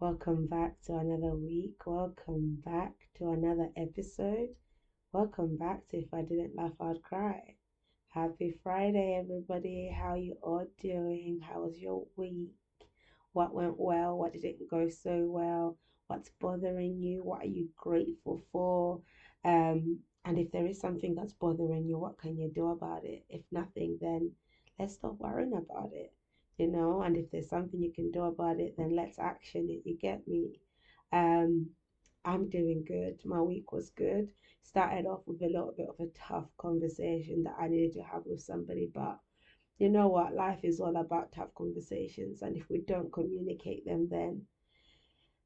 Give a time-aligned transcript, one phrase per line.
[0.00, 1.74] Welcome back to another week.
[1.84, 4.48] Welcome back to another episode.
[5.12, 7.38] Welcome back to If I Didn't Laugh, I'd Cry.
[8.08, 9.94] Happy Friday, everybody.
[9.94, 11.40] How you all doing?
[11.46, 12.54] How was your week?
[13.34, 14.16] What went well?
[14.16, 15.76] What didn't go so well?
[16.06, 17.22] What's bothering you?
[17.22, 19.00] What are you grateful for?
[19.44, 23.20] Um, and if there is something that's bothering you, what can you do about it?
[23.28, 24.32] If nothing, then
[24.78, 26.10] let's stop worrying about it
[26.60, 29.82] you know and if there's something you can do about it then let's action it
[29.88, 30.60] you get me?
[31.12, 31.70] Um
[32.24, 33.16] i'm doing good.
[33.24, 34.26] My week was good.
[34.62, 38.22] Started off with a little bit of a tough conversation that i needed to have
[38.26, 39.18] with somebody but
[39.78, 40.34] you know what?
[40.34, 44.42] Life is all about tough conversations and if we don't communicate them then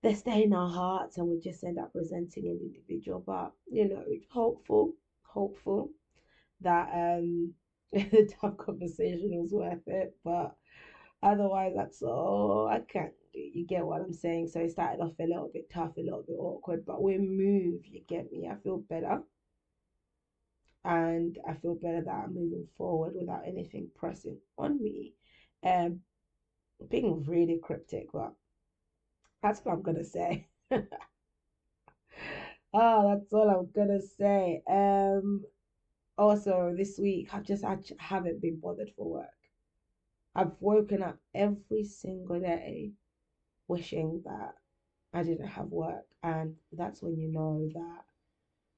[0.03, 3.23] they stay in our hearts and we just end up resenting an individual.
[3.27, 5.91] But you know hopeful hopeful
[6.61, 7.53] that um
[7.93, 10.17] the tough conversation was worth it.
[10.25, 10.55] But
[11.25, 13.41] Otherwise, that's all I can't do.
[13.41, 14.49] You get what I'm saying?
[14.49, 17.83] So it started off a little bit tough, a little bit awkward, but we move.
[17.87, 18.49] You get me?
[18.49, 19.21] I feel better.
[20.85, 25.13] And I feel better that I'm moving forward without anything pressing on me.
[25.65, 25.99] Um,
[26.91, 28.33] being really cryptic, but
[29.43, 30.47] that's what I'm gonna say.
[30.71, 30.81] oh,
[33.15, 34.61] that's all I'm gonna say.
[34.69, 35.43] Um,
[36.19, 39.44] also this week I've just I haven't been bothered for work.
[40.35, 42.93] I've woken up every single day
[43.69, 44.55] wishing that
[45.13, 46.07] I didn't have work.
[46.23, 48.05] And that's when you know that,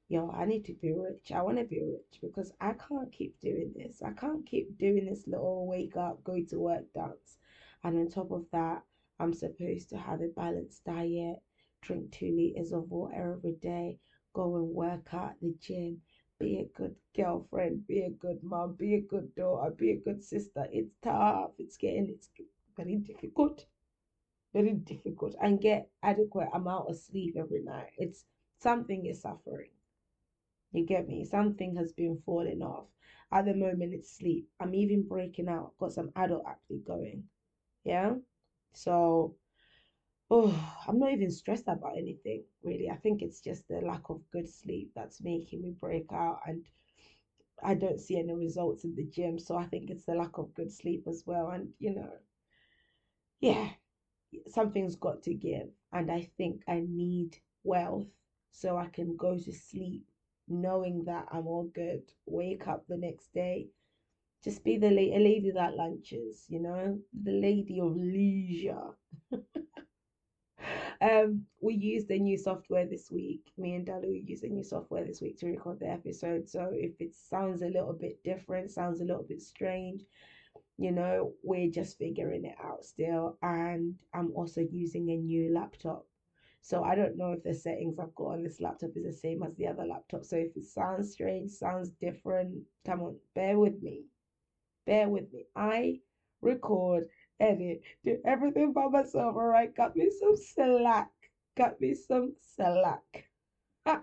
[0.08, 1.32] yo, I need to be rich.
[1.32, 4.02] I want to be rich because I can't keep doing this.
[4.02, 7.38] I can't keep doing this little wake up, go to work dance.
[7.82, 8.82] And on top of that,
[9.18, 11.42] I'm supposed to have a balanced diet,
[11.80, 13.98] drink two liters of water every day,
[14.34, 16.02] go and work out at the gym,
[16.38, 20.22] be a good girlfriend, be a good mom, be a good daughter, be a good
[20.22, 20.66] sister.
[20.70, 21.50] It's tough.
[21.58, 22.28] It's getting it's
[22.76, 23.64] very difficult.
[24.52, 25.34] Very difficult.
[25.40, 27.90] And get adequate amount of sleep every night.
[27.98, 28.24] It's
[28.58, 29.70] something is suffering.
[30.72, 31.24] You get me?
[31.24, 32.86] Something has been falling off.
[33.32, 34.48] At the moment it's sleep.
[34.60, 35.72] I'm even breaking out.
[35.78, 37.24] Got some adult acne going.
[37.84, 38.14] Yeah?
[38.72, 39.36] So
[40.30, 42.88] oh, I'm not even stressed about anything really.
[42.90, 46.64] I think it's just the lack of good sleep that's making me break out, and
[47.62, 49.38] I don't see any results in the gym.
[49.38, 51.50] So I think it's the lack of good sleep as well.
[51.50, 52.18] And you know,
[53.40, 53.68] yeah,
[54.48, 58.08] something's got to give, and I think I need wealth
[58.52, 60.04] so I can go to sleep
[60.48, 62.02] knowing that I'm all good.
[62.26, 63.68] Wake up the next day.
[64.44, 68.96] Just be the la- a lady that lunches, you know, the lady of leisure.
[71.00, 73.52] um, we used a new software this week.
[73.58, 76.48] Me and Dalu used a new software this week to record the episode.
[76.48, 80.02] So if it sounds a little bit different, sounds a little bit strange,
[80.78, 83.38] you know, we're just figuring it out still.
[83.42, 86.06] And I'm also using a new laptop.
[86.62, 89.42] So I don't know if the settings I've got on this laptop is the same
[89.42, 90.24] as the other laptop.
[90.24, 94.06] So if it sounds strange, sounds different, come on, bear with me.
[94.84, 95.46] Bear with me.
[95.54, 96.00] I
[96.42, 99.74] record Eddie, do everything by myself, all right?
[99.74, 101.10] Got me some slack.
[101.56, 103.26] Got me some slack.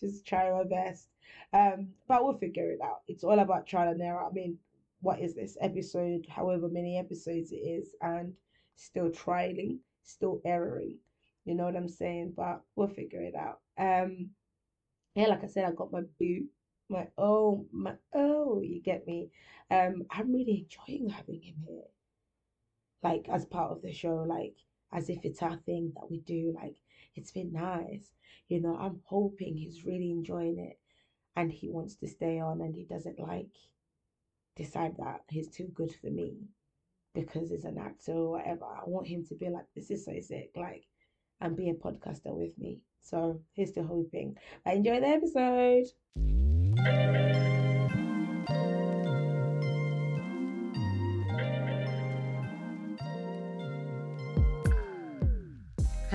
[0.00, 1.08] Just try my best.
[1.52, 3.02] Um, but we'll figure it out.
[3.06, 4.24] It's all about trial and error.
[4.24, 4.58] I mean,
[5.00, 6.26] what is this episode?
[6.28, 8.32] However many episodes it is, and
[8.76, 10.98] still trialing, still erroring.
[11.44, 12.32] You know what I'm saying?
[12.36, 13.60] But we'll figure it out.
[13.78, 14.30] Um,
[15.14, 16.48] yeah, like I said, I got my boot,
[16.88, 19.30] my oh, my oh, you get me.
[19.70, 21.84] Um, I'm really enjoying having him here,
[23.04, 24.56] like as part of the show, like
[24.92, 26.54] as if it's our thing that we do.
[26.56, 26.76] Like
[27.14, 28.10] it's been nice,
[28.48, 28.76] you know.
[28.76, 30.78] I'm hoping he's really enjoying it,
[31.36, 33.50] and he wants to stay on, and he doesn't like
[34.56, 36.38] decide that he's too good for me
[37.14, 38.64] because he's an actor or whatever.
[38.64, 40.84] I want him to be like, this is so sick, like,
[41.40, 42.80] and be a podcaster with me.
[43.00, 44.36] So here's to hoping.
[44.64, 45.86] I enjoy the episode.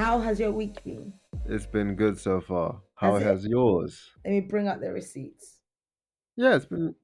[0.09, 1.13] How has your week been?
[1.45, 2.81] It's been good so far.
[2.95, 4.09] How Has has yours?
[4.25, 5.57] Let me bring out the receipts.
[6.35, 6.95] Yeah, it's been.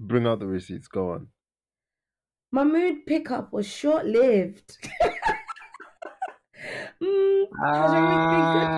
[0.00, 0.88] Bring out the receipts.
[0.88, 1.28] Go on.
[2.50, 4.78] My mood pickup was short lived.
[7.00, 8.70] mm, has your week been good?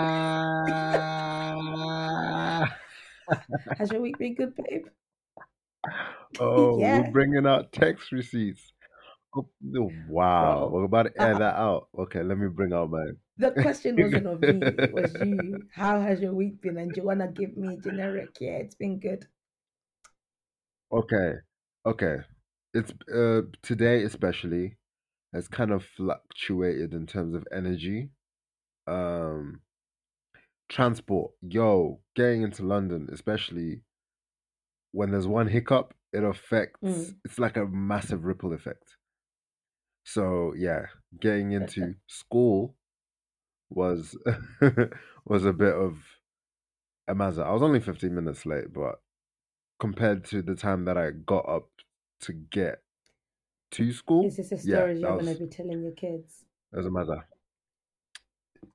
[3.79, 4.85] Has your week been good, babe?
[6.41, 7.00] oh, Yeah.
[7.00, 8.74] we're bringing out text receipts.
[9.37, 11.89] Oh, oh, wow, Bro, we're about to air uh, that out.
[11.99, 13.17] Okay, let me bring out mine.
[13.37, 15.63] The question wasn't of me, it was you.
[15.75, 16.79] How has your week been?
[16.79, 18.29] And do you want to give me a generic?
[18.41, 19.27] Yeah, it's been good.
[20.93, 21.33] Okay,
[21.85, 22.19] okay.
[22.73, 24.77] It's uh today especially
[25.33, 28.11] has kind of fluctuated in terms of energy.
[28.87, 29.63] Um,
[30.69, 33.83] transport, yo, getting into London, especially
[34.93, 36.79] when there's one hiccup, it affects.
[36.85, 37.17] Mm.
[37.25, 38.97] It's like a massive ripple effect.
[40.05, 40.87] So yeah,
[41.21, 42.77] getting into school
[43.71, 44.17] was
[45.25, 45.99] was a bit of
[47.09, 47.45] a mazza.
[47.45, 49.01] I was only 15 minutes late, but
[49.81, 51.69] compared to the time that I got up
[52.21, 52.83] to get
[53.73, 56.45] to school, Is this a story that you're going to be telling your kids?
[56.73, 57.23] was a mazza.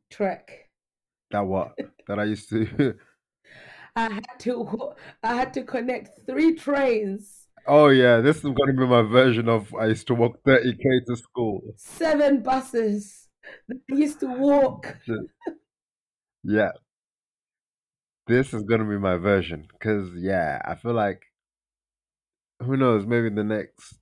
[0.10, 0.70] Trek.
[1.32, 1.74] That what?
[2.08, 2.96] that I used to.
[3.96, 4.94] I had to
[5.24, 7.39] I had to connect three trains,
[7.70, 11.16] oh yeah, this is gonna be my version of I used to walk 30k to
[11.16, 11.62] school.
[11.78, 13.28] seven buses.
[13.72, 14.96] I used to walk.
[16.44, 16.72] Yeah,
[18.28, 21.22] this is gonna be my version because yeah, I feel like
[22.62, 23.96] who knows, maybe the next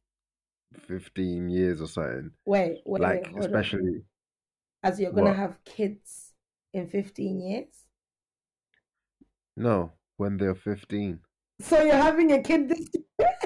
[0.88, 2.32] 15 years or something.
[2.46, 3.46] Wait, wait, Like wait, hold on.
[3.46, 4.02] especially
[4.84, 5.38] As you're gonna what?
[5.38, 6.34] have kids
[6.74, 7.68] in 15 years?
[9.56, 11.20] No, when they're 15.
[11.62, 13.37] So you're having a kid this year?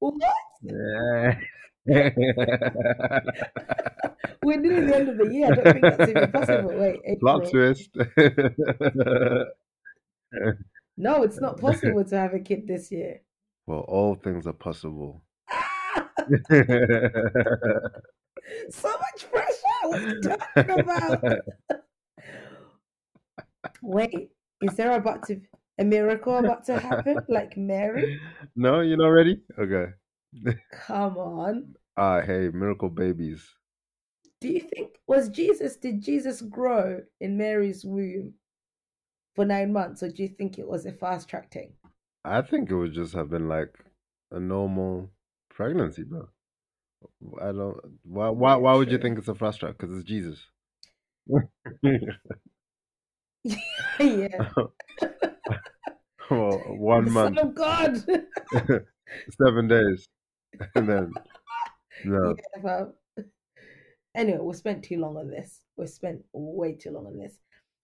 [0.00, 0.14] What?
[0.62, 1.38] Yeah.
[4.42, 5.52] We're nearly the end of the year.
[5.52, 6.72] I don't think that's even possible.
[6.74, 7.74] Wait, Plot April.
[7.74, 7.90] twist.
[10.96, 13.22] No, it's not possible to have a kid this year.
[13.66, 15.22] well, all things are possible.
[18.70, 19.82] so much pressure.
[19.84, 21.24] What are you talking about?
[23.82, 24.30] Wait,
[24.60, 25.40] is there about to
[25.80, 27.16] a miracle about to happen?
[27.28, 28.20] Like Mary?
[28.54, 29.40] no, you're not ready?
[29.58, 29.86] Okay.
[30.86, 31.74] Come on.
[31.96, 33.48] Ah, hey, miracle babies.
[34.40, 38.34] Do you think was Jesus did Jesus grow in Mary's womb
[39.34, 41.72] for nine months, or do you think it was a fast track thing?
[42.24, 43.74] I think it would just have been like
[44.30, 45.10] a normal
[45.50, 46.28] pregnancy, bro.
[47.40, 47.76] I don't.
[48.02, 48.28] Why?
[48.30, 48.54] Why?
[48.56, 49.76] Why would you think it's a fast track?
[49.78, 50.46] Because it's Jesus.
[54.00, 54.38] yeah.
[56.30, 58.04] well, one the month, Son of God.
[59.42, 60.06] seven days,
[60.74, 61.12] and then
[62.04, 62.34] no.
[62.36, 62.92] Yeah, fam.
[64.14, 65.60] Anyway, we spent too long on this.
[65.76, 67.34] We spent way too long on this.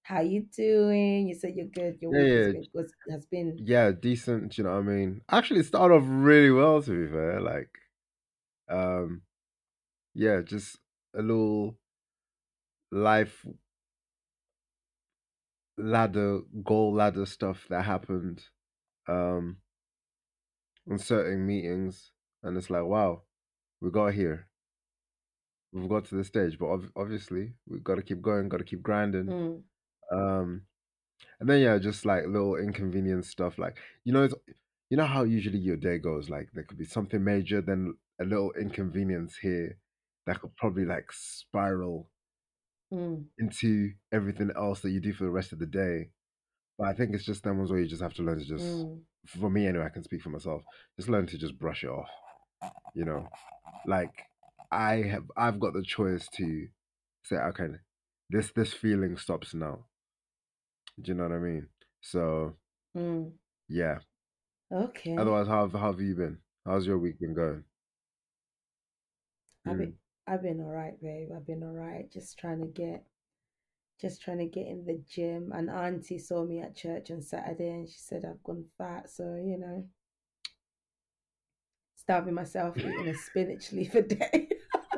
[0.03, 1.29] How you doing?
[1.29, 1.99] You said you're good.
[2.01, 4.59] Your Yeah, week has been, was, has been yeah, decent.
[4.59, 5.21] You know what I mean?
[5.31, 6.83] Actually, it started off really well.
[6.83, 7.71] To be fair, like,
[8.69, 9.23] um,
[10.15, 10.79] yeah, just
[11.15, 11.77] a little
[12.91, 13.45] life
[15.79, 18.45] ladder, goal ladder stuff that happened,
[19.09, 19.59] um,
[20.87, 23.23] in certain meetings, and it's like, wow,
[23.81, 24.49] we got here.
[25.73, 28.65] We've got to the stage, but ob- obviously we've got to keep going, got to
[28.65, 29.35] keep grinding.
[29.35, 29.63] mm,
[30.13, 30.63] Um,
[31.41, 33.59] and then yeah, just like little inconvenience stuff.
[33.59, 34.35] Like you know, it's
[34.91, 36.31] you know how usually your day goes.
[36.31, 39.79] Like there could be something major, then a little inconvenience here
[40.27, 42.11] that could probably like spiral
[42.97, 43.25] mm.
[43.39, 46.11] into everything else that you do for the rest of the day.
[46.79, 48.65] But I think it's just them ones where you just have to learn to just.
[48.65, 49.01] Mm.
[49.27, 50.63] For me anyway, I can speak for myself.
[50.97, 52.09] Just learn to just brush it off.
[52.95, 53.29] You know,
[53.87, 54.13] like
[54.71, 56.67] I have, I've got the choice to
[57.25, 57.67] say, okay,
[58.31, 59.87] this this feeling stops now.
[61.01, 61.69] Do you know what I mean?
[62.01, 62.57] So
[62.97, 63.33] Mm.
[63.69, 63.99] yeah.
[64.73, 65.17] Okay.
[65.17, 66.39] Otherwise, how how have you been?
[66.65, 67.65] How's your week been going?
[69.67, 69.93] Mm.
[70.27, 71.31] I've been all right, babe.
[71.35, 72.11] I've been all right.
[72.11, 73.05] Just trying to get
[74.01, 75.53] just trying to get in the gym.
[75.55, 79.25] And auntie saw me at church on Saturday and she said I've gone fat, so
[79.43, 79.85] you know.
[81.97, 84.49] Starving myself eating a spinach leaf a day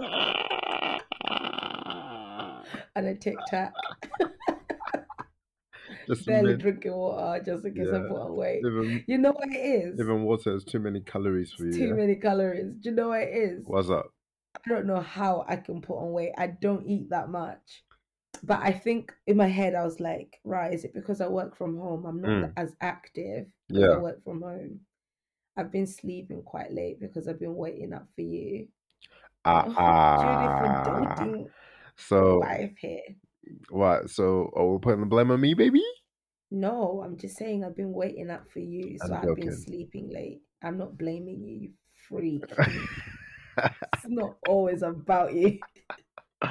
[2.97, 3.73] and a tic tac.
[6.09, 8.09] Just Barely drinking water just in case I Yeah.
[8.09, 8.63] put on weight.
[8.65, 10.01] even You know what it is?
[10.01, 11.77] even water is too many calories for It's you.
[11.77, 11.95] too yeah?
[11.95, 12.75] many calories.
[12.81, 13.65] Do you know what it is?
[13.67, 14.13] What's up?
[14.69, 16.33] I don't know how I can put on weight.
[16.37, 17.85] I don't eat that much.
[18.43, 21.57] But I think in my head, I was like, right, is it because I work
[21.57, 22.05] from home?
[22.07, 22.55] I'm not Mm.
[22.57, 23.97] as active Yeah.
[23.97, 24.81] I work from home.
[25.57, 28.69] I've been sleeping quite late because I've been waiting up for you.
[29.45, 31.51] Ah, doting
[31.97, 33.17] So wife here.
[33.71, 34.11] what?
[34.11, 35.83] So are we putting the blame on me, baby?
[36.51, 40.43] No, I'm just saying I've been waiting up for you, so I've been sleeping late.
[40.63, 41.73] I'm not blaming you, you
[42.09, 42.61] freak.
[44.09, 45.59] Not always about you.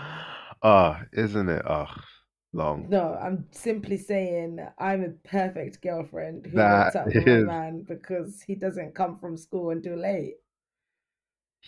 [0.63, 1.61] Ah, isn't it?
[1.67, 2.03] Ah,
[2.51, 2.87] long.
[2.89, 7.53] No, I'm simply saying I'm a perfect girlfriend who That waits up for is- my
[7.53, 10.37] man because he doesn't come from school until late,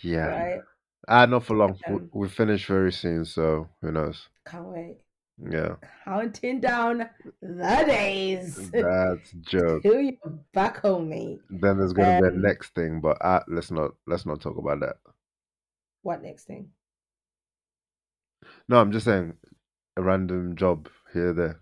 [0.02, 0.26] Yeah.
[0.26, 0.60] right?
[1.08, 1.78] Ah, not for long.
[1.88, 4.28] We, Um, we finish very soon, so who knows?
[4.44, 4.98] Can't wait.
[5.38, 7.08] Yeah, Counting down
[7.40, 9.82] the days that's joke.
[9.82, 11.40] till you're back home, mate.
[11.48, 14.58] Then there's gonna be a Um, next thing, but ah, let's not let's not talk
[14.58, 14.96] about that.
[16.02, 16.70] What next thing?
[18.68, 19.34] No, I'm just saying
[19.96, 21.60] a random job here there.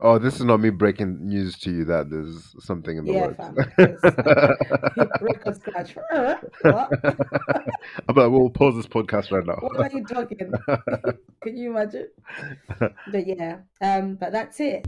[0.00, 3.26] Oh, this is not me breaking news to you that there's something in the Yeah,
[3.28, 3.36] works.
[3.36, 5.96] fam, because- Record scratch.
[6.12, 6.36] Uh.
[8.08, 9.56] I'm like, we'll pause this podcast right now.
[9.60, 10.52] What are you talking?
[11.42, 12.08] Can you imagine?
[12.78, 14.86] But yeah, um, but that's it.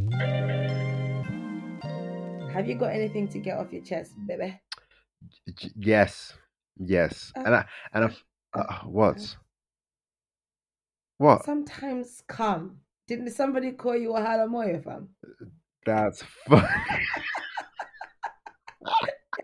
[2.52, 4.58] Have you got anything to get off your chest, baby?
[5.76, 6.32] Yes,
[6.78, 8.10] yes, and I and I,
[8.56, 9.36] uh, what?
[11.18, 11.44] What?
[11.44, 12.78] Sometimes come.
[13.06, 15.08] Didn't somebody call you a halamoya fam?
[15.84, 16.66] That's funny.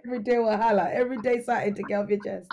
[0.04, 0.92] Every day wahala.
[0.92, 2.50] Every day something to get off your chest.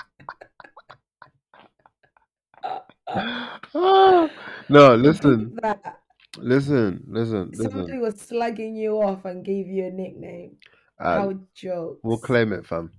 [3.74, 6.00] no, listen, That
[6.38, 10.58] listen, listen, somebody was slugging you off and gave you a nickname.
[11.00, 12.00] Uh, How jokes.
[12.04, 12.92] we'll claim it, fam.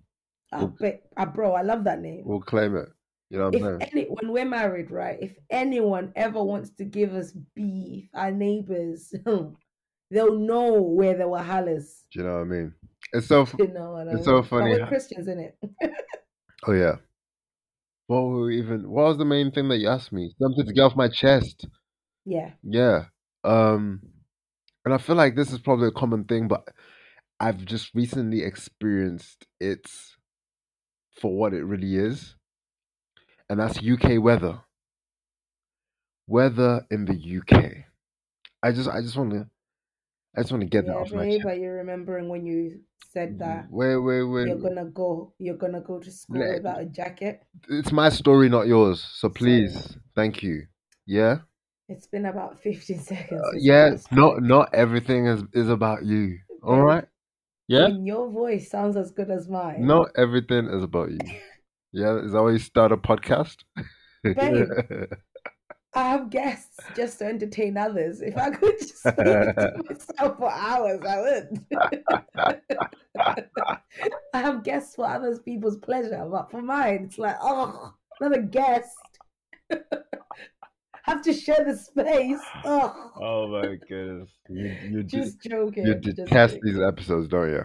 [0.53, 2.23] I bet, ah, bro, I love that name.
[2.25, 2.89] We'll claim it.
[3.31, 5.19] You know what I'm if any when we're married, right?
[5.21, 9.15] If anyone ever wants to give us beef, our neighbors,
[10.11, 12.03] they'll know where the wahalas.
[12.13, 12.75] Do you know what I mean?
[13.13, 13.47] It's so.
[13.59, 15.59] You know I It's so funny But we're Christians, in it?
[16.67, 16.97] Oh yeah.
[18.09, 18.91] What were we even?
[18.91, 20.33] What was the main thing that you asked me?
[20.41, 21.67] Something to get off my chest.
[22.27, 22.51] yeah.
[22.63, 23.05] Yeah.
[23.45, 24.01] Um,
[24.85, 26.67] and I feel like this is probably a common thing, but
[27.39, 29.89] I've just recently experienced it
[31.21, 32.35] for what it really is,
[33.51, 34.61] and that's UK weather.
[36.29, 37.85] Weather in the UK.
[38.63, 39.49] I just, I just want to,
[40.37, 41.45] I just want to get that off my chest.
[41.45, 42.81] are you're remembering when you
[43.13, 44.47] said that Wait, wait, wait.
[44.47, 47.43] you're gonna go you're gonna go to school Let- without a jacket?
[47.69, 49.01] It's my story, not yours.
[49.03, 49.33] So Sorry.
[49.35, 50.67] please, thank you.
[51.07, 51.39] Yeah.
[51.89, 53.43] It's been about 15 seconds.
[53.45, 53.97] Uh, yeah.
[54.13, 56.39] Not, not everything is is about you.
[56.63, 57.07] All right.
[57.67, 57.89] Yeah.
[57.89, 59.85] Your voice sounds as good as mine.
[59.85, 61.19] Not everything is about you.
[61.93, 63.57] Yeah, is that why you start a podcast?
[64.25, 64.69] Babe.
[65.93, 68.21] I have guests just to entertain others.
[68.21, 71.67] If I could just speak to myself for hours, I would.
[74.33, 78.95] I have guests for other people's pleasure, but for mine, it's like, oh, another guest.
[81.03, 82.39] have to share the space.
[82.65, 84.31] Oh, oh my goodness.
[84.49, 85.87] You you, de- just joking.
[85.87, 86.73] you just detest joking.
[86.73, 87.65] these episodes, don't you?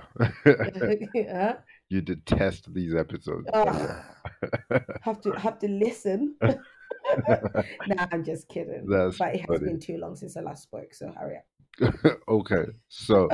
[1.31, 1.53] huh?
[1.89, 3.47] You detest these episodes.
[3.53, 3.67] don't
[5.03, 6.35] have to have to listen.
[7.87, 8.87] nah, I'm just kidding.
[8.87, 9.71] That's but it has funny.
[9.71, 12.17] been too long since I last spoke, so hurry up.
[12.27, 13.29] okay, so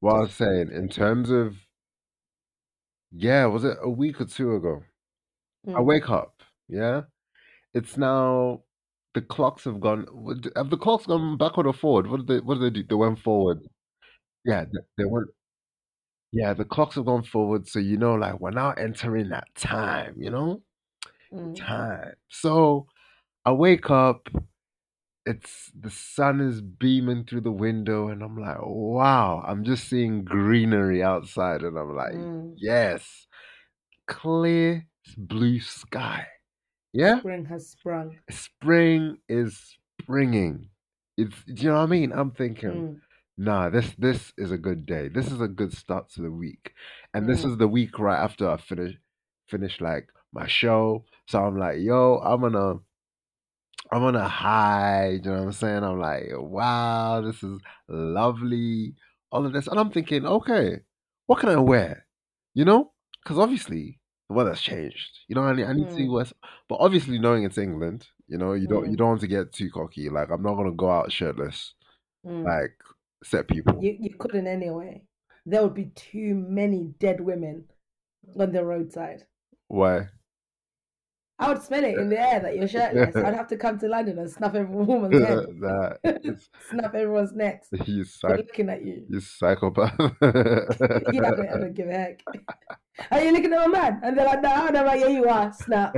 [0.00, 1.56] what I was saying in terms of
[3.12, 4.82] yeah, was it a week or two ago?
[5.66, 5.84] I Mm.
[5.84, 7.02] wake up, yeah.
[7.74, 8.62] It's now
[9.14, 10.06] the clocks have gone.
[10.56, 12.06] Have the clocks gone backward or forward?
[12.08, 12.40] What did they?
[12.40, 12.86] What did they do?
[12.86, 13.58] They went forward.
[14.44, 15.26] Yeah, they, they went.
[16.32, 20.14] Yeah, the clocks have gone forward, so you know, like we're now entering that time.
[20.18, 20.62] You know,
[21.32, 21.54] Mm.
[21.56, 22.14] time.
[22.28, 22.86] So
[23.44, 24.28] I wake up.
[25.26, 29.42] It's the sun is beaming through the window, and I'm like, wow!
[29.46, 32.54] I'm just seeing greenery outside, and I'm like, Mm.
[32.56, 33.26] yes.
[34.06, 34.86] clear
[35.18, 36.26] blue sky.
[36.92, 38.18] Yeah, Spring has sprung.
[38.30, 40.70] spring is springing.
[41.18, 42.12] It's do you know what I mean?
[42.12, 43.00] I'm thinking, Mm.
[43.38, 45.08] Nah, this this is a good day.
[45.08, 46.74] This is a good start to the week,
[47.14, 47.50] and this Mm.
[47.52, 48.96] is the week right after I finish
[49.48, 51.06] finish like my show.
[51.28, 52.80] So I'm like, yo, I'm gonna
[53.90, 55.10] I'm on a high.
[55.12, 55.84] You know what I'm saying?
[55.84, 58.94] I'm like, wow, this is lovely.
[59.30, 60.80] All of this, and I'm thinking, okay,
[61.26, 62.06] what can I wear?
[62.54, 62.92] You know,
[63.22, 65.18] because obviously the weather's changed.
[65.28, 66.12] You know, I need, I need to see Mm.
[66.12, 66.32] what's.
[66.68, 68.98] But obviously, knowing it's England, you know, you don't you Mm.
[68.98, 70.08] don't want to get too cocky.
[70.10, 71.74] Like, I'm not gonna go out shirtless.
[72.24, 72.44] Mm.
[72.44, 72.78] Like,
[73.24, 73.78] set people.
[73.82, 75.02] You you couldn't anyway.
[75.46, 77.64] There would be too many dead women
[78.38, 79.24] on the roadside.
[79.68, 80.08] Why?
[81.40, 83.14] I would smell it in the air that you're shirtless.
[83.14, 85.90] I'd have to come to London and snuff every woman's head, nah,
[86.68, 87.68] snuff everyone's necks.
[87.86, 89.04] you They're psych, looking at you.
[89.08, 89.94] you psychopath.
[89.98, 92.24] yeah, I don't, I don't give a heck.
[93.12, 94.00] Are you looking at my man?
[94.02, 95.52] And they're like, no, I'm like, yeah, you are.
[95.52, 95.94] Snap.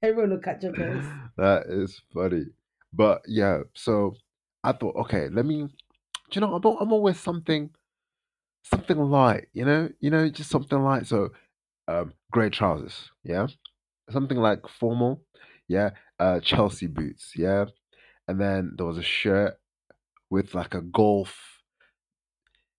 [0.00, 1.04] Everyone will catch your toes.
[1.36, 2.44] that is funny.
[2.92, 4.14] But yeah, so
[4.64, 5.62] I thought, okay, let me.
[5.62, 5.68] Do
[6.32, 6.54] you know?
[6.54, 7.70] I'm I'm gonna something,
[8.64, 9.46] something light.
[9.52, 11.06] You know, you know, just something light.
[11.06, 11.30] So,
[11.86, 13.10] um, grey trousers.
[13.22, 13.46] Yeah,
[14.10, 15.22] something like formal.
[15.68, 17.32] Yeah, uh, Chelsea boots.
[17.36, 17.66] Yeah,
[18.26, 19.54] and then there was a shirt
[20.30, 21.36] with like a golf,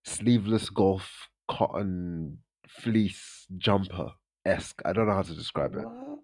[0.04, 2.38] sleeveless golf cotton
[2.68, 4.10] fleece jumper
[4.44, 4.82] esque.
[4.84, 5.84] I don't know how to describe it.
[5.84, 6.18] What?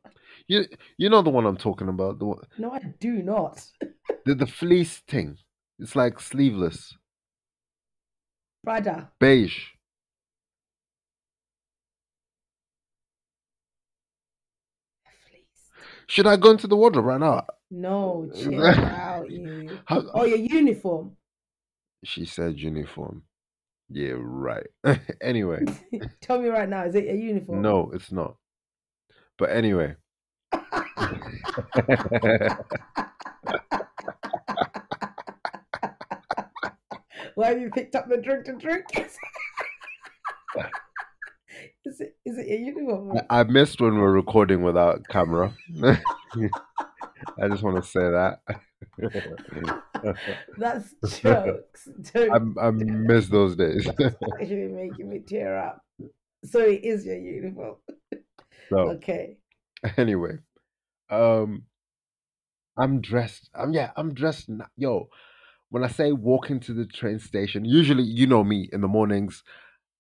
[0.49, 0.65] You
[0.97, 2.19] you know the one I'm talking about.
[2.19, 3.65] The one, No, I do not.
[4.25, 5.39] the, the fleece thing.
[5.83, 6.97] It's like sleeveless,
[8.63, 9.09] Brother.
[9.19, 9.71] beige.
[16.07, 17.47] Should I go into the wardrobe right now?
[17.69, 19.77] No, chill out, you.
[19.87, 21.17] How- Oh, your uniform.
[22.05, 23.25] She said uniform.
[23.89, 24.69] Yeah, right.
[25.21, 25.65] anyway,
[26.21, 27.61] Tell me right now, is it a uniform?
[27.61, 28.37] no, it's not.
[29.37, 29.97] But anyway,
[37.35, 38.85] Why have you picked up the drink to drink?
[41.85, 43.19] is it is it a uniform?
[43.31, 45.53] I- I missed when we're recording without camera.
[45.83, 48.41] I just want to say that.
[50.59, 51.89] That's jokes.
[52.13, 53.89] Don't I I miss those days.
[53.89, 55.83] actually making me tear up.
[56.45, 57.77] So it is your uniform.
[58.69, 59.39] so Okay.
[59.97, 60.39] anyway,
[61.11, 61.65] um,
[62.77, 63.49] I'm dressed.
[63.55, 64.51] I'm yeah, I'm dressed.
[64.77, 65.09] Yo,
[65.73, 69.43] when I say walking to the train station, usually you know me in the mornings.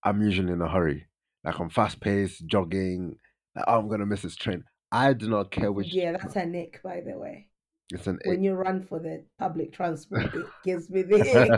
[0.04, 1.06] I'm usually in a hurry.
[1.44, 3.16] Like I'm fast paced, jogging.
[3.56, 4.64] Like, oh, I'm gonna miss this train.
[4.92, 5.94] I do not care which.
[5.94, 7.46] Yeah, that's a nick, by the way.
[7.90, 11.48] It's an When you run for the public transport, it gives me the ick.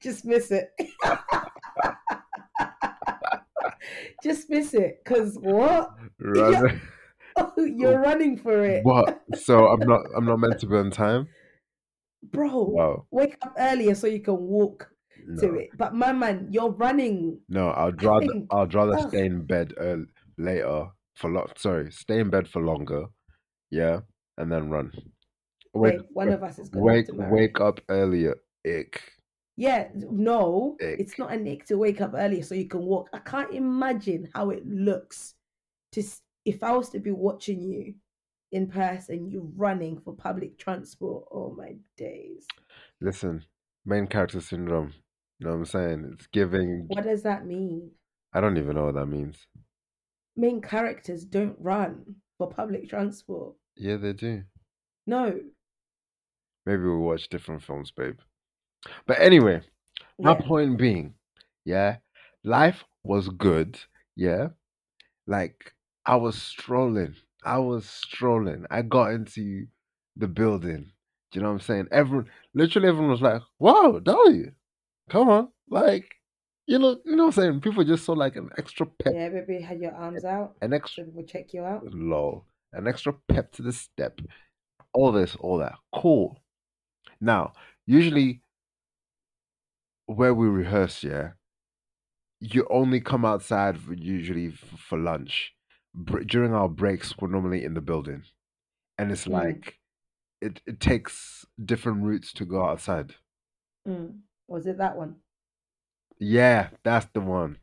[0.02, 0.72] Just miss it.
[4.22, 5.02] Just miss it.
[5.04, 5.90] Because what?
[7.56, 8.84] you're running for it.
[8.84, 9.22] what?
[9.36, 10.00] So I'm not.
[10.16, 11.28] I'm not meant to be on time.
[12.22, 13.06] Bro, Wow.
[13.10, 14.88] wake up earlier so you can walk
[15.40, 15.68] to it.
[15.76, 17.40] But my man, you're running.
[17.48, 17.70] no.
[17.70, 18.26] I'd rather.
[18.26, 20.04] think- I'd rather stay in bed early,
[20.38, 21.48] later for long.
[21.56, 23.06] Sorry, stay in bed for longer.
[23.70, 24.00] Yeah,
[24.38, 24.92] and then run.
[25.74, 27.32] Wake, Wait, one of us is going wake, to marry.
[27.32, 28.36] wake up earlier.
[28.66, 29.02] Ick.
[29.56, 31.00] Yeah, no, Ick.
[31.00, 33.08] it's not a nick to wake up earlier so you can walk.
[33.12, 35.34] I can't imagine how it looks
[35.92, 36.02] to
[36.44, 37.94] if I was to be watching you
[38.52, 41.26] in person, you running for public transport.
[41.32, 42.46] Oh my days!
[43.00, 43.44] Listen,
[43.84, 44.92] main character syndrome.
[45.38, 46.10] You know what I'm saying?
[46.14, 46.84] It's giving.
[46.88, 47.90] What does that mean?
[48.32, 49.46] I don't even know what that means.
[50.36, 53.54] Main characters don't run for public transport.
[53.76, 54.42] Yeah, they do.
[55.06, 55.40] No.
[56.66, 58.18] Maybe we'll watch different films, babe.
[59.06, 59.62] But anyway,
[60.18, 60.40] my Yeah.
[60.46, 61.14] point being,
[61.64, 61.98] yeah,
[62.42, 63.78] life was good.
[64.16, 64.48] Yeah,
[65.26, 65.73] like
[66.06, 67.14] I was strolling.
[67.44, 68.66] I was strolling.
[68.70, 69.66] I got into
[70.16, 70.92] the building.
[71.32, 71.88] Do you know what I'm saying?
[71.90, 74.52] Everyone, literally, everyone was like, "Wow, Dolly,
[75.10, 76.14] come on!" Like,
[76.66, 77.60] you know, you know what I'm saying?
[77.60, 81.04] People just saw like an extra pep, Yeah, baby, had your arms out an extra
[81.04, 81.84] so people check you out.
[81.84, 84.20] lol, an extra pep to the step.
[84.92, 86.40] All this, all that, cool.
[87.20, 87.52] Now,
[87.86, 88.42] usually,
[90.06, 91.32] where we rehearse, yeah,
[92.40, 95.53] you only come outside for, usually for lunch.
[95.94, 98.24] Br- during our breaks, we're normally in the building,
[98.98, 99.32] and it's Mm.
[99.32, 99.80] like
[100.40, 103.16] it, it takes different routes to go outside.
[103.86, 104.22] Mm.
[104.46, 105.22] Was it that one?
[106.18, 107.58] Yeah, that's the one.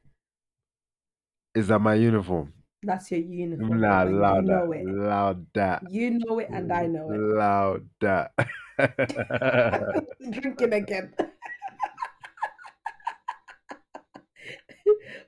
[1.56, 2.54] Is that my uniform?
[2.84, 3.80] That's your uniform.
[3.80, 4.88] Nah, loud you know that, it.
[4.88, 7.28] loud that, You know it, and I know it.
[7.38, 8.34] loud that.
[10.32, 11.14] Drinking again.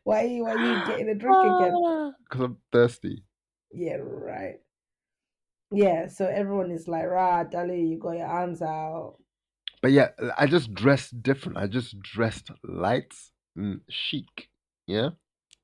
[0.03, 1.73] Why are you why are you getting a drink again?
[1.75, 2.11] Ah.
[2.23, 3.23] Because I'm thirsty.
[3.71, 4.59] Yeah, right.
[5.71, 9.15] Yeah, so everyone is like, rah, Dali, you got your arms out.
[9.81, 11.57] But yeah, I just dressed different.
[11.57, 13.13] I just dressed light
[13.55, 14.49] and chic.
[14.85, 15.09] Yeah?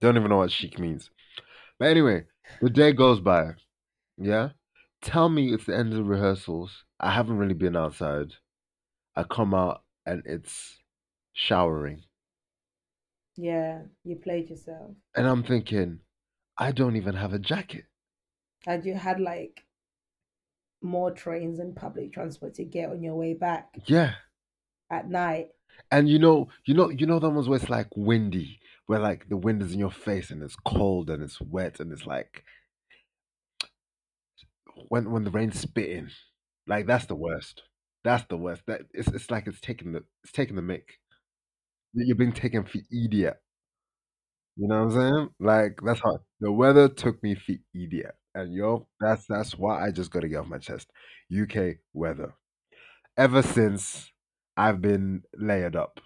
[0.02, 1.12] Don't even know what chic means.
[1.78, 2.25] But anyway,
[2.60, 3.52] the day goes by.
[4.17, 4.49] Yeah?
[5.02, 6.84] Tell me it's the end of rehearsals.
[6.99, 8.34] I haven't really been outside.
[9.15, 10.80] I come out and it's
[11.34, 12.04] showering.
[13.41, 14.91] Yeah, you played yourself.
[15.15, 15.99] And I'm thinking,
[16.58, 17.86] I don't even have a jacket.
[18.67, 19.63] And you had like
[20.82, 24.15] more trains and public transport to get on your way back Yeah.
[24.91, 25.52] at night.
[25.89, 29.30] And you know, you know, you know that ones where it's like windy, where like
[29.30, 32.43] the wind is in your face and it's cold and it's wet and it's like
[34.89, 36.10] when when the rain's spitting,
[36.67, 37.63] like that's the worst.
[38.04, 38.63] That's the worst.
[38.67, 40.84] That it's it's like it's taking the it's taking the mick.
[41.93, 43.39] You- You're being taken for idiot.
[44.58, 45.30] You know what I'm saying?
[45.39, 48.15] Like that's how the weather took me for idiot.
[48.36, 50.89] And yo, that's that's why I just got to get off my chest.
[51.30, 52.34] UK weather.
[53.17, 54.12] Ever since
[54.58, 56.02] I've been layered up.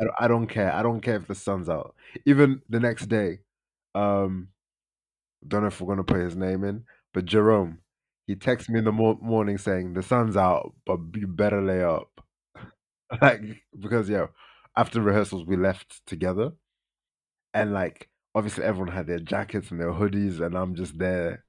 [0.00, 0.72] I don't, I don't care.
[0.72, 1.94] I don't care if the sun's out.
[2.26, 3.40] Even the next day,
[3.94, 4.48] um,
[5.46, 7.78] don't know if we're gonna put his name in, but Jerome,
[8.26, 11.82] he texted me in the mor- morning saying the sun's out, but you better lay
[11.82, 12.10] up,
[13.22, 13.40] like
[13.78, 14.26] because yeah,
[14.78, 16.52] after rehearsals we left together,
[17.52, 21.44] and like obviously everyone had their jackets and their hoodies, and I'm just there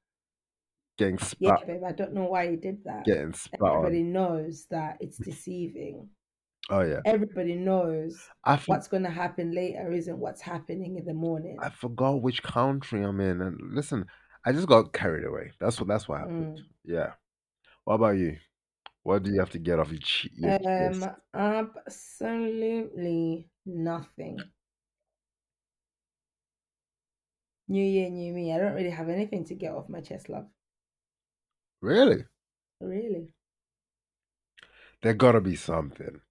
[0.98, 3.06] getting spat Yeah, babe, I don't know why you did that.
[3.06, 3.78] getting spat on.
[3.78, 6.10] Everybody knows that it's deceiving.
[6.72, 8.20] Oh yeah, Everybody knows
[8.66, 11.58] what's going to happen later isn't what's happening in the morning.
[11.62, 14.06] I forgot which country I'm in, and listen,
[14.46, 15.52] I just got carried away.
[15.60, 16.58] That's what that's what happened.
[16.58, 16.64] Mm.
[16.84, 17.12] Yeah.
[17.86, 18.38] What about you?
[19.04, 21.10] What do you have to get off your, che- your chest?
[21.34, 24.40] Um, absolutely nothing.
[27.68, 28.54] New year, new me.
[28.54, 30.48] I don't really have anything to get off my chest, love.
[31.82, 32.26] Really?
[32.82, 33.34] Really.
[35.02, 36.22] There gotta be something.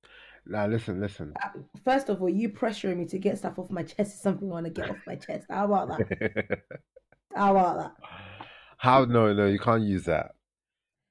[0.47, 1.35] Now listen, listen.
[1.43, 1.51] Uh,
[1.85, 4.53] First of all, you pressuring me to get stuff off my chest is something I
[4.53, 5.47] want to get off my chest.
[5.51, 6.09] How about that?
[7.35, 7.97] How about that?
[8.79, 9.05] How?
[9.05, 10.35] No, no, you can't use that.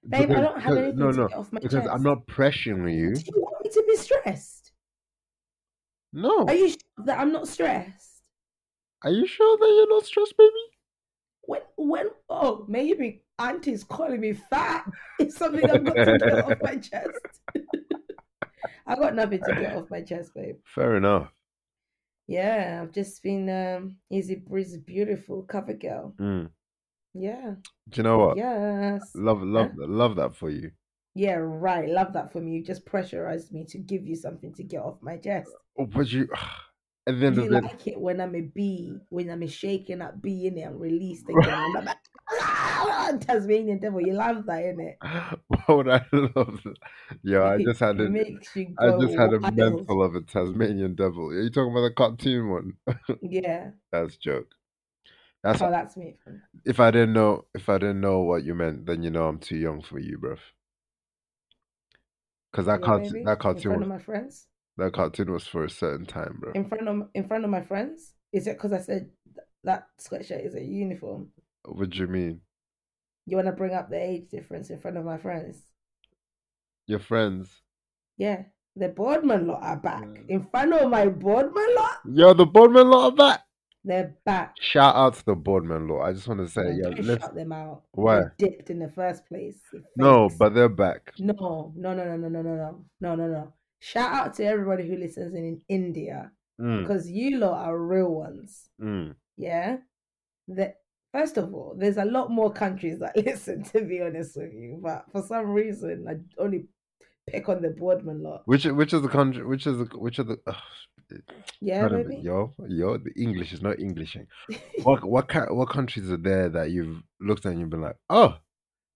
[0.09, 1.71] Babe, I don't have because- anything no, to no, get off my chest.
[1.71, 1.93] because chest.
[1.95, 3.13] I'm not pressuring you.
[3.15, 4.71] Do you want me to be stressed?
[6.13, 6.45] No.
[6.47, 8.23] Are you sure that I'm not stressed?
[9.03, 10.51] Are you sure that you're not stressed, baby?
[11.41, 14.85] When, when, oh, maybe auntie's calling me fat.
[15.19, 17.19] It's something I've got to get off my chest.
[18.87, 20.55] I've got nothing to get off my chest, babe.
[20.63, 21.31] Fair enough.
[22.27, 26.13] Yeah, I've just been um easy breezy, beautiful cover girl.
[26.19, 26.49] Mm.
[27.17, 27.55] Yeah.
[27.89, 28.37] Do you know what?
[28.37, 29.11] Yes.
[29.15, 30.71] Love, love, love that for you.
[31.15, 31.89] Yeah, right.
[31.89, 32.59] Love that from you.
[32.59, 35.49] You just pressurized me to give you something to get off my chest.
[35.77, 36.27] Oh, But you,
[37.07, 40.01] at the end You the like it when I'm a bee, when I'm a shaking
[40.01, 41.43] up bee in it and released again.
[41.49, 41.97] And I'm like,
[42.29, 44.01] "Ah, Tasmanian devil.
[44.01, 44.97] You love that, innit?
[45.47, 46.61] What would I love?
[46.63, 46.75] that?
[47.23, 49.55] Yeah, I just had it a, makes you I just had a wild.
[49.55, 51.29] mental of a Tasmanian devil.
[51.29, 52.73] Are you talking about the cartoon one?
[53.21, 53.71] Yeah.
[53.91, 54.56] That's joke.
[55.43, 56.17] That's Oh, that's me.
[56.65, 59.39] if I didn't know if I didn't know what you meant, then you know I'm
[59.39, 60.39] too young for you, bruv.
[62.51, 63.25] Because that Yeah, cartoon, baby.
[63.25, 64.47] that in cartoon, front of was, my friends.
[64.77, 66.53] that cartoon was for a certain time, bro.
[66.53, 68.13] In front of in front of my friends.
[68.33, 69.09] Is it because I said
[69.63, 71.31] that sweatshirt is a uniform?
[71.63, 72.41] What do you mean?
[73.25, 75.61] You want to bring up the age difference in front of my friends?
[76.87, 77.61] Your friends?
[78.17, 78.43] Yeah,
[78.75, 80.21] the boardman lot are back Yeah.
[80.35, 81.99] in front of my boardman lot.
[82.05, 83.46] Yo, the boardman lot of that.
[83.87, 84.55] They're back.
[84.59, 86.01] Shout out to the boardman law.
[86.01, 87.83] I just want to say, yeah, don't let's, shut them out.
[87.93, 88.23] Why?
[88.37, 89.55] They dipped in the first place.
[89.71, 91.13] the no, but they're back.
[91.19, 93.53] no, no, no, no, no, no, no, no, no, no, no.
[93.79, 98.09] Shout out to everybody who listens in, in India Mm, because you lot are real
[98.09, 98.69] ones.
[98.81, 99.13] mm.
[99.37, 99.77] Yeah.
[100.47, 100.77] That
[101.13, 103.63] first of all, there's a lot more countries that listen.
[103.65, 106.65] To be honest with you, but for some reason, I only
[107.27, 108.41] pick on the boardman lot.
[108.45, 109.45] Which which is the country?
[109.45, 110.39] Which is the which of the?
[110.47, 110.55] ugh,
[111.61, 112.21] Yeah, pardon me.
[112.21, 114.27] Yo, yo, the English is not Englishing.
[114.83, 118.37] what what what countries are there that you've looked at and you've been like, oh,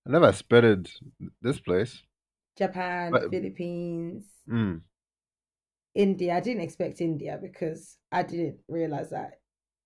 [0.08, 0.90] I never expected
[1.42, 2.02] this place.
[2.58, 4.82] Japan, But- Philippines, Mm.
[5.96, 6.36] India.
[6.36, 9.41] I didn't expect India because I didn't realize that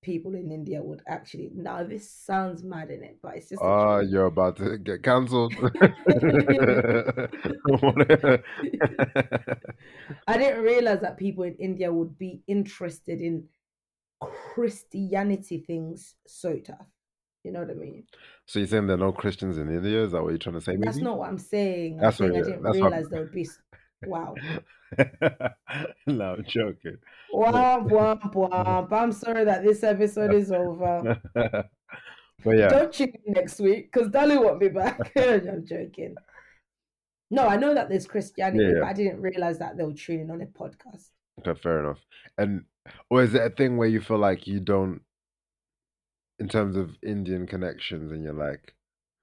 [0.06, 1.50] people in India would actually.
[1.56, 3.62] Now this sounds mad in it, but it's just.
[3.62, 4.12] Ah, truth.
[4.12, 5.54] you're about to get cancelled.
[10.28, 13.46] I didn't realize that people in India would be interested in
[14.22, 16.88] Christianity things so tough.
[17.44, 18.06] You know what I mean?
[18.48, 20.04] so you're saying there are no Christians in India?
[20.04, 20.72] Is that what you're trying to say?
[20.74, 21.96] Maybe That's not what I'm saying.
[21.96, 23.48] I'm That's what I didn't that's what- realize there would be.
[24.08, 24.36] Wow.
[26.08, 26.98] no, I'm joking.
[27.34, 28.92] Womp womp womp.
[28.92, 31.22] I'm sorry that this episode is over.
[31.34, 31.68] but
[32.46, 35.00] yeah, Don't tune in next week because Dolly won't be back.
[35.18, 36.16] I'm joking.
[37.32, 38.80] No, I know that there's Christianity, yeah.
[38.82, 41.10] but I didn't realize that they were tuning on a podcast.
[41.40, 42.00] okay, fair enough.
[42.38, 42.66] And
[43.10, 45.02] or is it a thing where you feel like you don't,
[46.40, 48.75] in terms of Indian connections, and you're like,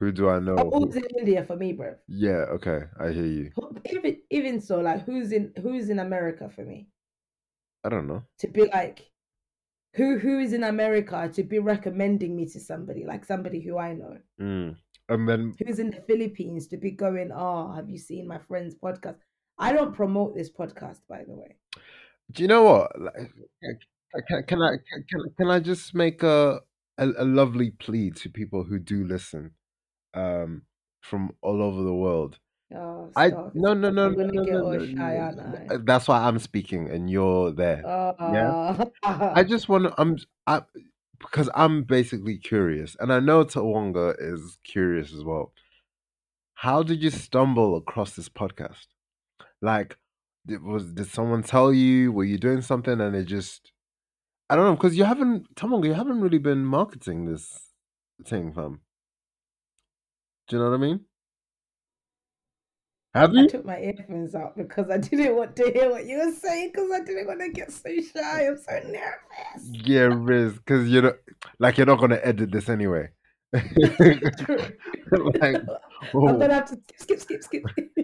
[0.03, 0.57] who do I know?
[0.59, 1.95] Oh, who's in India for me, bro?
[2.09, 3.51] Yeah, okay, I hear you.
[3.89, 6.89] Even even so, like who's in who's in America for me
[7.85, 8.25] I don't know.
[8.41, 9.09] to be like,
[9.95, 13.93] who who is in America to be recommending me to somebody like somebody who I
[13.93, 14.19] know.
[14.41, 14.77] Mm.
[15.09, 17.31] And then Who's in the Philippines to be going?
[17.33, 19.19] Oh, have you seen my friend's podcast?
[19.57, 21.55] I don't promote this podcast, by the way.
[22.33, 23.01] Do you know what?
[23.01, 23.15] Like,
[24.27, 24.71] can, can I
[25.09, 26.61] can, can I just make a,
[26.99, 29.53] a a lovely plea to people who do listen,
[30.15, 30.63] um,
[31.01, 32.39] from all over the world?
[32.75, 35.79] Oh, I no no no no no no, no, shy, no.
[35.85, 37.83] That's why I'm speaking and you're there.
[37.87, 39.95] Oh, I just want to.
[39.99, 40.63] I'm I
[41.19, 45.53] because I'm basically curious, and I know Tawonga is curious as well.
[46.55, 48.87] How did you stumble across this podcast?
[49.61, 49.99] Like,
[50.47, 52.11] did, was did someone tell you?
[52.11, 53.73] Were you doing something and it just?
[54.49, 57.69] I don't know because you haven't, Tawonga, you haven't really been marketing this
[58.27, 58.81] thing, fam.
[60.53, 61.01] Do you know what I mean?
[63.15, 63.49] Have I you?
[63.49, 66.91] took my earphones out because I didn't want to hear what you were saying because
[66.93, 68.49] I didn't want to get so shy.
[68.49, 69.71] I'm so nervous.
[69.71, 71.15] Yeah, Riz, because you're not
[71.59, 73.09] like you're not gonna edit this anyway.
[73.55, 73.65] like,
[75.41, 75.67] I'm
[76.13, 77.95] oh, gonna have to skip, skip, skip, skip.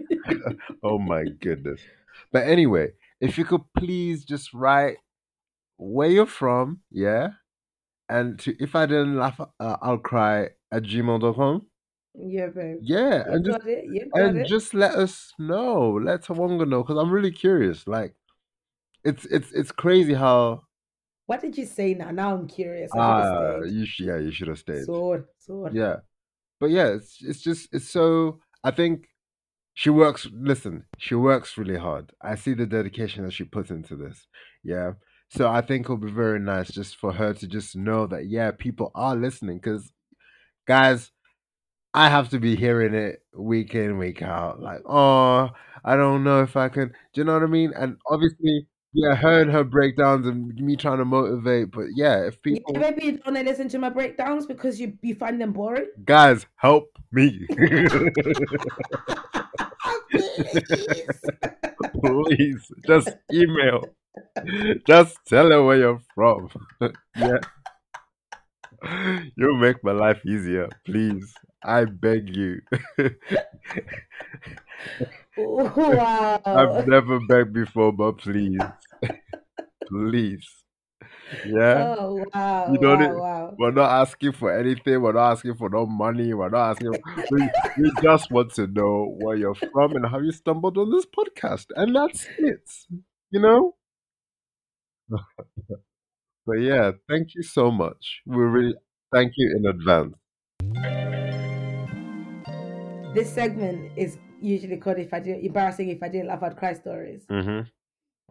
[0.83, 1.81] oh my goodness.
[2.31, 4.97] But anyway, if you could please just write
[5.77, 7.27] where you're from, yeah,
[8.09, 11.67] and to if I didn't laugh, uh, I'll cry at gmail.com.
[12.15, 12.79] yeah, babe.
[12.81, 13.85] Yeah, You and just got it.
[13.85, 14.47] You got and it.
[14.47, 15.91] just let us know.
[16.03, 17.87] Let Tawonga know because I'm really curious.
[17.87, 18.15] Like,
[19.03, 20.63] it's it's it's crazy how
[21.27, 22.11] What did you say now?
[22.11, 22.91] Now I'm curious.
[22.93, 23.73] I should ah stayed.
[23.73, 24.85] you sh- yeah you should have stayed.
[24.85, 25.73] Sword, sword.
[25.75, 25.97] Yeah.
[26.59, 29.07] But yeah, it's it's just it's so I think
[29.73, 32.11] she works listen, she works really hard.
[32.21, 34.27] I see the dedication that she puts into this.
[34.63, 34.93] Yeah.
[35.29, 38.51] So I think it'll be very nice just for her to just know that yeah,
[38.51, 39.91] people are listening cuz
[40.67, 41.11] guys
[41.93, 44.61] I have to be hearing it week in, week out.
[44.61, 45.49] Like, oh,
[45.83, 46.89] I don't know if I can.
[47.13, 47.73] Do you know what I mean?
[47.75, 51.71] And obviously, yeah, her and her breakdowns and me trying to motivate.
[51.71, 55.15] But yeah, if Yeah, people, maybe you don't listen to my breakdowns because you you
[55.15, 55.87] find them boring.
[56.05, 57.45] guys, help me.
[57.51, 57.91] Please.
[62.03, 63.83] please just email
[64.87, 66.49] just tell her where you're from
[67.15, 67.37] yeah
[69.35, 72.61] you'll make my life easier please i beg you
[75.37, 76.41] wow.
[76.45, 78.59] i've never begged before but please
[79.87, 80.47] please
[81.45, 82.71] yeah Oh wow.
[82.71, 83.55] You know wow, wow.
[83.57, 86.91] we're not asking for anything we're not asking for no money we're not asking
[87.31, 91.05] we, we just want to know where you're from and how you stumbled on this
[91.05, 92.69] podcast and that's it
[93.31, 93.75] you know
[96.49, 98.21] But yeah, thank you so much.
[98.25, 98.73] We really
[99.13, 100.15] thank you in advance.
[103.13, 106.73] This segment is usually called if I didn't embarrassing if I didn't laugh at cry
[106.73, 107.25] stories.
[107.29, 107.67] Mm-hmm.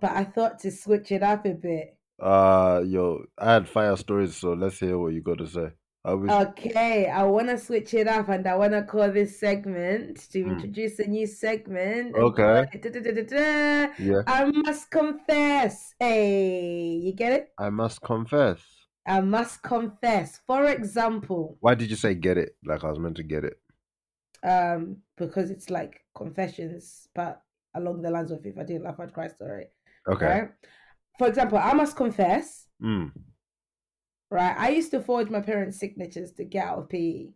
[0.01, 1.97] But I thought to switch it up a bit.
[2.21, 5.71] Uh, yo, I had fire stories, so let's hear what you got to say.
[6.05, 6.31] I wish.
[6.31, 10.43] Okay, I want to switch it up and I want to call this segment to
[10.45, 10.51] Hmm.
[10.53, 12.15] introduce a new segment.
[12.15, 12.65] Okay.
[13.99, 15.95] yeah, I must confess.
[15.99, 17.53] Hey, you get it?
[17.59, 18.61] I must confess.
[19.07, 20.41] I must confess.
[20.47, 22.57] For example, Why did you say get it?
[22.65, 23.59] Like I was meant to get it.
[24.43, 27.43] Um, because it's like confessions, but
[27.75, 29.67] along the lines of if I didn't laugh at Christ story.
[30.09, 30.27] Okay.
[30.27, 30.51] Right?
[31.19, 33.11] For example, I must confess, Mm.
[34.31, 34.57] right?
[34.59, 37.31] I used to forge my parents' signatures to get out of PE.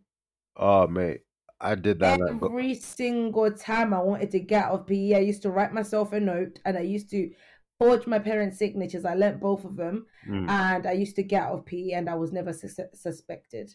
[0.55, 1.21] Oh, mate,
[1.59, 2.19] I did that.
[2.19, 5.51] Like, but- Every single time I wanted to get out of PE, I used to
[5.51, 7.31] write myself a note and I used to
[7.79, 9.03] forge my parents' signatures.
[9.05, 10.47] I learnt both of them Mm.
[10.49, 13.73] and I used to get out of PE and I was never sus- suspected.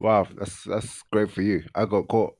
[0.00, 1.62] Wow, that's that's great for you.
[1.74, 2.34] I got caught.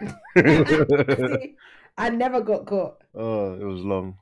[0.36, 1.54] See,
[1.96, 3.02] I never got caught.
[3.14, 4.18] oh, it was long.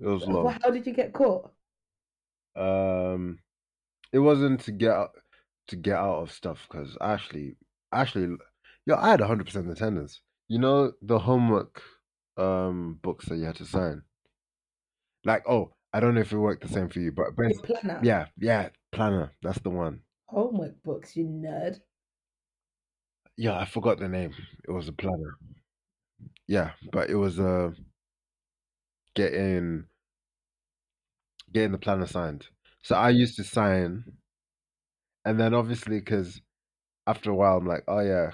[0.00, 0.44] It was long.
[0.44, 1.50] Well, how did you get caught?
[2.56, 3.38] Um,
[4.12, 5.10] it wasn't to get out,
[5.68, 7.56] to get out of stuff because actually,
[7.92, 8.36] actually,
[8.86, 10.20] yo, I had hundred percent attendance.
[10.48, 11.82] You know the homework
[12.36, 14.02] um books that you had to sign.
[15.24, 18.00] Like, oh, I don't know if it worked the same for you, but, but planner.
[18.02, 19.32] yeah, yeah, planner.
[19.42, 20.00] That's the one.
[20.26, 21.80] Homework books, you nerd.
[23.38, 24.34] Yeah, I forgot the name.
[24.66, 25.38] It was a planner.
[26.48, 27.70] Yeah, but it was uh
[29.14, 29.84] getting
[31.52, 32.48] getting the planner signed.
[32.82, 34.04] So I used to sign,
[35.24, 36.40] and then obviously because
[37.06, 38.32] after a while I'm like, oh yeah,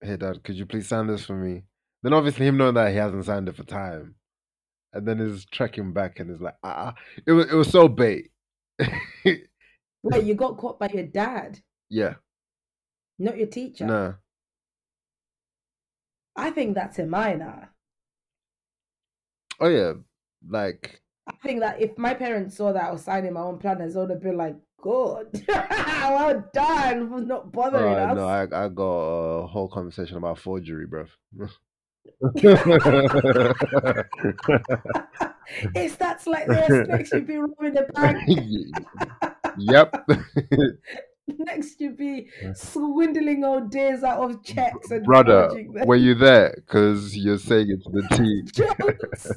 [0.00, 1.64] hey dad, could you please sign this for me?
[2.04, 4.14] Then obviously him knowing that he hasn't signed it for time,
[4.92, 6.94] and then he's tracking back and he's like, ah,
[7.26, 8.30] it was it was so bait.
[9.24, 9.48] Wait,
[10.22, 12.14] you got caught by your dad, yeah,
[13.20, 13.86] not your teacher.
[13.86, 14.14] no,
[16.36, 17.70] I think that's a minor.
[19.60, 19.92] oh yeah,
[20.48, 23.94] like I think that if my parents saw that I was signing my own planners,
[23.94, 28.42] they would have been like, "Good, well done for not bothering uh, us." no, I
[28.64, 31.06] I got a whole conversation about forgery, bro.
[35.74, 36.88] it's that's like this.
[36.88, 38.18] Next you'd be robbing the bank.
[39.58, 40.06] yep.
[41.38, 45.50] Next you'd be swindling old days out of checks and Brother,
[45.84, 46.52] were you there?
[46.56, 49.32] Because you're saying it to the team Jokes.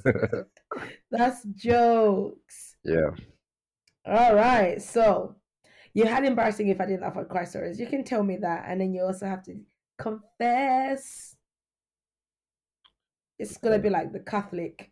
[1.11, 2.75] That's jokes.
[2.83, 3.09] yeah.
[4.05, 4.81] All right.
[4.81, 5.35] So
[5.93, 7.79] you had embarrassing if I didn't laugh at Christ stories.
[7.79, 9.55] You can tell me that, and then you also have to
[9.97, 11.35] confess.
[13.39, 14.91] It's gonna be like the Catholic,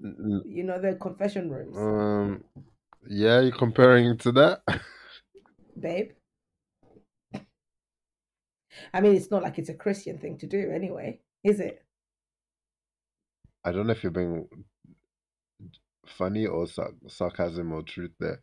[0.00, 2.44] you know, the confession rooms, Um.
[3.10, 4.62] Yeah, you're comparing it to that.
[5.80, 6.10] babe.
[8.92, 11.84] I mean, it's not like it's a Christian thing to do, anyway, is it?
[13.64, 14.46] I don't know if you're being
[16.06, 18.42] funny or sar- sarcasm or truth there.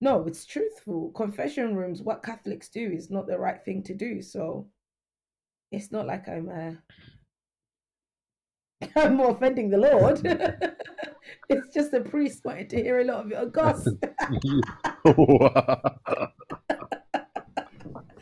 [0.00, 1.10] No, it's truthful.
[1.10, 4.22] Confession rooms, what Catholics do is not the right thing to do.
[4.22, 4.68] So
[5.70, 6.72] it's not like I'm uh,
[8.96, 10.20] I'm offending the Lord.
[11.48, 14.02] it's just a priest wanting to hear a lot of your gossip,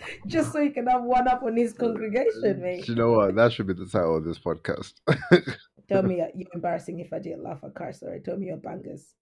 [0.26, 2.84] just so he can have one up on his congregation, mate.
[2.84, 3.34] Do you know what?
[3.34, 4.94] That should be the title of this podcast.
[5.88, 8.20] Tell me uh, you're embarrassing if I didn't laugh at car story.
[8.20, 9.14] Tell me your bangers.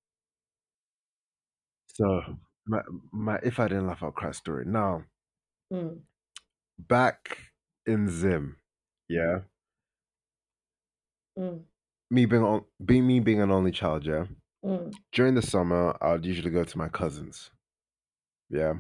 [1.87, 2.23] so,
[2.67, 2.81] my,
[3.13, 4.65] my if I didn't laugh at Christ story.
[4.67, 5.05] Now,
[5.73, 5.99] Mm,
[6.79, 7.39] back
[7.87, 8.57] in Zim,
[9.09, 9.39] yeah,
[11.37, 11.61] mm,
[12.09, 14.27] me being on, being me being an only child, yeah.
[14.65, 14.93] mm.
[15.13, 17.51] During the summer, I'd usually go to my cousins,
[18.49, 18.75] yeah,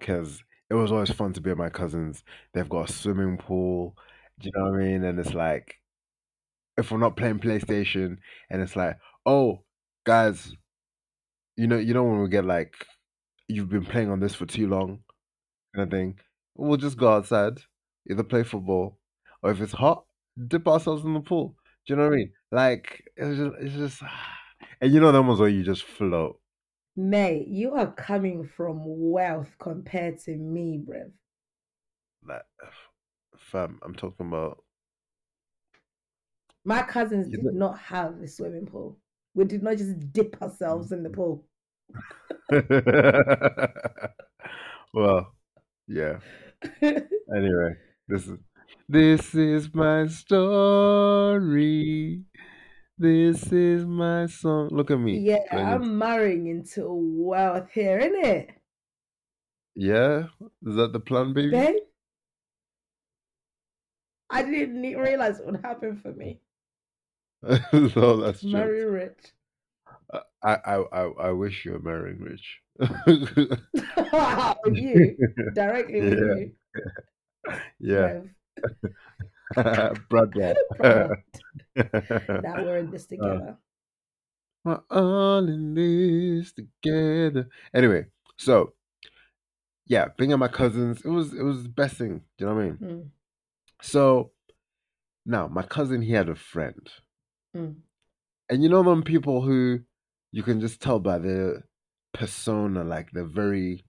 [0.00, 2.24] because it was always fun to be at my cousins.
[2.54, 3.94] They've got a swimming pool,
[4.40, 5.04] do you know what I mean?
[5.04, 5.76] And it's like,
[6.78, 8.16] if we're not playing PlayStation,
[8.50, 9.64] and it's like, oh,
[10.04, 10.54] guys,
[11.56, 12.74] you know, you know when we get like,
[13.48, 15.00] you've been playing on this for too long,
[15.76, 16.18] kind of thing.
[16.56, 17.60] We'll just go outside,
[18.10, 18.98] either play football,
[19.42, 20.06] or if it's hot,
[20.48, 21.56] dip ourselves in the pool.
[21.86, 22.32] Do you know what I mean?
[22.52, 24.02] Like it's just, it's just,
[24.82, 26.40] and you know them ones where you just float.
[26.96, 31.10] Mate, you are coming from wealth compared to me, bruv.
[32.26, 32.42] Like,
[33.38, 34.62] fam, I'm talking about.
[36.64, 38.98] My cousins You did know- not have a swimming pool.
[39.34, 41.14] We did not just dip ourselves in the mm-hmm.
[41.14, 41.46] pool.
[44.94, 45.32] well,
[45.88, 46.18] yeah.
[47.34, 47.74] Anyway,
[48.08, 48.38] this is
[48.88, 52.22] this is my story.
[53.02, 54.68] This is my song.
[54.70, 55.18] Look at me.
[55.18, 55.40] yeah.
[55.50, 58.50] I'm marrying into wealth here, it?
[59.74, 60.26] Yeah,
[60.64, 61.50] is that the plan, baby?
[61.50, 61.74] Babe?
[64.30, 66.38] I didn't realize it would happen for me.
[67.72, 68.50] no, that's true.
[68.52, 69.32] Marry rich.
[70.44, 72.60] I, I, I, I wish you were marrying rich.
[74.66, 75.16] you.
[75.54, 76.34] Directly with Yeah.
[76.36, 76.52] you.
[77.80, 78.28] yeah, Rev.
[80.08, 80.54] brother.
[80.78, 81.22] that
[82.58, 83.56] we're in this together.
[84.64, 87.48] We're all in this together.
[87.74, 88.74] Anyway, so
[89.86, 92.22] yeah, being at my cousins, it was it was the best thing.
[92.38, 92.76] Do you know what I mean?
[92.76, 93.10] Mm,
[93.82, 94.30] So
[95.26, 96.88] now my cousin he had a friend,
[97.56, 97.74] mm.
[98.48, 99.80] and you know them people who
[100.30, 101.64] you can just tell by their
[102.14, 103.84] persona, like they're very.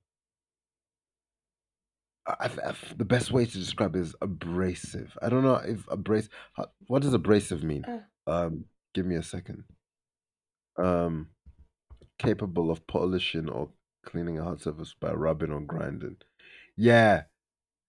[2.25, 5.17] I, I, the best way to describe it is abrasive.
[5.21, 6.29] I don't know if abrasive.
[6.87, 7.83] What does abrasive mean?
[7.85, 7.99] Uh.
[8.25, 9.65] Um, give me a second.
[10.77, 11.27] Um,
[12.17, 13.69] capable of polishing or
[14.05, 16.17] cleaning a hard surface by rubbing or grinding.
[16.77, 17.23] Yeah,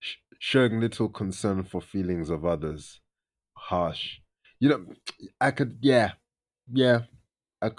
[0.00, 3.00] sh- showing little concern for feelings of others.
[3.56, 4.18] Harsh.
[4.58, 4.84] You know,
[5.40, 5.78] I could.
[5.80, 6.12] Yeah,
[6.72, 7.00] yeah.
[7.62, 7.70] I.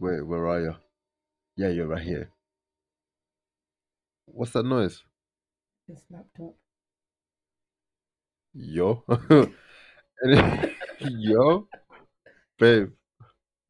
[0.00, 0.74] Wait, where are you?
[1.56, 2.30] Yeah, you're right here.
[4.26, 5.02] What's that noise?
[6.10, 6.54] Laptop.
[8.54, 9.04] Yo.
[11.00, 11.68] Yo.
[12.58, 12.90] Babe.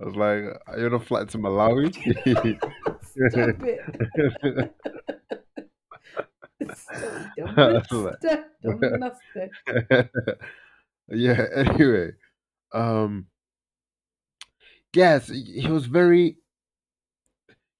[0.00, 1.92] I was like, are you on a flight to Malawi?
[1.94, 4.74] Stop it.
[6.60, 8.16] That's like-
[9.84, 10.10] it.
[11.08, 12.12] Yeah, anyway.
[12.72, 13.26] Um,
[14.94, 16.38] yes, he he was very,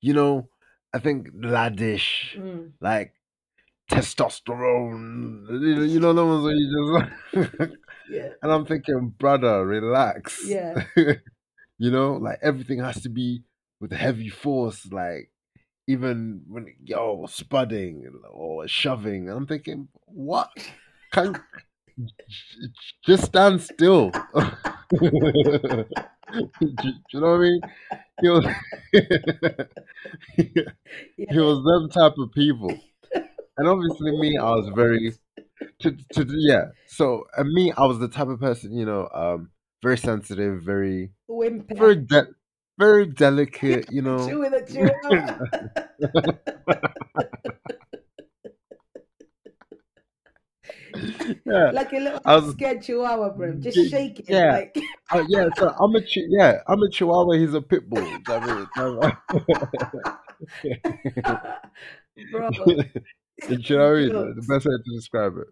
[0.01, 0.49] you know,
[0.93, 2.73] I think laddish, Mm.
[2.81, 3.15] like
[3.93, 5.47] testosterone.
[5.51, 7.73] You know, you know the ones where you just.
[8.11, 8.31] Yeah.
[8.43, 10.43] and I'm thinking, brother, relax.
[10.45, 10.85] Yeah.
[11.79, 13.45] you know, like everything has to be
[13.81, 15.31] with heavy force, like
[15.89, 19.29] even when yo spudding or shoving.
[19.29, 20.51] And I'm thinking, what?
[21.13, 21.37] Can
[23.07, 24.11] just stand still.
[24.11, 25.85] do,
[26.61, 27.61] do you know what I mean?
[28.21, 28.47] He was,
[30.37, 30.53] he
[31.17, 31.41] Yeah.
[31.41, 32.79] was them type of people,
[33.57, 35.13] and obviously me, I was very
[35.81, 36.67] to to yeah.
[36.87, 39.51] So and me, I was the type of person, you know, um,
[39.83, 41.75] very sensitive, very Whimper.
[41.75, 42.29] very de-
[42.79, 44.29] very delicate, you know.
[44.29, 46.43] Chew with a chihuahua.
[51.47, 53.55] yeah, like a little was- scared chihuahua, bro.
[53.55, 54.27] Just Yeah, shaking.
[54.29, 54.53] yeah.
[54.53, 54.77] Like,
[55.11, 55.49] Uh, yeah.
[55.57, 57.37] So I'm a chi- yeah, I'm a Chihuahua.
[57.37, 58.03] He's a pit bull.
[62.31, 62.51] Bro.
[63.49, 65.49] you know The best way to describe it.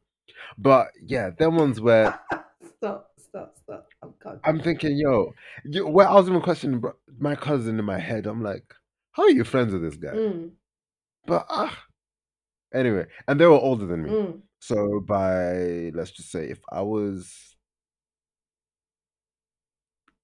[0.59, 2.19] But yeah, them ones where
[2.79, 3.87] Stop, stop, stop.
[4.03, 4.41] I'm can't.
[4.45, 5.35] I'm thinking, yo,
[5.65, 6.83] you, where I was even questioning
[7.19, 8.27] my cousin in my head.
[8.27, 8.65] I'm like,
[9.13, 10.11] how are you friends with this guy?
[10.15, 10.53] Mm,
[11.27, 11.77] But ah,
[12.75, 14.11] anyway, and they were older than me.
[14.11, 14.41] mm.
[14.61, 17.57] So by let's just say, if I was,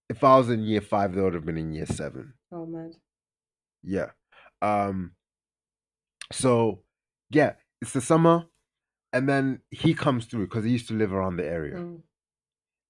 [0.08, 2.34] if I was in year five, they would have been in year seven.
[2.52, 2.92] Oh man.
[3.82, 4.10] Yeah.
[4.62, 5.12] Um.
[6.32, 6.82] So
[7.31, 8.47] yeah, it's the summer,
[9.12, 12.03] and then he comes through because he used to live around the area, Mm.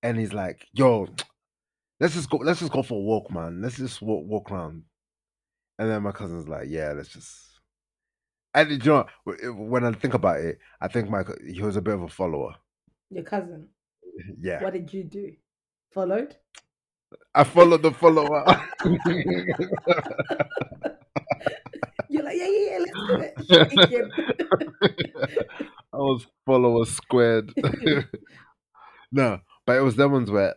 [0.03, 1.07] and he's like, "Yo,
[2.01, 2.39] let's just go.
[2.39, 3.61] Let's just go for a walk, man.
[3.63, 4.85] Let's just walk walk around."
[5.79, 7.61] And then my cousin's like, "Yeah, let's just."
[8.55, 9.07] And you know,
[9.53, 12.55] when I think about it, I think my he was a bit of a follower.
[13.11, 13.69] Your cousin.
[14.41, 15.37] Yeah, What did you do?
[15.93, 16.37] Followed?
[17.35, 18.47] I followed the follower.
[22.37, 25.37] Yeah, yeah, yeah, let's do it.
[25.93, 27.53] I was follower squared.
[29.13, 30.55] no, but it was them ones where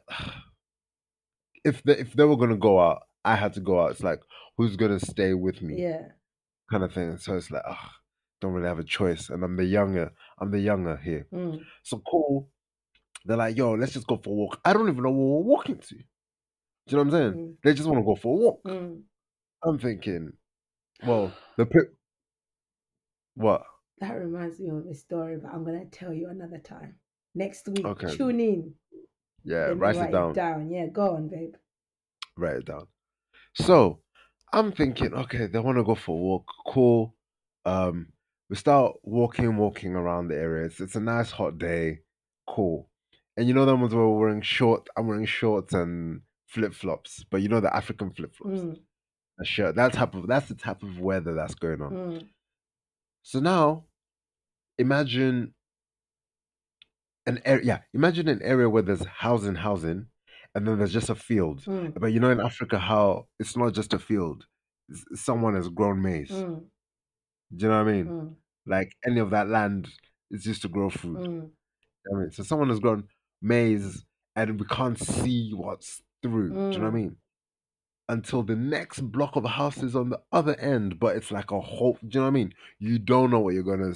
[1.63, 3.91] if they, if they were gonna go out, I had to go out.
[3.91, 4.19] It's like
[4.57, 6.07] who's gonna stay with me, yeah.
[6.69, 7.17] kind of thing.
[7.17, 7.91] So it's like, ugh,
[8.41, 10.11] don't really have a choice, and I'm the younger.
[10.39, 11.27] I'm the younger here.
[11.33, 11.61] Mm.
[11.83, 12.49] So cool.
[13.25, 14.59] They're like, yo, let's just go for a walk.
[14.65, 15.95] I don't even know what we're walking to.
[15.95, 16.03] Do
[16.87, 17.33] you know what I'm saying?
[17.33, 17.55] Mm.
[17.63, 18.63] They just want to go for a walk.
[18.65, 19.01] Mm.
[19.63, 20.33] I'm thinking,
[21.05, 21.93] well, the pit.
[23.35, 23.63] What?
[23.99, 26.95] That reminds me of a story, but I'm gonna tell you another time.
[27.35, 27.85] Next week.
[27.85, 28.15] Okay.
[28.15, 28.73] Tune in.
[29.43, 30.33] Yeah, Let write it down.
[30.33, 30.69] down.
[30.69, 31.53] Yeah, go on, babe.
[32.37, 32.87] write it down.
[33.53, 33.99] So
[34.51, 36.45] I'm thinking, okay, they want to go for a walk.
[36.67, 37.15] Cool.
[37.65, 38.07] Um,
[38.49, 40.65] we start walking, walking around the area.
[40.65, 41.99] It's, it's a nice hot day.
[42.47, 42.89] Cool.
[43.37, 44.87] And you know them ones where we're wearing short.
[44.97, 48.59] I'm wearing shorts and flip flops, but you know the African flip flops.
[48.59, 48.77] Mm.
[49.41, 49.75] A shirt.
[49.75, 51.91] That type of that's the type of weather that's going on.
[51.91, 52.27] Mm.
[53.23, 53.85] So now,
[54.77, 55.53] imagine
[57.25, 57.63] an area.
[57.63, 60.07] Yeah, imagine an area where there's housing, housing,
[60.55, 61.61] and then there's just a field.
[61.63, 61.93] Mm.
[61.99, 64.45] But you know, in Africa, how it's not just a field;
[65.13, 66.31] someone has grown maize.
[66.31, 66.63] Mm.
[67.55, 68.05] Do you know what I mean?
[68.05, 68.33] Mm.
[68.65, 69.87] Like any of that land
[70.31, 71.17] is used to grow food.
[71.17, 71.49] Mm.
[72.11, 73.05] I mean, so someone has grown
[73.41, 74.03] maize,
[74.35, 76.49] and we can't see what's through.
[76.49, 76.93] Do you know what I Mm.
[76.93, 77.15] mean?
[78.09, 81.93] Until the next block of houses on the other end, but it's like a whole.
[82.01, 82.53] Do you know what I mean?
[82.79, 83.93] You don't know what you're gonna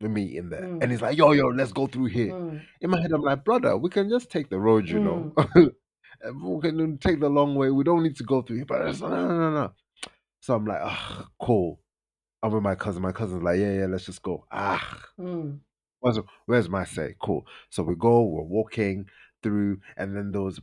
[0.00, 0.82] meet in there, Mm.
[0.82, 2.32] and it's like, yo, yo, let's go through here.
[2.32, 2.62] Mm.
[2.80, 5.32] In my head, I'm like, brother, we can just take the road, you know.
[6.34, 7.70] We can take the long way.
[7.70, 8.64] We don't need to go through here.
[8.66, 9.72] But it's, no, no, no, no.
[10.40, 11.80] So I'm like, ah, cool.
[12.42, 13.02] I'm with my cousin.
[13.02, 14.44] My cousin's like, yeah, yeah, let's just go.
[14.50, 15.60] Ah, Mm.
[16.00, 17.14] where's, where's my say?
[17.22, 17.46] Cool.
[17.70, 18.22] So we go.
[18.24, 19.06] We're walking
[19.44, 20.60] through, and then there was,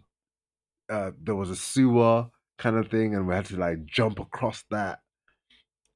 [0.89, 2.27] uh, there was a sewer
[2.57, 4.99] kind of thing, and we had to like jump across that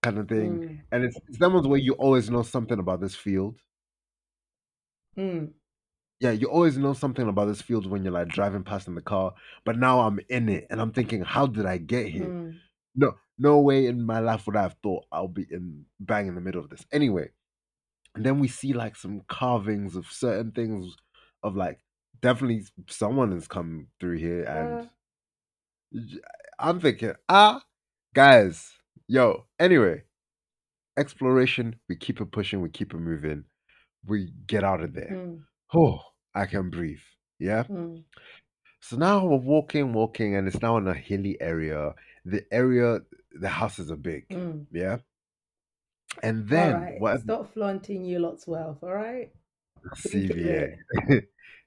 [0.02, 0.60] kind of thing.
[0.60, 0.80] Mm.
[0.92, 3.60] And it's, it's that ones where you always know something about this field.
[5.18, 5.52] Mm.
[6.22, 9.02] yeah, you always know something about this field when you're like driving past in the
[9.02, 9.34] car.
[9.66, 12.26] But now I'm in it and I'm thinking, how did I get here?
[12.26, 12.58] Mm.
[12.96, 16.36] No, no way in my life would I have thought I'll be in bang in
[16.36, 16.86] the middle of this.
[16.92, 17.30] Anyway,
[18.16, 20.96] and then we see like some carvings of certain things
[21.44, 21.80] of like
[22.22, 24.90] definitely someone has come through here and
[26.60, 27.62] I'm thinking, ah,
[28.14, 28.72] guys,
[29.08, 30.04] yo, anyway,
[30.98, 33.46] exploration, we keep it pushing, we keep it moving,
[34.06, 35.44] we get out of there Mm.
[35.74, 36.02] oh,
[36.36, 37.00] I can breathe.
[37.40, 37.64] Yeah.
[37.64, 38.04] Mm.
[38.82, 41.94] So now we're walking, walking, and it's now in a hilly area.
[42.26, 43.00] The area,
[43.32, 44.28] the houses are big.
[44.30, 44.66] Mm.
[44.72, 44.98] Yeah.
[46.24, 47.00] And then right.
[47.00, 47.22] what?
[47.22, 49.32] Stop flaunting you lot's wealth, all right?
[49.96, 50.76] CVA.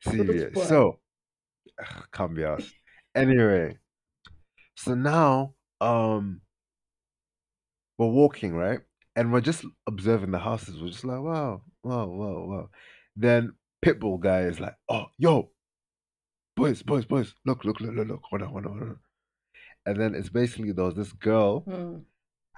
[0.07, 0.67] CVA.
[0.67, 0.99] So
[1.81, 2.75] ugh, can't be asked.
[3.15, 3.79] Anyway,
[4.77, 6.41] so now um
[7.99, 8.81] we're walking, right?
[9.17, 10.81] And we're just observing the houses.
[10.81, 12.71] We're just like, wow, wow, wow, wow.
[13.17, 13.53] Then
[13.85, 15.51] Pitbull guy is like, oh, yo,
[16.57, 18.99] boys, boys, boys, look, look, look, look, look, hold on, hold on, hold on.
[19.87, 21.99] And then it's basically there was this girl, Hmm.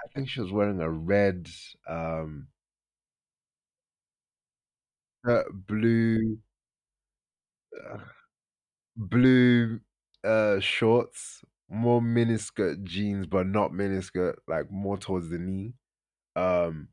[0.05, 1.49] I think she was wearing a red,
[1.89, 2.49] um,
[5.27, 6.39] uh, blue,
[7.73, 7.99] uh,
[8.97, 9.81] blue
[10.25, 11.45] uh shorts,
[11.75, 15.75] more miniskirt jeans, but not miniskirt, like more towards the knee.
[16.37, 16.91] Um,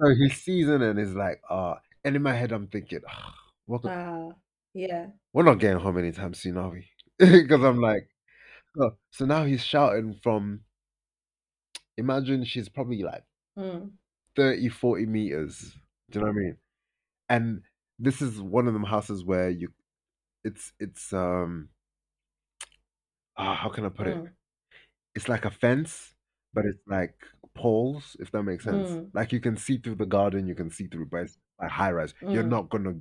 [0.00, 3.34] so he sees it and is like, ah, and in my head I'm thinking, ah,
[3.66, 4.36] what Ah,
[4.74, 5.12] yeah.
[5.32, 6.88] we're not getting home anytime soon, are we?
[7.18, 8.08] Because I'm like,
[8.80, 10.64] oh, so now he's shouting from.
[11.96, 13.24] Imagine she's probably like
[13.56, 13.98] Hmm.
[14.36, 15.76] 30, 40 meters.
[16.10, 16.56] Do you know what I mean?
[17.28, 17.62] And
[17.98, 19.72] this is one of them houses where you,
[20.44, 21.70] it's it's um,
[23.40, 24.18] ah, how can I put it?
[24.18, 24.30] Mm.
[25.14, 26.14] It's like a fence,
[26.54, 27.14] but it's like
[27.54, 28.88] poles, if that makes sense.
[28.90, 29.10] Mm.
[29.14, 31.92] Like you can see through the garden, you can see through, but it's like high
[31.92, 32.14] rise.
[32.30, 32.48] You're Mm.
[32.56, 33.00] not gonna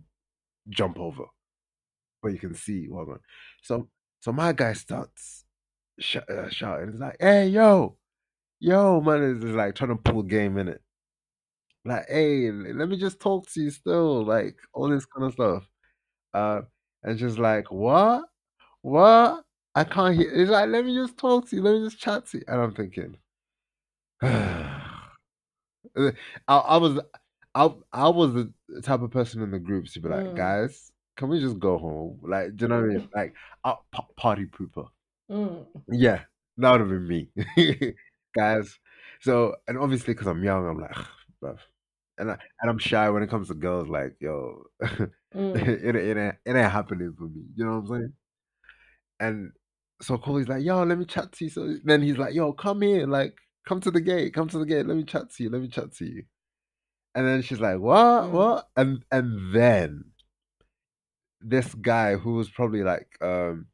[0.70, 1.26] jump over,
[2.22, 3.20] but you can see what going.
[3.64, 3.90] So
[4.22, 5.46] so my guy starts
[6.00, 6.90] sh- uh, shouting.
[6.92, 7.98] It's like, hey yo,
[8.60, 10.82] yo, man is is like trying to pull game in it.
[11.86, 15.64] Like, hey, let me just talk to you still, like all this kind of stuff.
[16.34, 16.62] Uh,
[17.04, 18.26] and just like, what?
[18.84, 19.44] What?
[19.76, 20.32] I can't hear.
[20.32, 21.62] It's like, let me just talk to you.
[21.62, 22.44] Let me just chat to you.
[22.48, 23.18] And I'm thinking,
[24.22, 24.88] I,
[26.48, 27.00] I was,
[27.56, 28.52] I, I was the
[28.82, 30.36] type of person in the groups to be like, Mm.
[30.36, 32.20] guys, can we just go home?
[32.24, 33.10] Like, do you know what I mean?
[33.14, 34.88] Like, uh, pa- party pooper.
[35.30, 35.66] Mm.
[35.92, 36.22] Yeah,
[36.58, 37.96] that would have been me,
[38.36, 38.78] guys.
[39.22, 40.96] So, and obviously, because I'm young, I'm like.
[42.18, 43.88] And I, and I'm shy when it comes to girls.
[43.88, 44.64] Like, yo,
[45.36, 45.56] Mm.
[45.56, 47.44] it, it, ain't, it ain't happening for me.
[47.56, 48.14] You know what I'm saying?
[49.20, 49.52] And
[50.02, 51.52] so Corey's like, yo, let me chat to you.
[51.52, 53.36] So then he's like, yo, come here, like,
[53.68, 54.86] come to the gate, come to the gate.
[54.88, 55.50] Let me chat to you.
[55.50, 56.24] Let me chat to you.
[57.16, 58.70] And then she's like, what, what?
[58.78, 60.06] And and then
[61.42, 63.68] this guy who was probably like, um,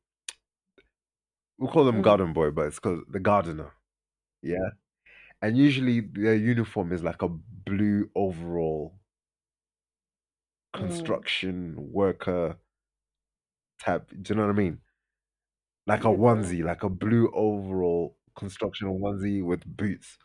[1.57, 2.03] we'll call him Mm.
[2.03, 3.73] Garden Boy, but it's called the gardener.
[4.43, 4.69] Yeah.
[5.41, 8.95] And usually their uniform is like a blue overall
[10.75, 10.79] Mm.
[10.79, 12.57] construction worker
[13.81, 14.09] type.
[14.09, 14.79] Do you know what I mean?
[15.87, 20.17] Like a onesie, like a blue overall construction onesie with boots.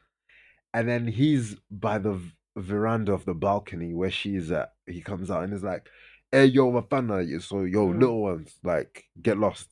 [0.74, 2.20] And then he's by the
[2.56, 4.72] veranda of the balcony where she's at.
[4.86, 5.86] He comes out and is like,
[6.32, 9.68] Hey, yo, Wafana, you- so yo, little ones, like, get lost,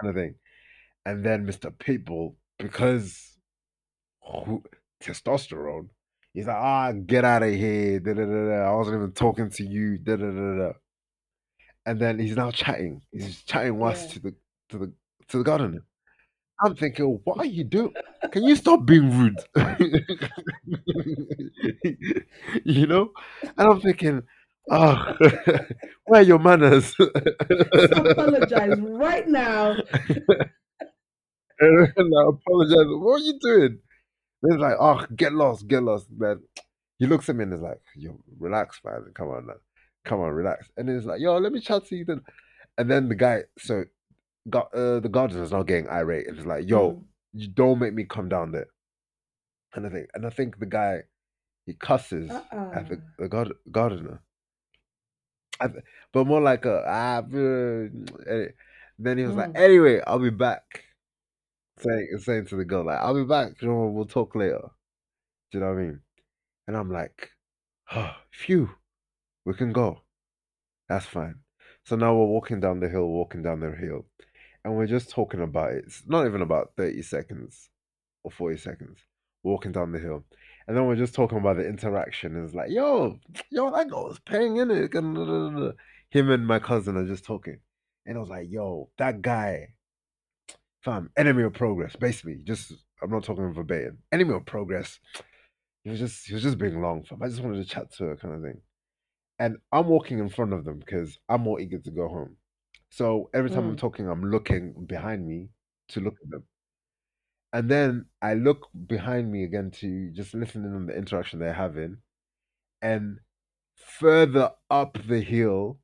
[0.00, 0.34] kind of thing.
[1.06, 1.70] And then Mr.
[1.70, 3.38] Pitbull, because
[4.22, 4.62] who,
[5.02, 5.88] testosterone,
[6.32, 8.00] he's like, ah, get out of here.
[8.00, 8.70] Da, da, da, da.
[8.70, 9.98] I wasn't even talking to you.
[9.98, 10.72] Da, da, da, da.
[11.86, 13.02] And then he's now chatting.
[13.12, 14.12] He's chatting worse Yeah.
[14.14, 14.34] to the
[14.70, 14.92] to the
[15.28, 15.82] to the garden.
[16.62, 17.92] I'm thinking, oh, what are you doing?
[18.30, 19.38] Can you stop being rude?
[22.64, 23.10] you know?
[23.42, 24.22] And I'm thinking,
[24.70, 25.14] oh,
[26.06, 26.94] where are your manners?
[26.98, 29.76] Apologize right now.
[31.58, 32.86] and I apologize.
[32.86, 33.78] What are you doing?
[34.48, 36.06] He's like, oh, get lost, get lost.
[36.16, 36.40] man.
[36.98, 39.04] he looks at me and is like, yo, relax, man.
[39.14, 39.56] Come on, man.
[40.04, 40.68] Come on, relax.
[40.76, 42.20] And then he's like, yo, let me chat to you then.
[42.76, 43.84] And then the guy, so
[44.50, 46.26] got uh, the gardener's not getting irate.
[46.28, 47.04] It's like, yo, Mm.
[47.34, 48.66] you don't make me come down there.
[49.74, 51.02] And I think, and I think the guy,
[51.66, 52.50] he cusses at
[52.88, 52.96] the, Uh-uh.
[53.18, 54.22] the gar- gardener.
[55.60, 55.82] Th-
[56.12, 57.22] but more like a ah.
[57.22, 57.90] bruh,"
[58.26, 58.48] eh.
[58.98, 59.56] Then he was like, Mm.
[59.58, 60.84] anyway, I'll be back.
[61.78, 63.60] Saying saying to the girl like, I'll be back.
[63.60, 64.70] You know, we'll talk later.
[65.50, 66.00] Do you know what I mean?
[66.68, 67.30] And I'm like,
[67.92, 68.70] oh, phew,
[69.44, 70.02] we can go.
[70.88, 71.40] That's fine.
[71.84, 74.06] So now we're walking down the hill, walking down the hill,
[74.64, 75.84] and we're just talking about it.
[75.86, 77.68] It's not even about 30 seconds
[78.22, 78.98] or 40 seconds.
[79.42, 80.24] Walking down the hill.
[80.66, 82.34] And then we're just talking about the interaction.
[82.34, 83.18] And it's like, yo,
[83.50, 84.94] yo, that guy was paying in it.
[84.94, 87.58] Him and my cousin are just talking.
[88.06, 89.74] And I was like, yo, that guy,
[90.82, 92.38] fam, enemy of progress, basically.
[92.42, 93.98] Just I'm not talking verbatim.
[94.12, 94.98] Enemy of progress.
[95.82, 97.22] He was just he was just being long, fam.
[97.22, 98.62] I just wanted to chat to her kind of thing.
[99.38, 102.36] And I'm walking in front of them because I'm more eager to go home.
[102.96, 103.80] So every time I'm Mm.
[103.84, 105.50] talking, I'm looking behind me
[105.88, 106.44] to look at them.
[107.52, 111.52] And then I look behind me again to just listen in on the interaction they're
[111.54, 111.98] having.
[112.82, 113.20] And
[113.76, 115.80] further up the hill,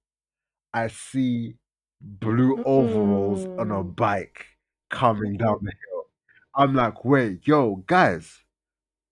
[0.75, 1.59] I see
[2.01, 3.95] blue overalls on a Mm.
[3.95, 4.47] bike
[4.91, 6.11] coming down the hill.
[6.55, 8.45] I'm like, wait, yo, guys,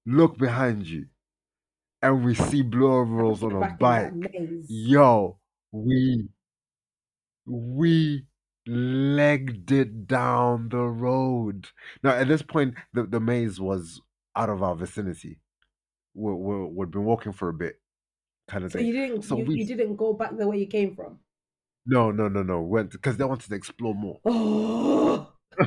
[0.06, 1.08] look behind you.
[2.02, 4.32] And we see blue overalls on a bike.
[4.68, 5.40] Yo,
[5.72, 6.28] we
[7.48, 8.26] we
[8.66, 11.68] legged it down the road.
[12.02, 14.00] Now, at this point, the, the maize was
[14.36, 15.40] out of our vicinity.
[16.14, 17.80] We're, we'd been walking for a bit,
[18.48, 18.86] kind of So thing.
[18.88, 21.18] you didn't So you, we- you didn't go back the way you came from.
[21.86, 22.60] No, no, no, no.
[22.60, 24.20] Went because they wanted to explore more.
[24.26, 25.66] Oh, Do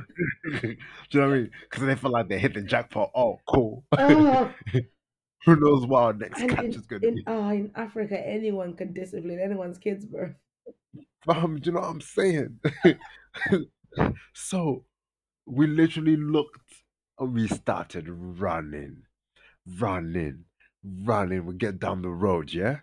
[0.68, 1.52] you know what I mean?
[1.70, 3.10] Because they felt like they hit the jackpot.
[3.16, 3.84] Oh, cool.
[3.98, 4.54] oh.
[5.46, 7.24] Who knows what our next catch in, is going to be?
[7.26, 10.36] ah, in Africa, anyone can discipline anyone's kids, bro.
[11.26, 12.60] Fam, you know what I'm saying?
[14.34, 14.86] so
[15.46, 16.84] we literally looked
[17.20, 19.04] and we started running,
[19.80, 20.46] running,
[20.84, 21.46] running.
[21.46, 22.80] We get down the road, yeah?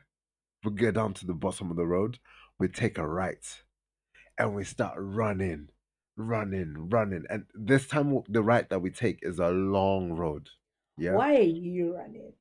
[0.65, 2.19] We get down to the bottom of the road.
[2.59, 3.45] We take a right
[4.39, 5.69] and we start running,
[6.17, 7.25] running, running.
[7.29, 10.51] And this time, the right that we take is a long road.
[10.97, 11.15] Yeah.
[11.15, 12.33] Why are you running?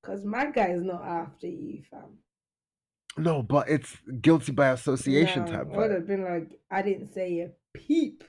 [0.00, 2.18] Because my guy is not after you, fam.
[3.16, 5.68] No, but it's guilty by association No, type.
[5.72, 8.24] I would have been like, I didn't say a peep.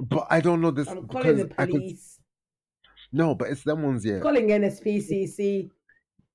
[0.00, 1.74] But I don't know this I'm calling the I could.
[1.74, 2.18] police.
[3.12, 4.20] No, but it's them ones, yeah.
[4.20, 5.70] Calling NSPCC.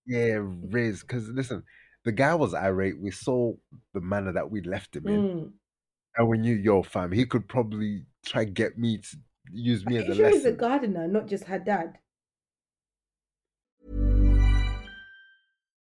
[0.05, 1.01] Yeah, Riz.
[1.01, 1.63] Because listen,
[2.03, 2.99] the guy was irate.
[2.99, 3.53] We saw
[3.93, 5.51] the manner that we left him in, Mm.
[6.17, 9.17] and we knew, yo, fam, he could probably try get me to
[9.51, 11.97] use me as a sure he's a gardener, not just her dad?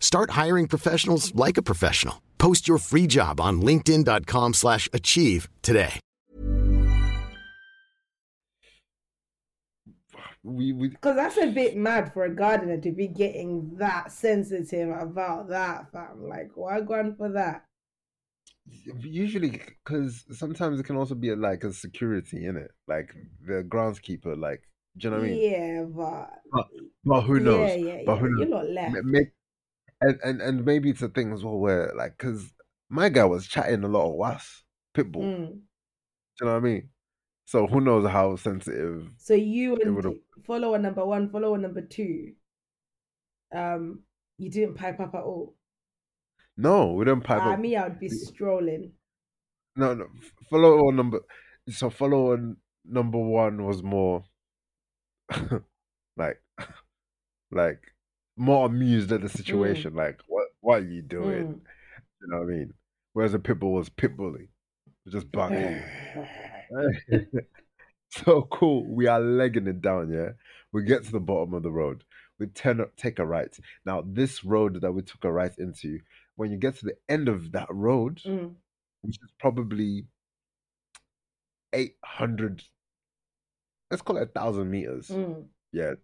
[0.00, 2.20] Start hiring professionals like a professional.
[2.38, 6.00] Post your free job on linkedin.com/achieve slash achieve today.
[10.42, 14.88] We we Because that's a bit mad for a gardener to be getting that sensitive
[14.88, 16.26] about that, fam.
[16.28, 17.64] Like, why going for that?
[19.00, 19.50] usually
[19.84, 23.14] because sometimes it can also be like a security in it, like
[23.46, 24.38] the groundskeeper.
[24.38, 24.62] Like,
[24.96, 25.50] do you know what I mean?
[25.50, 26.66] Yeah, but But,
[27.04, 27.70] but who knows?
[27.70, 28.20] Yeah, yeah, but yeah.
[28.20, 28.94] who You're not left.
[28.94, 29.30] Ma- ma-
[30.00, 32.52] and, and and maybe it's a thing as well where like because
[32.88, 34.64] my guy was chatting a lot of was
[34.96, 35.22] pitbull.
[35.22, 35.46] Mm.
[35.46, 35.52] Do
[36.40, 36.88] you know what I mean?
[37.46, 39.10] So who knows how sensitive?
[39.18, 42.32] So you and follower number one, follower number two,
[43.54, 44.00] um,
[44.38, 45.56] you didn't pipe up at all.
[46.56, 47.60] No, we don't pipe Ah, up.
[47.60, 48.92] me, I would be strolling.
[49.76, 50.04] No, no.
[50.04, 51.20] f- Follower number.
[51.68, 54.24] So follower n- number one was more
[56.16, 56.40] like,
[57.50, 57.80] like
[58.40, 59.94] more amused at the situation.
[59.94, 61.46] Like, what what are you doing?
[61.46, 61.60] Mm.
[62.22, 62.72] You know what I mean?
[63.12, 64.48] Whereas the pitbull was pitbully,
[65.08, 65.82] just barking.
[68.10, 68.86] so cool.
[68.86, 70.30] We are legging it down, yeah.
[70.72, 72.04] We get to the bottom of the road.
[72.38, 73.54] We turn up, take a right.
[73.84, 75.98] Now, this road that we took a right into,
[76.36, 78.54] when you get to the end of that road, Mm.
[79.02, 80.06] which is probably
[81.74, 82.62] eight hundred,
[83.90, 85.08] let's call it a thousand meters.
[85.08, 85.44] Mm.
[85.72, 85.94] Yeah,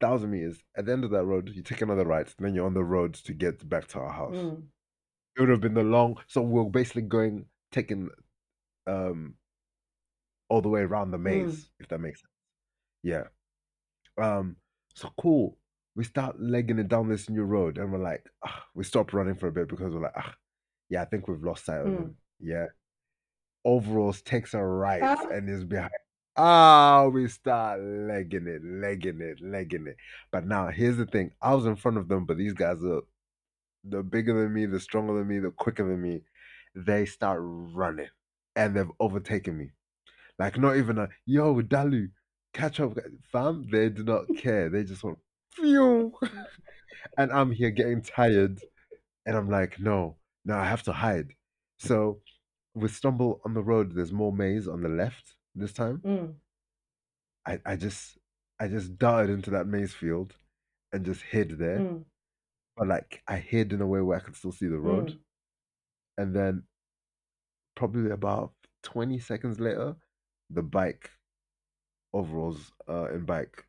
[0.00, 0.62] thousand meters.
[0.76, 2.84] At the end of that road, you take another right, and then you're on the
[2.84, 4.62] road to get back to our house Mm.
[5.36, 8.08] it would have been the long so we're basically going taking
[8.86, 9.34] um
[10.48, 12.30] all the way around the maize if that makes sense
[13.02, 13.24] yeah
[14.18, 14.56] um
[14.94, 15.58] so cool
[15.96, 19.34] we start legging it down this new road and we're like ah, we stop running
[19.34, 20.34] for a bit because we're like ah,
[20.90, 21.96] yeah i think we've lost sight of Mm.
[21.96, 22.66] him yeah
[23.64, 25.26] overalls takes a right Ah.
[25.32, 25.90] and is behind
[26.36, 29.96] Ah, we start legging it, legging it, legging it.
[30.32, 33.02] But now here's the thing: I was in front of them, but these guys are
[33.84, 36.22] the bigger than me, the stronger than me, the quicker than me,
[36.74, 38.08] they start running
[38.56, 39.70] and they've overtaken me.
[40.38, 42.10] Like not even a yo Dalu,
[42.52, 42.98] catch up,
[43.30, 43.68] fam.
[43.70, 44.68] They do not care.
[44.68, 45.18] They just want
[45.52, 46.12] phew.
[47.18, 48.58] and I'm here getting tired,
[49.24, 51.34] and I'm like, no, no, I have to hide.
[51.78, 52.18] So
[52.74, 53.94] we stumble on the road.
[53.94, 56.00] There's more maize on the left this time.
[56.04, 56.34] Mm.
[57.46, 58.18] I, I just
[58.58, 60.34] I just darted into that maize field
[60.92, 62.04] and just hid there Mm.
[62.76, 65.10] but like I hid in a way where I could still see the road.
[65.10, 65.18] Mm.
[66.16, 66.62] And then
[67.74, 68.52] probably about
[68.84, 69.96] 20 seconds later,
[70.50, 71.10] the bike
[72.12, 73.64] overalls uh in bike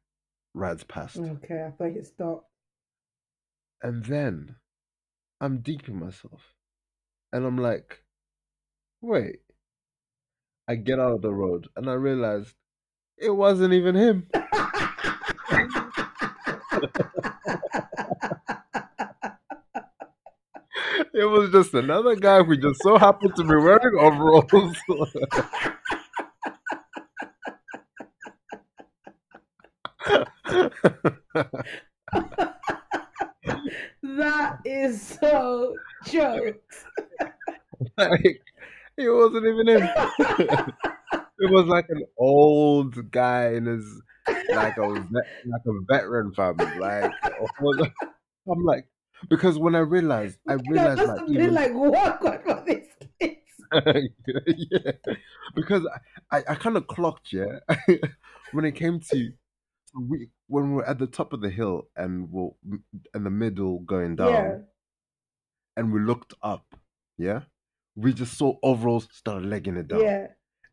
[0.53, 1.17] rides past.
[1.17, 2.47] Okay, I thought you stopped.
[3.81, 4.55] And then
[5.41, 6.53] I'm deep in myself.
[7.33, 8.03] And I'm like,
[9.01, 9.39] wait.
[10.67, 12.53] I get out of the road and I realized
[13.17, 14.27] it wasn't even him.
[21.13, 24.75] It was just another guy who just so happened to be wearing overalls.
[34.03, 36.85] that is so jokes.
[37.97, 38.41] like,
[38.97, 39.89] it wasn't even him.
[41.39, 43.85] it was like an old guy in his
[44.49, 46.79] like a vet, like a veteran family.
[46.79, 47.11] Like
[48.51, 48.87] I'm like
[49.29, 52.87] because when I realized, I realized like been like what God for these
[53.19, 53.41] kids.
[54.71, 54.91] yeah,
[55.55, 55.87] because
[56.31, 57.59] I, I kind of clocked, yeah,
[58.51, 59.31] when it came to
[59.97, 62.49] we when we we're at the top of the hill and we're
[63.13, 64.57] in the middle going down, Yeah.
[65.77, 66.65] and we looked up,
[67.17, 67.41] yeah,
[67.95, 70.27] we just saw overalls start legging it down, Yeah.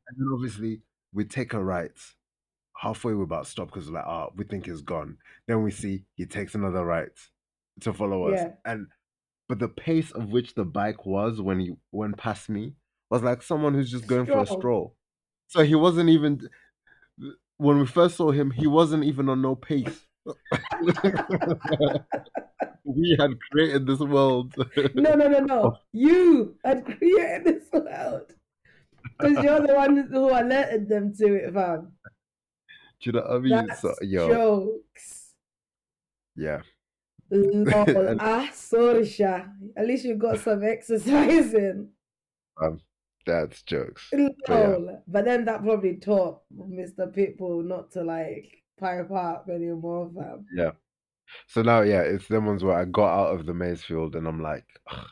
[0.08, 1.90] and then obviously we take a right.
[2.76, 5.18] Halfway we're about to stop because like, ah, we think it's gone.
[5.46, 7.10] Then we see he takes another right
[7.80, 8.54] to follow us, Yeah.
[8.64, 8.86] and
[9.48, 12.74] but the pace of which the bike was when he went past me
[13.10, 14.60] was like someone who's just going for a Stroll.
[14.60, 14.96] stroll.
[15.48, 16.48] So he wasn't even
[17.58, 20.06] when we first saw him, he wasn't even on no pace.
[22.84, 24.54] we had created this world.
[24.94, 25.76] No, no, no, no.
[25.92, 28.32] You had created this world.
[29.18, 31.92] Because you're the one who alerted them to it, fam.
[33.00, 33.66] Do you know what I mean?
[33.66, 35.34] That's So, yo, jokes.
[36.36, 36.60] yeah.
[37.30, 38.16] Lol.
[38.20, 39.44] Ah, sorry, Sha.
[39.76, 41.88] At least you got some exercising.
[42.60, 42.80] Um,
[43.26, 44.08] that's jokes.
[44.12, 44.30] Lol.
[44.48, 44.76] yeah.
[45.08, 47.12] But then that probably taught Mr.
[47.12, 50.46] Pitbull not to like pipe up anymore, them.
[50.54, 50.72] Yeah.
[51.48, 54.26] So now, yeah, it's them ones where I got out of the maize field and
[54.28, 55.06] I'm like, "Ugh,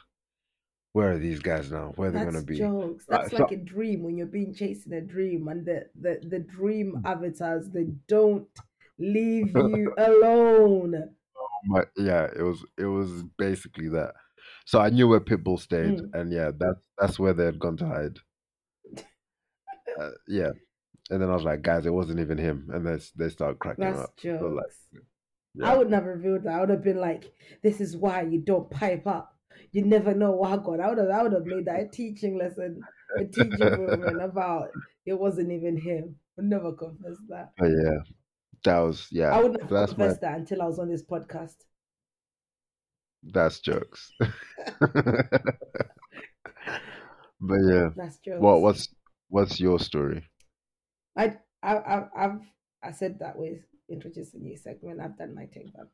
[0.93, 1.93] where are these guys now?
[1.97, 2.59] Where are they That's gonna be?
[2.59, 3.07] jokes.
[3.09, 6.41] That's so- like a dream when you're being chasing a dream and the, the, the
[6.41, 7.07] dream Hmm.
[7.07, 8.49] avatars they don't
[8.99, 11.15] leave you alone.
[11.65, 14.15] My, yeah, it was it was basically that.
[14.67, 16.15] So I knew where Pitbull stayed, Mm.
[16.15, 18.19] and yeah, that's that's where they had gone to hide.
[19.99, 20.51] Uh, yeah,
[21.11, 23.85] and then I was like, guys, it wasn't even him, and they they started cracking
[23.85, 24.17] That's up.
[24.17, 24.41] jokes.
[24.41, 24.67] So like,
[25.63, 25.79] I yeah.
[25.79, 26.55] would never revealed that.
[26.55, 27.33] I would have been like,
[27.63, 29.37] "This is why you don't pipe up.
[29.73, 32.39] You never know what God." I would have, I would have made that a teaching
[32.39, 32.81] lesson,
[33.19, 34.69] a teaching moment about
[35.07, 36.17] it wasn't even him.
[36.39, 37.53] I would never confess that.
[37.59, 37.99] But yeah,
[38.65, 39.31] that was yeah.
[39.31, 41.57] I wouldn't have that's my that until I was on this podcast.
[43.23, 44.13] that's jokes.
[44.81, 45.43] but
[47.41, 48.41] yeah, That's jokes.
[48.41, 48.89] what what's
[49.29, 50.25] what's your story?
[51.21, 52.41] I, I, I, I've,
[52.83, 53.59] I said that with
[53.91, 55.01] introducing a new segment.
[55.01, 55.91] I've done my thing, fam.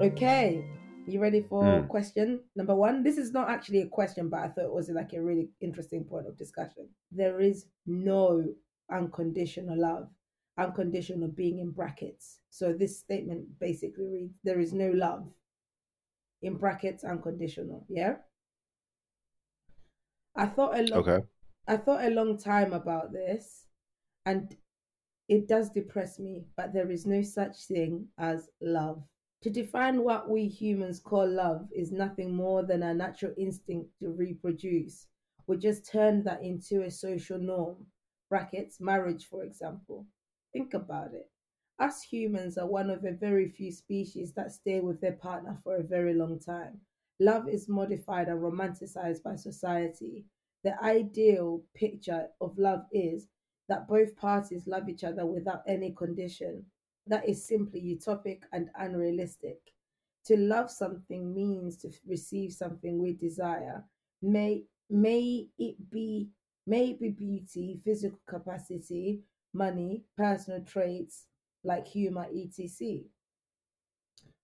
[0.00, 0.64] Okay,
[1.08, 1.88] you ready for Mm.
[1.88, 3.02] question number one?
[3.02, 6.04] This is not actually a question, but I thought it was like a really interesting
[6.04, 6.88] point of discussion.
[7.10, 8.54] There is no
[8.88, 10.08] unconditional love,
[10.56, 12.38] unconditional being in brackets.
[12.48, 15.26] So this statement basically reads: There is no love
[16.42, 17.84] in brackets unconditional.
[17.88, 18.18] Yeah.
[20.36, 21.00] I thought a lot.
[21.00, 21.26] Okay.
[21.68, 23.66] I thought a long time about this,
[24.24, 24.56] and
[25.28, 29.04] it does depress me, but there is no such thing as love.
[29.42, 34.08] To define what we humans call love is nothing more than our natural instinct to
[34.08, 35.08] reproduce.
[35.46, 37.86] We just turned that into a social norm.
[38.30, 40.06] Brackets, marriage, for example.
[40.54, 41.30] Think about it.
[41.78, 45.76] Us humans are one of a very few species that stay with their partner for
[45.76, 46.80] a very long time.
[47.20, 50.24] Love is modified and romanticized by society.
[50.64, 53.28] The ideal picture of love is
[53.68, 56.66] that both parties love each other without any condition.
[57.06, 59.58] That is simply utopic and unrealistic.
[60.26, 63.84] To love something means to receive something we desire.
[64.20, 66.28] May may it be
[66.66, 69.22] maybe beauty, physical capacity,
[69.54, 71.26] money, personal traits
[71.64, 73.04] like humor, etc.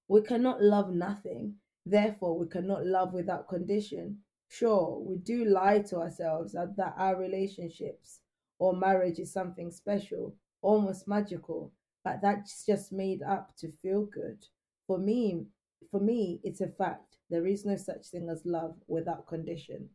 [0.08, 1.56] We cannot love nothing.
[1.84, 4.18] Therefore, we cannot love without condition.
[4.55, 8.20] Sure, we do lie to ourselves that that our relationships
[8.61, 11.72] or marriage is something special, almost magical,
[12.05, 14.46] but that's just made up to feel good.
[14.86, 15.46] For me,
[15.90, 17.16] for me, it's a fact.
[17.30, 19.90] There is no such thing as love without condition.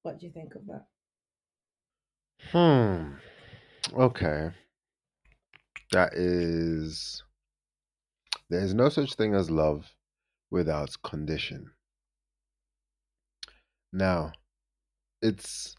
[0.00, 0.86] What do you think of that?
[2.50, 3.16] Hmm.
[3.92, 4.52] Okay.
[5.92, 7.22] That is.
[8.48, 9.94] There is no such thing as love
[10.50, 11.72] without condition.
[13.92, 14.32] Now,
[15.22, 15.76] it's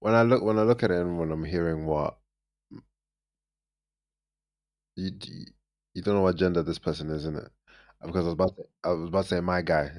[0.00, 2.18] when I look when I look at it and when I'm hearing what
[4.96, 5.10] you
[5.94, 7.50] you, don't know what gender this person is, isn't it?
[8.04, 9.90] Because I was about to, I was about to say my guy.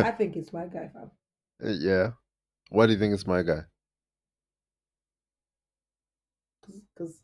[0.00, 1.10] I think it's my guy, fam.
[1.64, 2.12] Uh, yeah.
[2.70, 3.64] Why do you think it's my guy?
[6.94, 7.20] Because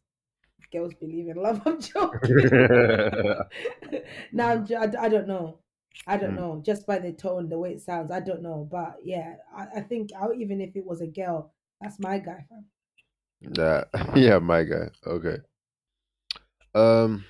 [0.72, 1.62] girls believe in love.
[1.66, 2.51] I'm joking.
[4.32, 5.59] now I'm I, I don't know.
[6.07, 6.36] I don't Mm.
[6.36, 6.62] know.
[6.64, 8.68] Just by the tone, the way it sounds, I don't know.
[8.70, 12.44] But yeah, I, I think I, even if it was a girl, that's my guy,
[12.49, 12.66] fam.
[13.40, 13.84] Yeah,
[14.16, 14.90] yeah, my guy.
[15.07, 15.38] Okay.
[16.74, 17.24] Um,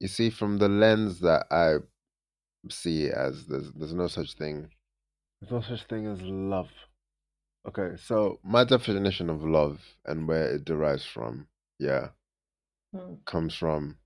[0.00, 1.76] you see, from the lens that I
[2.70, 4.70] see it as, there's there's no such thing.
[5.40, 6.70] There's no such thing as love.
[7.66, 11.48] Okay, so my definition of love and where it derives from,
[11.78, 12.12] yeah,
[12.94, 13.98] Mm, comes from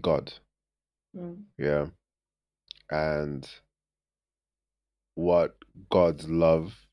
[0.00, 0.32] God.
[1.18, 1.88] Mm, Yeah,
[2.90, 3.48] and
[5.16, 5.56] what
[5.90, 6.86] God's love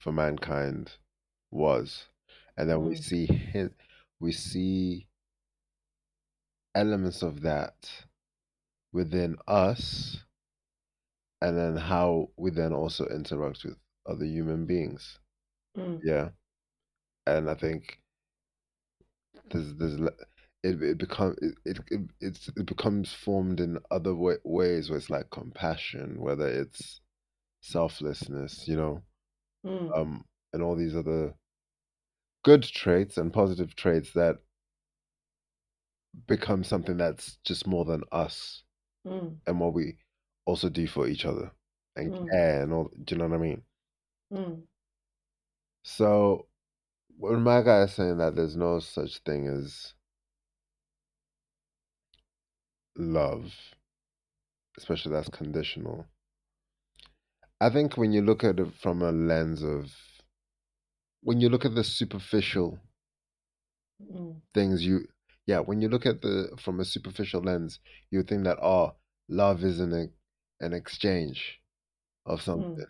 [0.00, 0.92] for mankind
[1.50, 2.08] was,
[2.56, 3.02] and then we Mm.
[3.02, 3.70] see his,
[4.20, 5.08] we see
[6.76, 8.06] elements of that
[8.92, 10.24] within us,
[11.42, 15.18] and then how we then also interact with other human beings.
[15.76, 16.30] mm, Yeah,
[17.26, 18.00] and I think
[19.50, 19.98] there's there's
[20.66, 25.10] it it become it it it, it becomes formed in other wa- ways where it's
[25.10, 27.00] like compassion, whether it's
[27.62, 29.02] selflessness, you know,
[29.64, 31.34] mm, um, and all these other
[32.44, 34.38] good traits and positive traits that
[36.26, 38.64] become something that's just more than us
[39.04, 39.96] mm, and what we
[40.46, 41.52] also do for each other
[41.96, 42.30] and Mm.
[42.32, 42.90] care and all.
[43.04, 43.62] Do you know what I mean?
[44.30, 44.66] mm,
[45.84, 46.48] So
[47.18, 49.94] when my guy is saying that there's no such thing as
[52.98, 53.52] love,
[54.78, 56.06] especially that's conditional.
[57.60, 59.92] I think when you look at it from a lens of
[61.22, 62.78] when you look at the superficial
[64.00, 65.06] mm, things you
[65.46, 67.80] yeah, when you look at the from a superficial lens,
[68.10, 68.94] you think that oh,
[69.28, 70.12] love is an
[70.60, 71.60] an exchange
[72.26, 72.86] of something.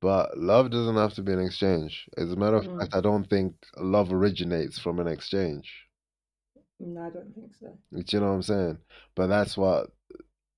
[0.00, 2.08] But love doesn't have to be an exchange.
[2.18, 2.80] As a matter of Mm.
[2.80, 5.88] fact, I don't think love originates from an exchange.
[6.80, 7.76] No, I don't think so.
[7.92, 8.78] Do you know what I'm saying?
[9.14, 9.90] But that's what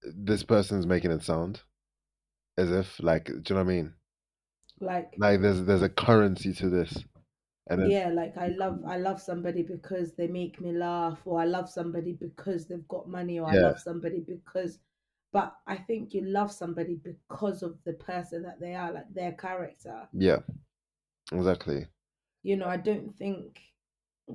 [0.03, 1.63] this person's making it sound.
[2.57, 3.95] As if like do you know what I mean?
[4.81, 6.95] Like, Like there's there's a currency to this.
[7.69, 11.45] And yeah, like I love I love somebody because they make me laugh, or I
[11.45, 14.79] love somebody because they've got money, or I love somebody because.
[15.33, 19.33] But I think you love somebody because of the person that they are, like their
[19.33, 20.09] character.
[20.13, 20.41] yeah.
[21.33, 21.87] Exactly.
[22.43, 23.61] You know, I don't think,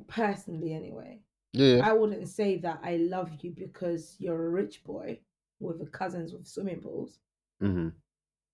[0.07, 1.19] personally anyway,
[1.53, 1.81] Yeah.
[1.81, 5.19] I wouldn't say that I love you because you're a rich boy
[5.59, 7.19] with a cousins with swimming pools.
[7.61, 7.89] hmm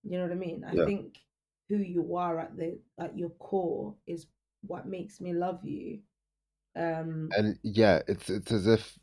[0.02, 0.64] You know what I mean?
[0.64, 0.84] I Yeah.
[0.84, 1.24] think
[1.68, 4.26] who you are at the at your core is
[4.62, 6.00] what makes me love you.
[6.76, 8.98] Um And yeah, it's it's as if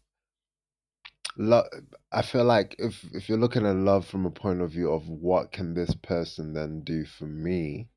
[1.37, 1.65] love
[2.11, 5.07] I feel like if if you're looking at love from a point of view of
[5.09, 7.89] what can this person then do for me,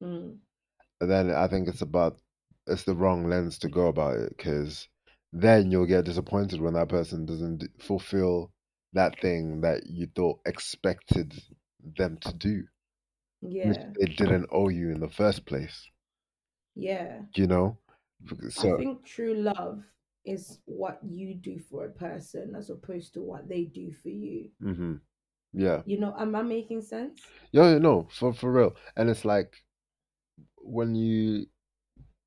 [0.00, 0.40] mm,
[1.00, 2.20] then I think it's about
[2.66, 4.88] it's the wrong lens to go about it because
[5.32, 8.52] then you'll get disappointed when that person doesn't fulfill
[8.92, 11.32] that thing that you thought expected
[11.96, 12.64] them to do,
[13.40, 13.72] yeah.
[13.98, 15.88] they didn't owe you in the first place.
[16.74, 17.20] Yeah.
[17.36, 17.78] You know,
[18.48, 19.82] So, I think true love
[20.24, 24.50] is what you do for a person as opposed to what they do for you.
[24.62, 24.94] Mm-hmm.
[25.52, 25.82] yeah.
[25.86, 27.20] You know, am I making sense?
[27.52, 28.76] Yeah, no, for for real.
[28.96, 29.54] And it's like
[30.56, 31.46] when you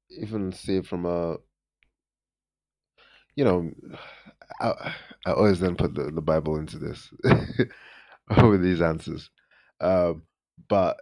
[0.09, 1.37] even see it from a,
[3.35, 3.71] you know,
[4.59, 4.93] I
[5.25, 7.09] I always then put the, the Bible into this
[8.43, 9.29] with these answers.
[9.81, 10.23] Um,
[10.69, 10.97] but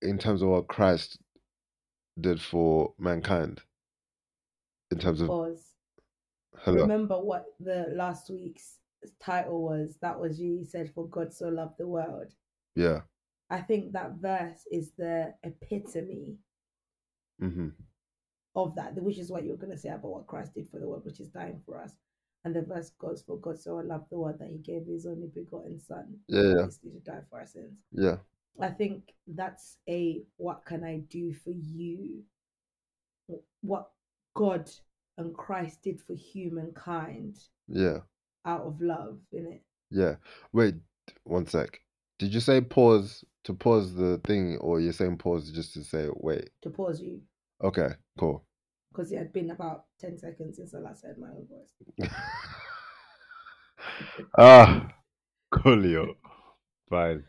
[0.00, 1.18] in terms of what Christ
[2.20, 3.60] did for mankind,
[4.90, 5.64] in terms of Pause.
[6.58, 8.78] hello, Remember what the last week's
[9.20, 9.96] title was?
[10.02, 10.54] That was you.
[10.58, 12.32] You said, For God so loved the world.
[12.76, 13.00] yeah,
[13.50, 16.36] I think that verse is the epitome
[17.40, 17.68] hmm
[18.54, 20.86] of that, which is what you're going to say about what Christ did for the
[20.88, 21.92] world, which is dying for us.
[22.44, 25.28] And the verse goes, For God so loved the world that he gave his only
[25.34, 26.66] begotten Son, Yeah, yeah.
[26.66, 27.78] to die for our sins.
[27.92, 28.16] yeah,
[28.60, 32.22] I think that's a what can I do for you?
[33.62, 33.90] What
[34.34, 34.68] God
[35.18, 37.36] and Christ did for humankind
[37.68, 37.98] yeah,
[38.44, 39.62] out of love, in it.
[39.90, 40.16] yeah.
[40.52, 40.74] Wait,
[41.24, 41.80] one sec.
[42.18, 46.08] Did you say pause to pause the thing, or you're saying pause just to say
[46.14, 46.50] wait?
[46.62, 47.20] To pause you,
[47.62, 47.88] Okay,
[48.18, 48.44] cool.
[48.90, 52.10] because it had been about 10 seconds since I last heard my own voice.
[54.38, 54.88] ah,
[55.54, 56.14] coolio.
[56.90, 57.24] Fine.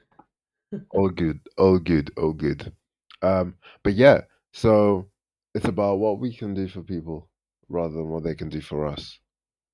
[0.92, 1.40] All good.
[1.58, 2.12] All good.
[2.18, 2.74] All good.
[3.22, 4.22] Um, but yeah,
[4.54, 5.08] so
[5.56, 7.30] it's about what we can do for people
[7.70, 9.20] rather than what they can do for us.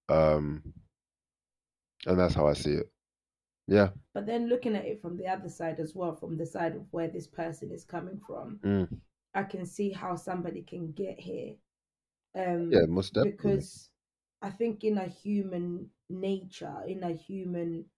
[0.09, 0.61] Um,
[2.05, 2.91] and that's how I see it.
[3.67, 3.89] Yeah.
[4.13, 6.83] But then looking at it from the other side as well, from the side of
[6.91, 8.99] where this person is coming from, Mm.
[9.33, 11.57] I can see how somebody can get here.
[12.35, 13.67] Um, Yeah, most definitely.
[13.67, 13.91] because
[14.41, 17.89] I think in a human nature, in a human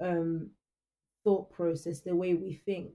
[0.00, 0.52] um
[1.24, 2.94] thought process, the way we think,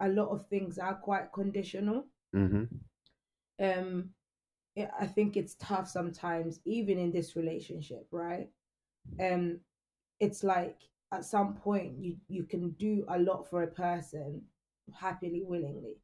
[0.00, 2.08] a lot of things are quite conditional.
[2.32, 2.80] hmm
[3.58, 4.14] Um,
[4.74, 8.52] yeah, I think it's tough sometimes, even in this relationship, right?
[9.20, 9.62] Um,
[10.20, 14.48] it's like at some point you you can do a lot for a person
[14.94, 15.98] happily, willingly,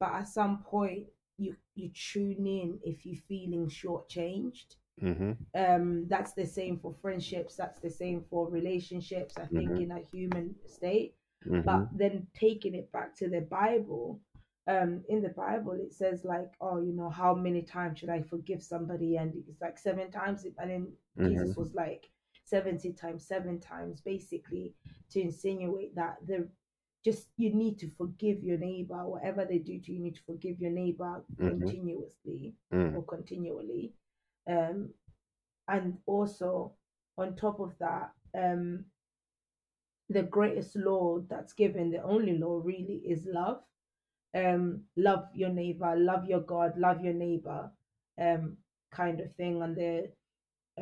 [0.00, 1.04] but at some point
[1.38, 4.76] you you tune in if you're feeling shortchanged.
[5.00, 9.82] Hmm um that's the same for friendships that's the same for relationships i think Mhm.
[9.84, 11.14] in a human state.
[11.44, 14.20] Hmm but then taking it back to the bible
[14.68, 18.20] um in the bible it says like oh you know how many times should i
[18.22, 19.16] forgive somebody?
[19.16, 20.44] And it's like seven times.
[20.58, 20.92] And then
[21.28, 22.02] jesus was like
[22.44, 24.74] 70 times seven times basically
[25.12, 26.38] to insinuate that the
[27.04, 30.22] just you need to forgive your neighbor whatever they do to you, you need to
[30.26, 31.48] forgive your neighbor Mhm.
[31.48, 32.96] continuously Mm.
[32.96, 33.92] or continually
[34.48, 34.88] um
[35.68, 36.72] and also
[37.18, 38.84] on top of that um
[40.08, 43.62] the greatest law that's given the only law really is love
[44.34, 47.70] um love your neighbor love your god love your neighbor
[48.20, 48.56] um
[48.90, 50.08] kind of thing and the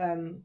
[0.01, 0.43] um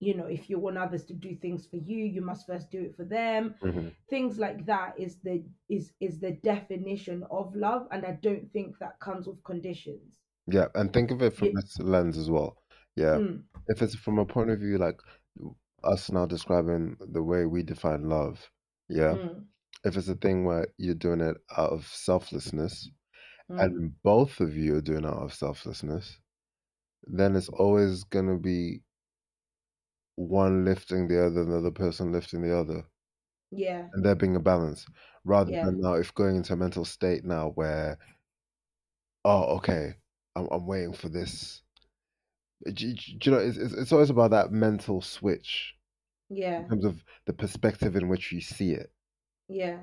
[0.00, 2.80] you know if you want others to do things for you you must first do
[2.82, 3.54] it for them.
[3.62, 8.52] Hmm things like that is the is is the definition of love and i don't
[8.52, 10.18] think that comes with conditions.
[10.46, 11.60] Yeah, and think of it from Yeah.
[11.60, 12.56] this lens as well.
[12.96, 15.00] Yeah, Mm, if it's from a point of view like
[15.84, 18.50] us now describing the way we define love,
[18.88, 19.46] yeah, mm,
[19.84, 22.90] if it's a thing where you're doing it out of selflessness
[23.50, 23.58] mm.
[23.60, 26.18] and both of you are doing it out of selflessness,
[27.04, 28.82] then it's always gonna be
[30.28, 32.86] one lifting the other, another person lifting the other,
[33.50, 34.86] yeah and there being a balance.
[35.24, 35.60] Rather Yeah.
[35.60, 37.98] than now, if going into a mental state now where,
[39.24, 39.94] oh, okay,
[40.36, 41.62] I'm I'm waiting for this.
[42.72, 45.76] Do, you- do you know, it's, it's it's always about that mental switch
[46.30, 48.92] yeah in terms of the perspective in which you see it.
[49.48, 49.80] yeah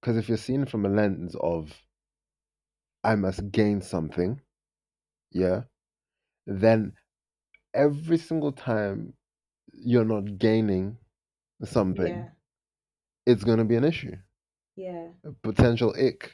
[0.00, 1.82] Because if you're seeing from a lens of,
[3.02, 4.42] I must gain something,
[5.32, 5.64] yeah,
[6.46, 6.96] then
[7.74, 9.14] every single time
[9.84, 10.98] you're not gaining
[11.64, 12.28] something, yeah.
[13.26, 14.16] it's going to be an issue,
[14.76, 15.08] yeah.
[15.24, 16.32] A potential ick,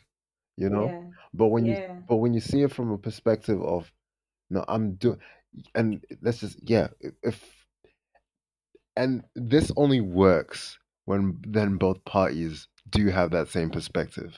[0.56, 0.86] you know.
[0.86, 1.02] yeah.
[1.32, 1.96] But when you yeah.
[2.08, 3.90] but when you see it from a perspective of,
[4.50, 5.18] no, I'm doing,
[5.74, 6.88] and let's just yeah,
[7.22, 7.40] if
[8.96, 14.36] and this only works when then both parties do have that same perspective.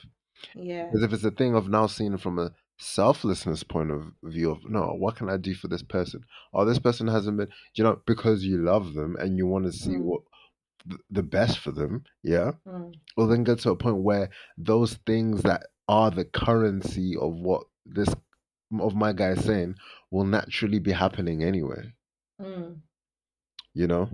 [0.53, 0.85] yeah.
[0.85, 4.51] Because if it's a thing of now seeing it from a selflessness point of view
[4.51, 6.23] of no, what can I do for this person?
[6.53, 9.71] Oh, this person hasn't been, you know, because you love them and you want to
[9.71, 10.03] see Mm.
[10.03, 10.21] what
[10.89, 12.53] th- the best for them, yeah.
[12.67, 17.33] mm, Well, then get to a point where those things that are the currency of
[17.35, 18.09] what this
[18.79, 19.75] of my guy is saying
[20.11, 21.93] will naturally be happening anyway,
[22.39, 22.81] mm,
[23.73, 24.09] you know.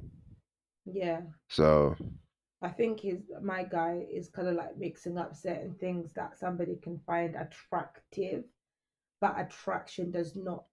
[0.86, 1.95] yeah So
[2.62, 6.78] I think his my guy is kind of like mixing up certain things that somebody
[6.78, 8.45] can find attractive,
[9.20, 10.68] but attraction does not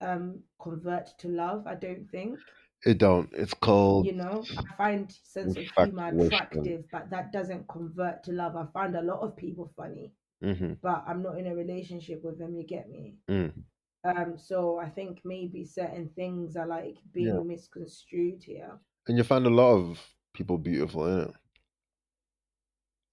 [0.00, 1.66] um convert to love.
[1.66, 2.40] I don't think.
[2.84, 3.32] it don't.
[3.32, 8.32] It's called You know, I find sense of humor attractive, but that doesn't convert to
[8.32, 8.54] love.
[8.56, 12.38] I find a lot of people funny, hmm but I'm not in a relationship with
[12.38, 12.54] them.
[12.56, 13.18] You get me?
[13.28, 13.66] mm,
[14.04, 17.46] Um, so I think maybe certain things are like being Yeah.
[17.46, 18.80] misconstrued here.
[19.06, 21.34] and you find a lot of people beautiful in it,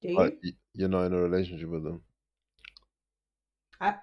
[0.01, 0.17] Do you?
[0.17, 0.33] But
[0.73, 2.01] you're not in a relationship with them.
[3.79, 3.95] I,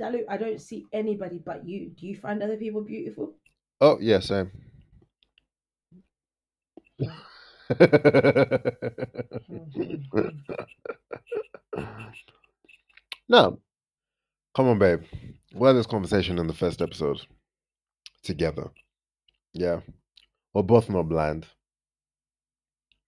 [0.00, 1.90] Dalu, I don't see anybody but you.
[1.90, 3.34] Do you find other people beautiful?
[3.80, 4.50] Oh yeah, same.
[13.28, 13.58] no,
[14.54, 15.02] come on, babe.
[15.54, 17.20] We had this conversation in the first episode
[18.22, 18.70] together.
[19.52, 19.80] Yeah,
[20.54, 21.46] we're both not blind,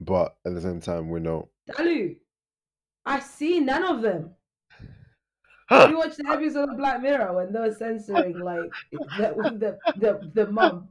[0.04, 1.48] but at the same time, we know.
[1.70, 2.16] Dalu,
[3.04, 4.30] I see none of them.
[5.68, 5.88] Huh.
[5.90, 10.30] You watch the episode of Black Mirror when they were censoring like the the the,
[10.34, 10.88] the mum,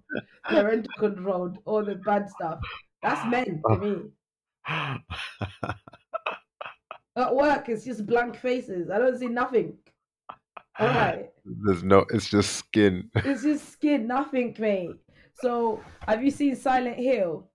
[0.49, 2.59] parental controlled, all the bad stuff.
[3.03, 3.95] That's men to me.
[7.15, 8.89] At work, it's just blank faces.
[8.89, 9.77] I don't see nothing.
[10.79, 11.29] All right.
[11.45, 12.05] There's no.
[12.09, 13.11] It's just skin.
[13.15, 14.95] It's just skin, nothing, mate.
[15.35, 17.47] So, have you seen Silent Hill?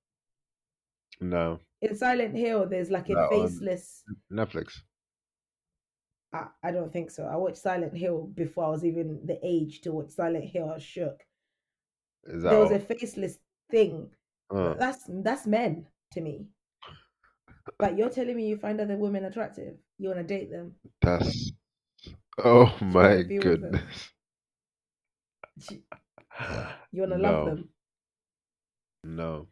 [1.20, 1.60] No.
[1.82, 4.04] in Silent Hill, there's like a on faceless.
[4.30, 4.82] Netflix.
[6.32, 7.24] I, I don't think so.
[7.24, 10.70] I watched Silent Hill before I was even the age to watch Silent Hill.
[10.70, 11.22] I was shook.
[12.24, 12.76] Is that There was all?
[12.76, 13.38] a faceless
[13.70, 14.10] thing.
[14.50, 16.46] Uh, That's that's men to me.
[17.78, 19.76] But you're telling me you find other women attractive.
[19.98, 20.76] You want to date them.
[21.02, 21.52] that's
[22.44, 23.38] oh my them.
[23.38, 24.12] goodness.
[26.90, 27.68] You want to no, love them.
[29.04, 29.48] No.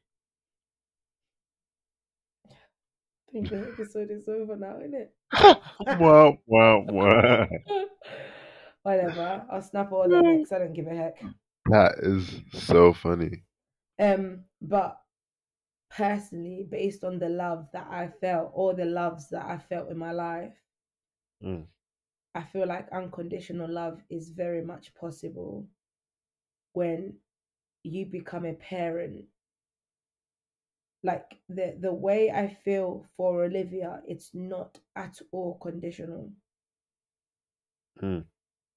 [3.26, 5.15] I think the episode is over now, isn't it?
[6.01, 7.49] well, well, well.
[8.83, 9.45] Whatever.
[9.51, 10.53] I'll snap all the necks.
[10.53, 11.23] I don't give a heck.
[11.71, 13.43] That is so funny.
[13.99, 14.99] Um, but
[15.91, 19.99] personally, based on the love that I felt, all the loves that I felt in
[19.99, 20.53] my life,
[21.45, 21.67] Mm.
[22.35, 25.67] I feel like unconditional love is very much possible
[26.73, 27.15] when
[27.83, 29.25] you become a parent.
[31.07, 36.33] Like the the way I feel for Olivia, it's not at all conditional.
[38.03, 38.25] Mm.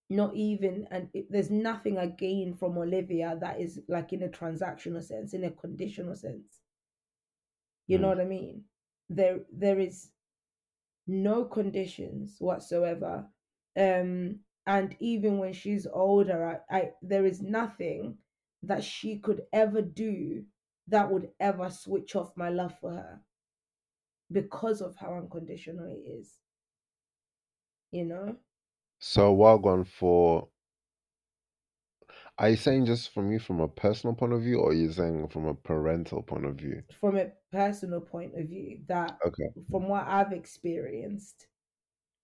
[0.10, 4.30] Not even, and it, there's nothing I gain from Olivia that is like in a
[4.30, 6.62] transactional sense, in a conditional sense.
[7.88, 8.10] You know Mm.
[8.10, 8.66] what I mean?
[9.10, 10.12] There there is
[11.08, 13.28] no conditions whatsoever.
[13.78, 18.18] Um, and even when she's older, I, I there is nothing
[18.64, 20.46] that she could ever do
[20.90, 23.20] that would ever switch off my love for her
[24.32, 26.40] because of how unconditional it is.
[27.92, 28.36] You know?
[29.00, 30.50] So well gone for
[32.38, 34.92] are you saying just from you from a personal point of view or are you
[34.92, 36.84] saying from a parental point of view?
[37.00, 39.50] From a personal point of view, that Okay.
[39.70, 41.48] from what I've experienced,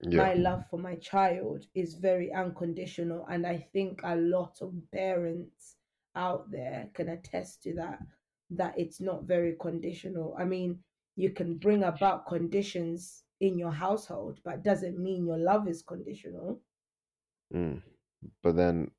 [0.02, 0.18] Yeah.
[0.18, 5.78] my love for my child is very unconditional and i think a lot of parents
[6.16, 8.00] out there can attest to that
[8.50, 10.80] that it's not very conditional i mean
[11.16, 16.60] you can bring about conditions in your household but doesn't mean your love is conditional
[17.54, 17.82] Mm.
[18.44, 18.92] But then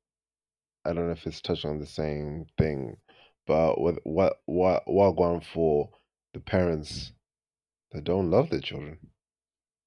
[0.85, 2.97] I don't know if it's touching on the same thing,
[3.45, 5.89] but with what what what going for
[6.33, 7.11] the parents
[7.91, 8.97] that don't love their children?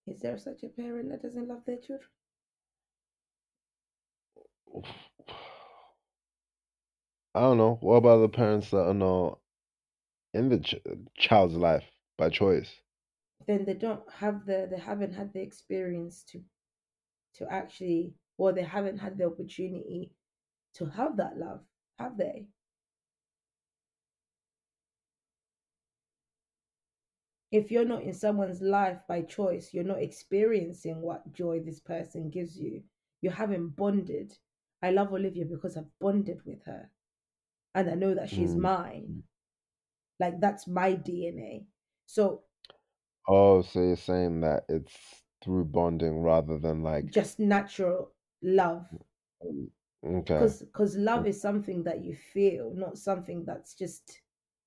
[0.06, 2.08] is there such a parent that doesn't love their children
[7.34, 7.78] I don't know.
[7.80, 9.39] What about the parents that are not
[10.34, 10.74] in the ch-
[11.16, 11.84] child's life
[12.18, 12.80] by choice?
[13.46, 16.42] then they don't have the they haven't had the experience to
[17.34, 20.14] to actually or they haven't had the opportunity
[20.74, 21.62] to have that love
[21.98, 22.48] have they
[27.52, 32.30] if you're not in someone's life by choice you're not experiencing what joy this person
[32.30, 32.82] gives you
[33.20, 34.32] you haven't bonded
[34.82, 36.90] i love olivia because i've bonded with her
[37.74, 38.62] and i know that she's Mm.
[38.62, 39.10] mine
[40.20, 41.64] like that's my dna
[42.06, 42.42] so
[43.28, 48.12] Oh, so you're saying that it's through bonding rather than like just natural
[48.42, 48.86] love.
[50.04, 50.30] Okay.
[50.34, 54.20] because because love is something that you feel not something that's just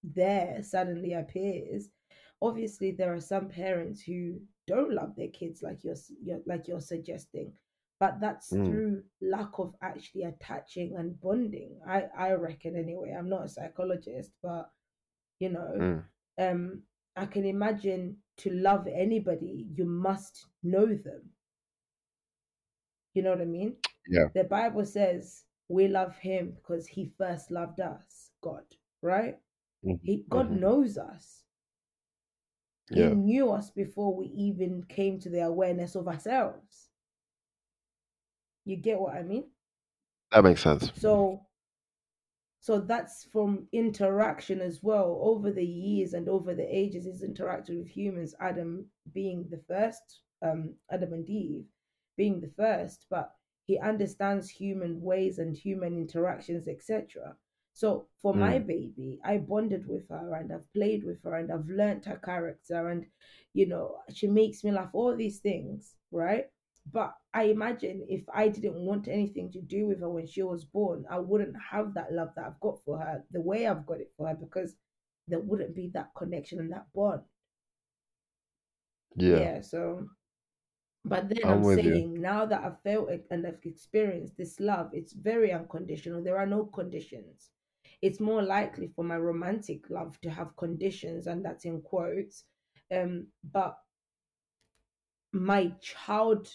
[0.04, 1.90] there suddenly appears.
[2.42, 6.82] Obviously there are some parents who don't love their kids like you're, you're like you're
[6.82, 7.54] suggesting
[8.00, 8.66] but that's Mm.
[8.66, 11.80] through lack of actually attaching and bonding.
[11.88, 13.16] I i reckon anyway.
[13.18, 14.70] I'm not a psychologist but
[15.44, 16.04] you know Mm.
[16.40, 16.84] um
[17.16, 18.04] i can imagine
[18.38, 21.24] to love anybody you must know them
[23.14, 23.76] you know what i mean
[24.08, 24.28] Yeah.
[24.34, 28.66] the bible says we love him because he first loved us god
[29.02, 29.40] right
[29.84, 30.56] Mhm, he god mhm.
[30.56, 31.46] knows us
[32.94, 33.14] he Yeah.
[33.14, 36.90] knew us before we even came to the awareness of ourselves
[38.66, 39.46] you get what i mean
[40.32, 40.92] That makes sense.
[40.94, 41.46] so
[42.66, 45.20] so that's from interaction as well.
[45.22, 48.72] Over the years and over the ages he's interacted with humans adam
[49.14, 50.06] being the first
[50.48, 50.62] um
[50.96, 51.66] adam and eve
[52.18, 53.28] being the first but
[53.68, 57.36] he understands human ways and human interactions etc
[57.74, 58.68] so for my Mm.
[58.76, 62.80] baby i bonded with her and i've played with her and i've learnt her character
[62.90, 63.06] and
[63.54, 66.48] you know she makes me laugh all these things right
[66.92, 70.66] but I imagine if I didn't want anything to do with her when she was
[70.66, 74.02] born, I wouldn't have that love that I've got for her the way I've got
[74.02, 74.76] it for her because
[75.28, 77.22] there wouldn't be that connection and that bond.
[79.16, 79.38] Yeah.
[79.40, 79.62] Yeah.
[79.62, 80.08] so,
[81.06, 81.94] but then I'm I'm, with you.
[81.94, 86.24] saying now that I've felt it and I've experienced this love, it's very unconditional.
[86.24, 87.50] There are no conditions.
[88.02, 92.44] It's more likely for my romantic love to have conditions, and that's in quotes.
[92.92, 93.78] Um, but
[95.32, 96.50] my child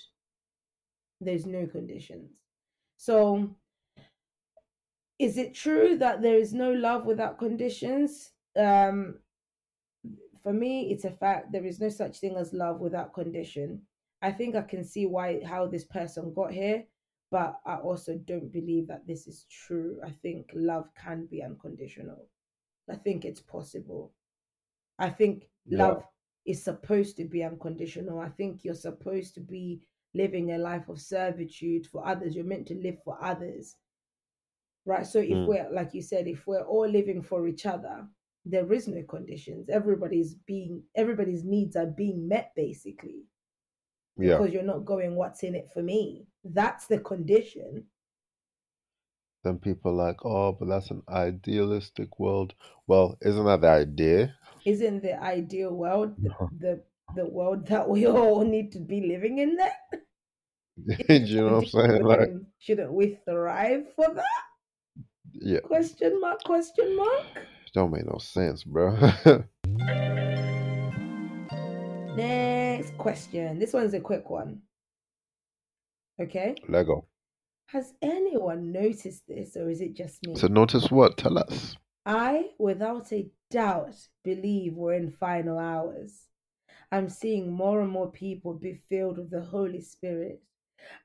[1.20, 2.30] there's no conditions.
[2.96, 3.56] So,
[5.18, 8.32] is it true that there is no love without conditions?
[8.56, 9.16] Um,
[10.42, 11.52] for me, it's a fact.
[11.52, 13.82] There is no such thing as love without condition.
[14.22, 16.84] I think I can see why how this person got here,
[17.30, 20.00] but I also don't believe that this is true.
[20.04, 22.28] I think love can be unconditional.
[22.90, 24.12] I think it's possible.
[24.98, 25.78] I think Yeah.
[25.78, 26.04] love
[26.46, 28.18] is supposed to be unconditional.
[28.20, 29.82] I think you're supposed to be
[30.14, 32.34] living a life of servitude for others.
[32.34, 33.76] You're meant to live for others.
[34.84, 35.06] Right.
[35.06, 35.46] So if Mm.
[35.46, 38.08] we're like you said, if we're all living for each other,
[38.44, 39.68] there is no conditions.
[39.68, 43.26] Everybody's being everybody's needs are being met basically.
[44.16, 44.38] Yeah.
[44.38, 46.26] Because you're not going, what's in it for me?
[46.44, 47.86] That's the condition.
[49.44, 52.54] Then people are like, oh, but that's an idealistic world.
[52.86, 54.36] Well, isn't that the idea?
[54.64, 56.82] Isn't the ideal world the, the
[57.14, 59.56] the world that we all need to be living in?
[61.08, 62.04] Do you know what I'm saying?
[62.04, 64.24] Like, Then shouldn't we thrive for that?
[65.32, 67.24] yeah, Question mark, question mark.
[67.74, 68.96] don't make no sense, bro.
[72.16, 73.58] Next question.
[73.58, 74.62] This one's a quick one.
[76.20, 76.56] Okay.
[76.68, 77.06] Lego.
[77.66, 80.34] Has anyone noticed this or is it just me?
[80.36, 81.16] So notice what?
[81.16, 81.76] Tell us.
[82.06, 83.94] I, without a doubt,
[84.24, 86.12] believe we're in final hours.
[86.90, 90.42] I'm seeing more and more people be filled with the Holy Spirit.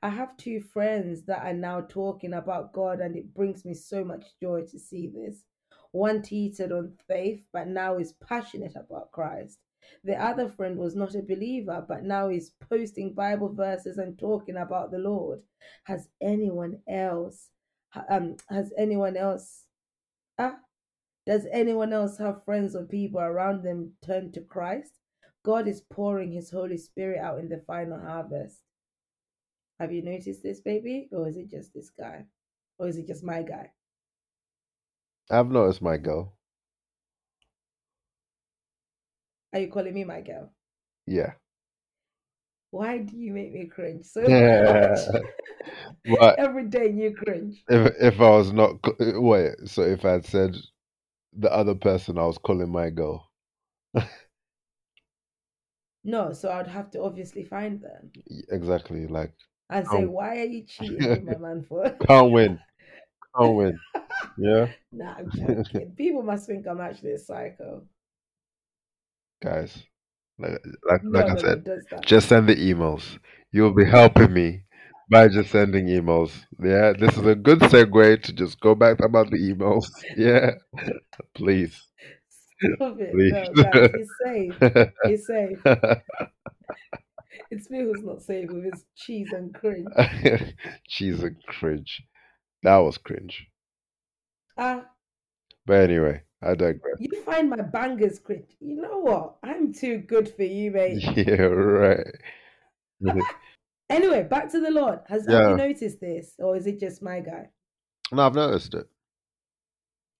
[0.02, 4.04] I have two friends that are now talking about God, and it brings me so
[4.04, 5.44] much joy to see this.
[5.92, 9.58] One teetered on faith, but now is passionate about Christ.
[10.02, 14.56] The other friend was not a believer, but now is posting Bible verses and talking
[14.56, 15.40] about the Lord.
[15.84, 17.50] Has anyone else,
[18.08, 19.64] um, has anyone else,
[20.38, 20.56] ah,
[21.26, 24.92] does anyone else have friends or people around them turn to Christ?
[25.44, 28.62] God is pouring His Holy Spirit out in the final harvest.
[29.78, 31.08] Have you noticed this, baby?
[31.12, 32.26] Or is it just this guy?
[32.78, 33.72] Or is it just my guy?
[35.30, 36.38] I've noticed my girl.
[39.54, 40.52] Are you calling me my girl?
[41.06, 41.34] Yeah.
[42.72, 44.58] Why do you make me cringe so Yeah.
[44.60, 45.14] much?
[46.36, 47.64] Every day you cringe.
[47.68, 50.56] If if I was not wait, so if I had said
[51.32, 53.30] the other person I was calling my girl,
[56.04, 58.12] No, so I'd have to obviously find them
[58.50, 59.32] exactly like
[59.70, 61.96] and say, why are you cheating my man for?
[62.06, 62.58] can't win,
[63.36, 63.78] can't win.
[64.38, 65.94] Yeah, nah, I'm joking.
[65.96, 67.84] People must think I'm actually a psycho.
[69.42, 69.84] guys,
[70.38, 71.58] like like No, like I said,
[72.06, 73.18] just send the emails.
[73.52, 74.64] You'll be helping me
[75.10, 76.32] by just sending emails.
[76.60, 79.84] Yeah, this is a good segue to just go back about the emails.
[80.16, 80.52] Yeah,
[81.34, 81.80] please,
[82.76, 83.12] Stop it.
[83.12, 83.32] please.
[83.32, 84.54] No, it's safe.
[85.04, 85.58] It's safe.
[87.50, 89.88] It's me who's not safe with his cheese and cringe.
[90.88, 92.02] Cheese and cringe.
[92.62, 93.46] That was cringe.
[94.56, 94.86] Ah,
[95.66, 96.96] But anyway, I digress.
[96.98, 98.56] you find my bangers cringe.
[98.60, 99.36] You know what?
[99.42, 101.02] I'm too good for you, mate.
[101.16, 102.06] Yeah, right.
[103.90, 105.00] Anyway, back to the Lord.
[105.08, 105.50] Has have Yeah.
[105.50, 107.50] you noticed this, or is it just my guy?
[108.12, 108.86] No, I've noticed it.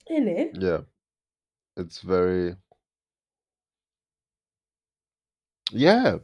[0.08, 0.80] In it, Yeah.
[1.76, 2.56] It's very
[5.72, 6.16] Yeah.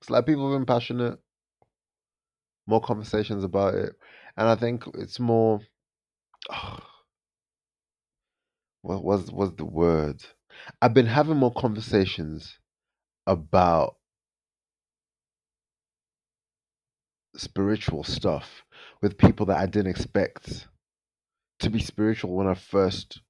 [0.00, 1.18] It's like people have been passionate,
[2.66, 3.94] more conversations about it.
[4.36, 5.60] And I think it's more
[8.82, 10.22] what was was the word?
[10.82, 12.58] I've been having more conversations
[13.26, 13.96] about
[17.36, 18.64] spiritual stuff
[19.02, 20.68] with people that I didn't expect
[21.60, 23.20] to be spiritual when I first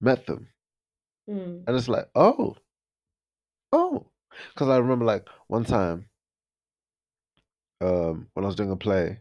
[0.00, 0.48] met them.
[1.28, 2.56] Mm, And it's like, oh,
[3.72, 4.06] oh.
[4.52, 6.08] Because I remember like one time
[7.80, 9.20] um, when I was doing a play,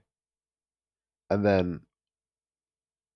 [1.30, 1.82] and then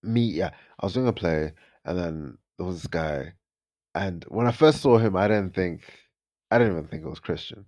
[0.04, 1.54] me, yeah, I was doing a play,
[1.86, 3.34] and then there was this guy,
[3.96, 5.82] and when I first saw him, I didn't think,
[6.52, 7.66] I didn't even think it was Christian,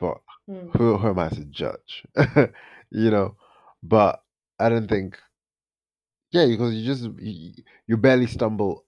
[0.00, 0.18] but
[0.48, 2.04] mm, who, who am I to judge?
[2.90, 3.36] you know,
[3.82, 4.22] but
[4.58, 5.18] I didn't think,
[6.30, 7.52] yeah, because you just you,
[7.86, 8.84] you barely stumble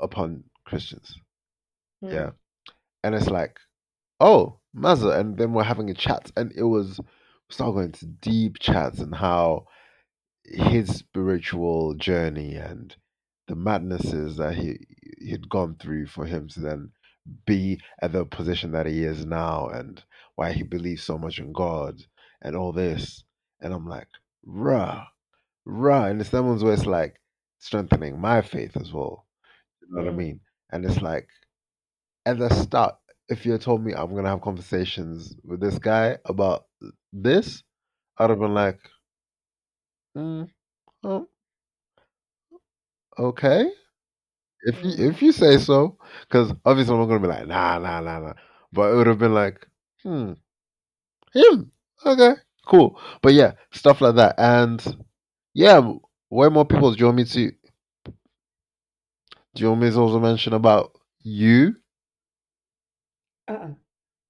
[0.00, 1.16] upon Christians,
[2.02, 2.12] mm.
[2.12, 2.30] yeah,
[3.04, 3.58] and it's like,
[4.20, 8.06] oh, Mazza, and then we're having a chat, and it was we started going to
[8.06, 9.64] deep chats and how
[10.44, 12.96] his spiritual journey and
[13.48, 14.78] the madnesses that he
[15.20, 16.90] he'd gone through for him to then
[17.46, 20.04] be at the position that he is now and
[20.36, 22.02] why he believes so much in God
[22.42, 23.24] and all this.
[23.60, 24.08] And I'm like,
[24.46, 25.06] rah,
[25.66, 26.06] rah.
[26.06, 27.16] And it's that ones where it's like
[27.60, 29.26] strengthening my faith as well.
[29.82, 30.16] You know what I Mm.
[30.16, 30.40] mean?
[30.70, 31.28] And it's like
[32.26, 32.96] at the start,
[33.28, 36.66] if you had told me I'm gonna have conversations with this guy about
[37.12, 37.62] this,
[38.18, 38.80] I'd have been like,
[40.14, 40.44] mm,
[41.04, 41.28] oh,
[43.18, 43.70] okay.
[44.62, 45.10] if you Mm.
[45.10, 48.34] if you say so, because obviously I'm not gonna be like nah nah nah nah,
[48.72, 49.66] but it would have been like
[50.02, 50.32] hmm
[51.32, 51.70] him
[52.04, 52.34] okay
[52.66, 54.96] cool, but yeah stuff like that and
[55.54, 55.80] yeah
[56.30, 57.52] way more people join me to
[59.58, 60.92] do you want me also mention about
[61.24, 61.74] you?
[63.48, 63.70] Uh-uh.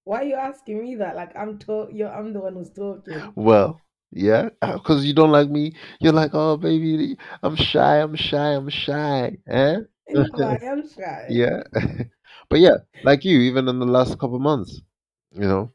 [0.05, 1.16] Why are you asking me that?
[1.16, 3.30] Like I'm talk you're I'm the one who's talking.
[3.36, 3.78] Well,
[4.10, 5.74] yeah, because you don't like me.
[6.00, 9.36] You're like, oh, baby, I'm shy, I'm shy, I'm shy.
[9.46, 9.76] Eh?
[10.14, 11.26] No, I am shy.
[11.28, 11.62] yeah.
[12.48, 14.80] but yeah, like you, even in the last couple months,
[15.32, 15.72] you know.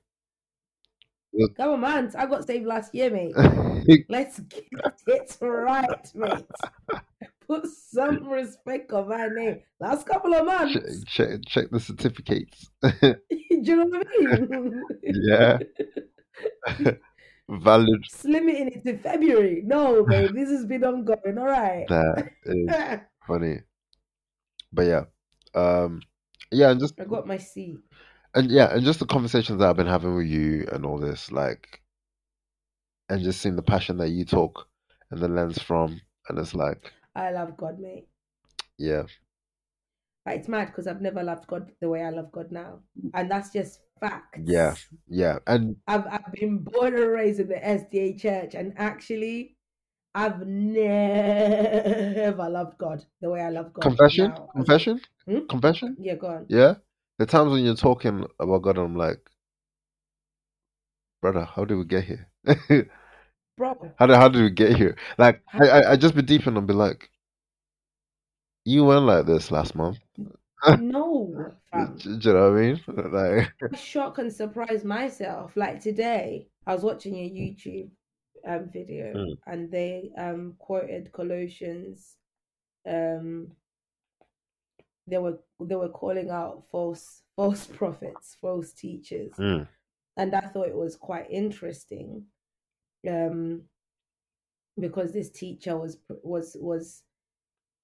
[1.55, 2.11] Come on, man.
[2.17, 3.35] I got saved last year, mate.
[4.09, 4.65] Let's get
[5.05, 6.45] it right, mate.
[7.47, 9.61] Put some respect on my name.
[9.79, 10.73] Last couple of months.
[10.73, 12.69] check, check, check the certificates.
[12.81, 13.15] Do
[13.49, 14.83] you know what I mean?
[15.03, 15.57] Yeah.
[17.49, 18.03] Valid.
[18.11, 19.61] Slimming it to February.
[19.65, 21.37] No, babe, this has been ongoing.
[21.37, 21.85] All right.
[21.89, 23.59] That is funny.
[24.71, 25.03] But yeah.
[25.53, 26.01] Um
[26.51, 27.77] yeah, and just I got my seat.
[28.35, 31.31] and yeah, and just the conversations that I've been having with you and all this,
[31.31, 31.81] like,
[33.09, 34.67] and just seeing the passion that you talk
[35.11, 35.99] and the lens from,
[36.29, 38.07] and it's like, I love God, mate.
[38.77, 39.03] yeah,
[40.25, 42.79] Like, it's mad because I've never loved God the way I love God now.
[43.13, 44.39] And that's just fact.
[44.45, 44.75] yeah,
[45.07, 49.55] yeah, and I've I've been born and raised in the SDA church, and actually,
[50.15, 50.79] I've never
[52.49, 53.83] loved God the way I love God.
[53.83, 54.49] confession, now.
[54.55, 55.39] confession, Hmm?
[55.49, 56.47] confession, Yeah, go on.
[56.47, 56.75] yeah.
[57.19, 59.19] The times when you're talking about God, I'm like,
[61.21, 62.29] brother, how did we get here?
[63.57, 64.95] Bro, how did how did we get here?
[65.17, 67.09] Like, I I, I just be deep in and be like,
[68.65, 69.99] you went like this last month.
[70.75, 72.03] no, fam.
[72.03, 72.81] Do you know what I mean?
[73.11, 75.55] Like, I shock and surprise myself.
[75.57, 77.89] Like today, I was watching a YouTube
[78.47, 79.37] um, video Mm.
[79.47, 82.17] and they um, quoted Colossians.
[82.87, 83.51] Um,
[85.07, 89.67] they were they were calling out false false prophets, false teachers, mm,
[90.17, 92.25] and I thought it was quite interesting,
[93.09, 93.63] um,
[94.79, 97.03] because this teacher was was was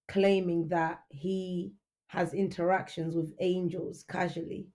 [0.08, 1.74] claiming that he
[2.08, 4.68] has interactions with angels casually.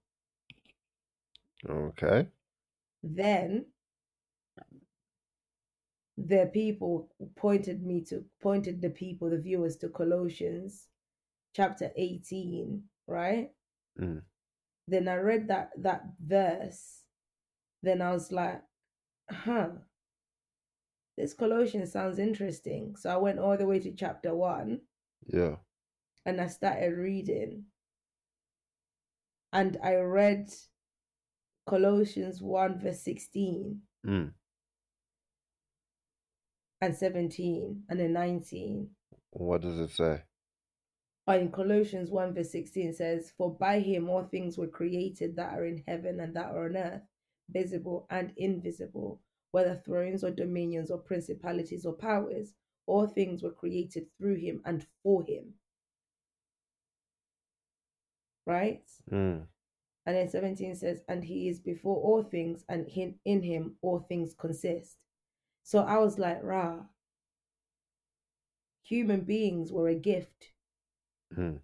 [1.69, 2.29] okay,
[3.03, 3.67] then
[6.17, 10.89] the people pointed me to pointed the people the viewers to colossians
[11.55, 13.51] chapter 18 right
[13.99, 14.23] Mm.
[14.89, 17.03] then i read that that verse
[17.83, 18.63] then i was like
[19.31, 19.71] huh
[21.17, 22.97] this colossians sounds interesting.
[22.97, 24.81] So i went all the way to chapter 1
[25.27, 25.57] yeah,
[26.27, 27.65] and i started reading.
[29.53, 30.53] And i read
[31.67, 34.33] colossians 1 verse 16 mm,
[36.81, 38.91] and 17 and then 19
[39.31, 40.23] what does it say?
[41.27, 45.55] or in Colossians 1 verse 16 says, For by him all things were created that
[45.59, 47.03] are in heaven and that are on earth,
[47.49, 49.21] visible and invisible,
[49.55, 52.55] whether thrones or dominions or principalities or powers,
[52.87, 55.55] all things were created through him and for him.
[58.47, 58.83] Right?
[59.13, 59.47] Mm,
[60.07, 64.01] And then 17 says, And he is before all things, and in, in him all
[64.01, 64.97] things consist.
[65.63, 66.81] So I was like, rah,
[68.83, 70.47] human beings were a gift
[71.39, 71.61] mm,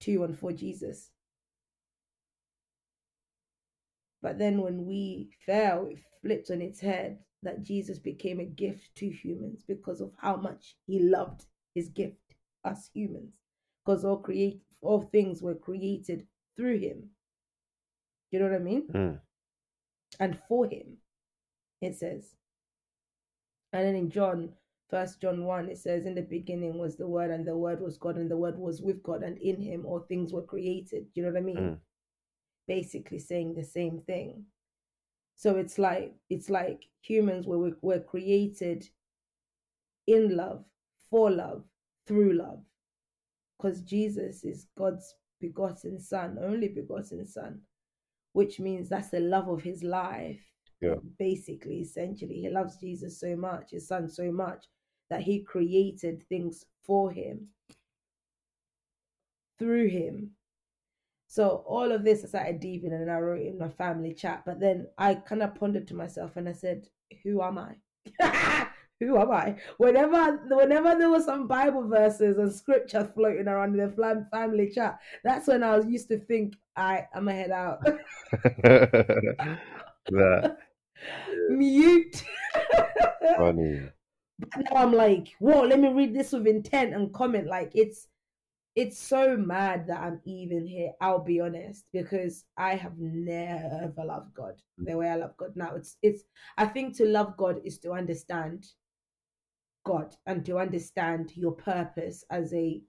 [0.00, 1.12] to and for Jesus.
[4.22, 8.94] But then when we fell, it flipped on its head that Jesus became a gift
[8.96, 12.34] to humans because of how much he loved his gift,
[12.64, 13.34] us humans.
[13.84, 16.26] Because all create all things were created
[16.56, 17.10] through him.
[18.30, 18.88] You know what I mean?
[18.92, 19.20] mm,
[20.20, 20.98] And for him,
[21.80, 22.34] it says.
[23.72, 24.50] And then in John,
[24.90, 27.98] first John 1, it says, In the beginning was the word, and the word was
[27.98, 31.06] God, and the word was with God, and in him all things were created.
[31.14, 31.56] You know what I mean?
[31.56, 31.78] Mm.
[32.66, 34.44] Basically saying the same thing.
[35.38, 38.88] So it's like it's like humans were were, were created
[40.08, 40.64] in love,
[41.08, 41.62] for love,
[42.08, 42.60] through love.
[43.56, 47.60] Because Jesus is God's begotten son, only begotten son,
[48.32, 50.40] which means that's the love of his life.
[50.80, 50.96] Yeah.
[51.20, 54.64] Basically, essentially, he loves Jesus so much, his son so much,
[55.08, 57.46] that he created things for him,
[59.56, 60.32] through him.
[61.28, 64.42] So all of this I started deep in and I wrote in my family chat.
[64.46, 66.88] But then I kind of pondered to myself and I said,
[67.22, 67.74] Who am I?
[69.00, 69.56] Who am I?
[69.76, 74.98] Whenever whenever there were some Bible verses and scripture floating around in the family chat,
[75.22, 77.84] that's when I was used to think, I I'm gonna head out.
[80.10, 80.56] that
[81.50, 82.24] Mute.
[83.36, 83.82] funny.
[84.56, 87.46] now I'm like, whoa, let me read this with intent and comment.
[87.46, 88.08] Like it's
[88.78, 90.92] it's so mad that I'm even here.
[91.00, 95.74] I'll be honest, because I have never loved God the way I love God now.
[95.74, 96.22] It's it's
[96.56, 98.66] I think to love God is to understand
[99.84, 102.80] God and to understand your purpose as a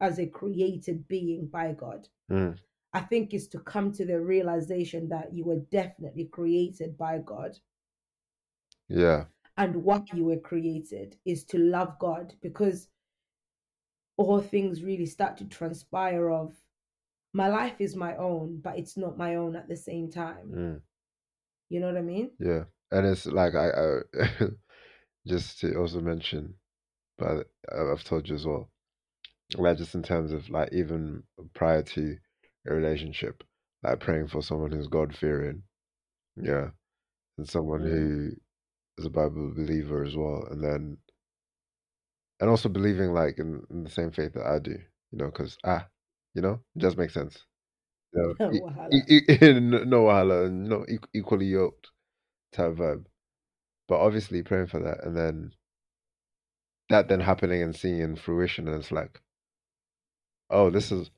[0.00, 2.08] as a created being by God.
[2.30, 2.56] Mm.
[2.92, 7.58] I think is to come to the realization that you were definitely created by God
[8.88, 9.24] Yeah.
[9.56, 12.88] and what you were created is to love God because
[14.16, 16.54] all things really start to transpire of
[17.32, 20.52] my life is my own, but it's not my own at the same time.
[20.54, 20.80] Mm.
[21.68, 22.30] You know what I mean?
[22.38, 22.64] Yeah.
[22.92, 24.48] And it's like I, I
[25.26, 26.54] just to also mention,
[27.18, 28.70] but I've told you as well,
[29.56, 31.24] like just in terms of like even
[31.54, 32.16] prior to
[32.68, 33.42] a relationship,
[33.82, 35.62] like praying for someone who's God fearing,
[36.36, 36.68] yeah,
[37.38, 37.90] and someone Mm.
[37.90, 38.30] who
[38.98, 40.98] is a Bible believer as well, and then
[42.44, 45.56] and also believing like in, in the same faith that I do, you know, because
[45.64, 45.86] ah,
[46.34, 47.42] you know, it just makes sense.
[48.12, 48.52] You know,
[48.92, 51.88] e- e- e- no no wahala, no equ- equally yoked
[52.52, 53.06] type vibe.
[53.88, 55.52] But obviously praying for that, and then
[56.90, 59.22] that then happening and seeing in fruition, and it's like,
[60.50, 61.10] oh, this is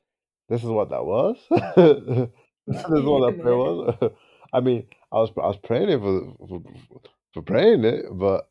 [0.49, 1.39] this is what that was.
[1.51, 4.13] this is what that prayer was.
[4.53, 6.63] I mean, I was I was praying it for for,
[7.35, 8.49] for praying it, but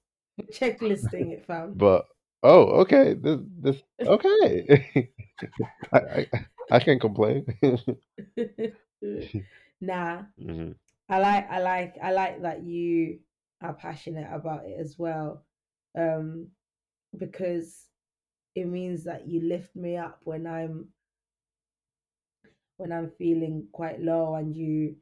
[0.52, 1.72] Checklisting it, fam.
[1.74, 2.06] but
[2.46, 5.12] oh, okay, this this okay.
[5.94, 6.28] I, I
[6.72, 7.46] I can't complain.
[9.82, 10.72] nah, hmm
[11.10, 13.20] I like I like I like that you
[13.62, 15.46] are passionate about it as well.
[15.98, 16.50] Um
[17.18, 17.88] because
[18.56, 20.90] it means that you lift me up when I'm
[22.78, 24.96] when I'm feeling quite low and you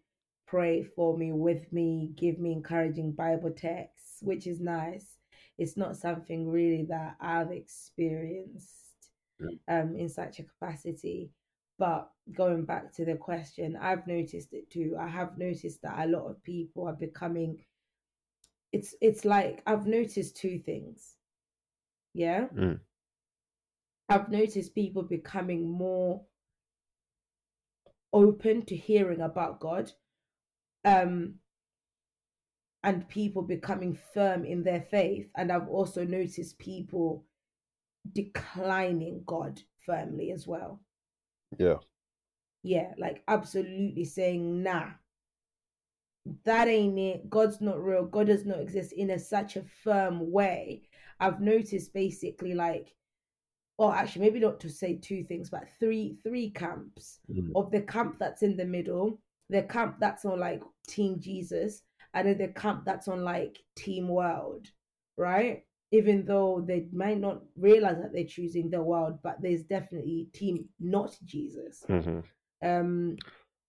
[0.48, 5.18] pray for me with me, give me encouraging Bible texts, which is nice.
[5.58, 9.12] It's not something really that I've experienced
[9.68, 11.32] um in such a capacity.
[11.80, 14.96] But going back to the question, I've noticed it too.
[15.00, 17.66] I have noticed that a lot of people are becoming
[18.72, 21.16] it's it's like I've noticed two things.
[22.14, 22.48] Yeah.
[22.56, 22.80] Mm.
[24.10, 26.26] I've noticed people becoming more
[28.12, 29.92] open to hearing about God.
[30.86, 31.36] Um
[32.84, 35.28] and people becoming firm in their faith.
[35.38, 37.24] And I've also noticed people
[38.12, 40.82] declining God firmly as well.
[41.58, 41.78] Yeah.
[42.64, 44.90] Yeah, like absolutely saying, nah,
[46.46, 47.30] that ain't it.
[47.30, 48.06] God's not real.
[48.06, 50.84] God does not exist in a such a firm way.
[51.20, 52.96] I've noticed basically like,
[53.78, 57.52] or actually maybe not to say two things, but three three camps Mm.
[57.56, 59.20] of the camp that's in the middle,
[59.50, 61.84] the camp that's on like Team Jesus,
[62.14, 64.68] and then the camp that's on like Team World,
[65.18, 65.64] right?
[65.92, 70.70] Even though they might not realize that they're choosing the world, but there's definitely Team
[70.80, 71.84] not Jesus.
[71.88, 72.20] hmm
[72.62, 73.18] Um,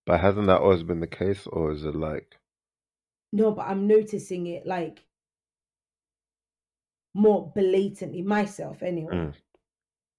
[0.06, 2.38] But hasn't that always been the case, or is it like,
[3.32, 5.04] no, but I'm noticing it like
[7.14, 9.14] more blatantly myself anyway.
[9.14, 9.34] Mm.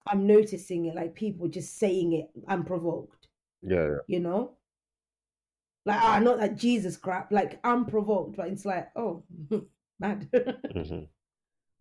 [0.07, 3.27] I'm noticing it like people just saying it unprovoked,
[3.61, 3.97] yeah, yeah.
[4.07, 4.54] you know?
[5.85, 9.23] Like, ah, not that Jesus crap, like I'm provoked, but it's like, oh,
[9.99, 10.29] mad.
[10.73, 11.05] hmm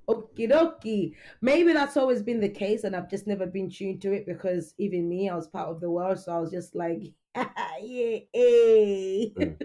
[0.09, 1.15] Okie dokie.
[1.41, 4.75] Maybe that's always been the case, and I've just never been tuned to it because
[4.79, 7.03] even me, I was part of the world, so I was just like,
[7.35, 7.49] yeah,
[8.33, 9.33] hey.
[9.37, 9.57] Mm.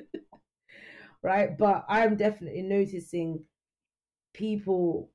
[1.22, 1.57] right?
[1.57, 3.44] But I'm definitely noticing
[4.34, 5.10] people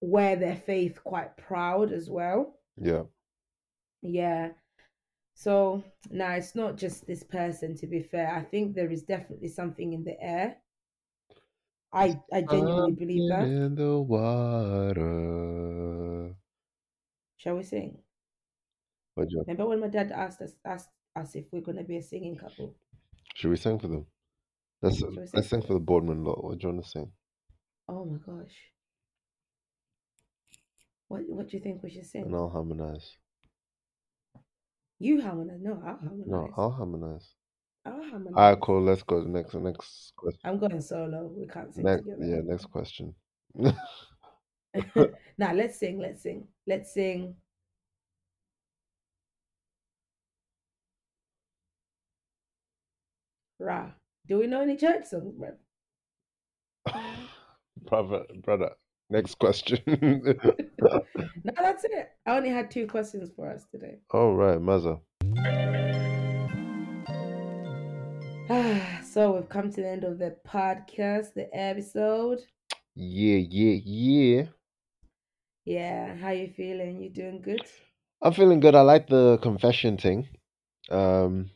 [0.00, 2.58] wear their faith quite proud as well.
[2.76, 3.02] yeah.
[4.02, 4.50] Yeah.
[5.34, 8.34] So now it's not just this person, to be fair.
[8.34, 10.62] I think there is definitely something in the air.
[11.92, 13.54] I I genuinely believe that.
[13.64, 15.00] In the water.
[17.36, 18.04] Shall we sing?
[19.14, 21.96] What do you- Remember when my dad asked us asked us if we're gonna be
[21.96, 22.74] a singing couple?
[23.34, 24.06] Should we sing for them?
[24.82, 26.44] Let's sing let's sing for for the Boardman lot.
[26.44, 27.12] What do you want to sing?
[27.88, 28.72] Oh my gosh.
[31.06, 32.24] What what do you think we should sing?
[32.24, 33.18] And I'll harmonize.
[35.02, 35.58] You harmonize.
[35.60, 36.28] No, I'll harmonize.
[36.28, 37.34] No, I'll harmonize.
[37.84, 38.34] I'll harmonize.
[38.36, 38.82] Alright, cool.
[38.82, 39.20] Let's go.
[39.24, 40.38] to Next, next question.
[40.44, 41.26] I'm going solo.
[41.36, 42.24] We can't sing Next, together.
[42.24, 43.12] yeah, next question.
[43.56, 43.72] now
[45.54, 45.98] let's sing.
[45.98, 46.46] Let's sing.
[46.68, 47.34] Let's sing.
[53.58, 53.90] Ra.
[54.28, 55.50] Do we know any church songs, bro?
[57.88, 58.70] brother, brother.
[59.12, 59.78] Next question.
[61.44, 62.10] No, that's it.
[62.26, 63.98] I only had two questions for us today.
[64.10, 64.98] All right, Maza.
[69.04, 72.40] so we've come to the end of the podcast, the episode.
[72.94, 74.42] Yeah, yeah, yeah.
[75.64, 77.00] Yeah, how you feeling?
[77.02, 77.60] You doing good?
[78.22, 78.74] I'm feeling good.
[78.74, 80.28] I like the confession thing.
[80.90, 81.50] Um,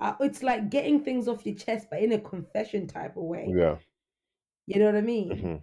[0.00, 3.46] Uh, it's like getting things off your chest, but in a confession type of way.
[3.54, 3.76] yeah.
[4.66, 5.38] You know what I mean?
[5.38, 5.56] hmm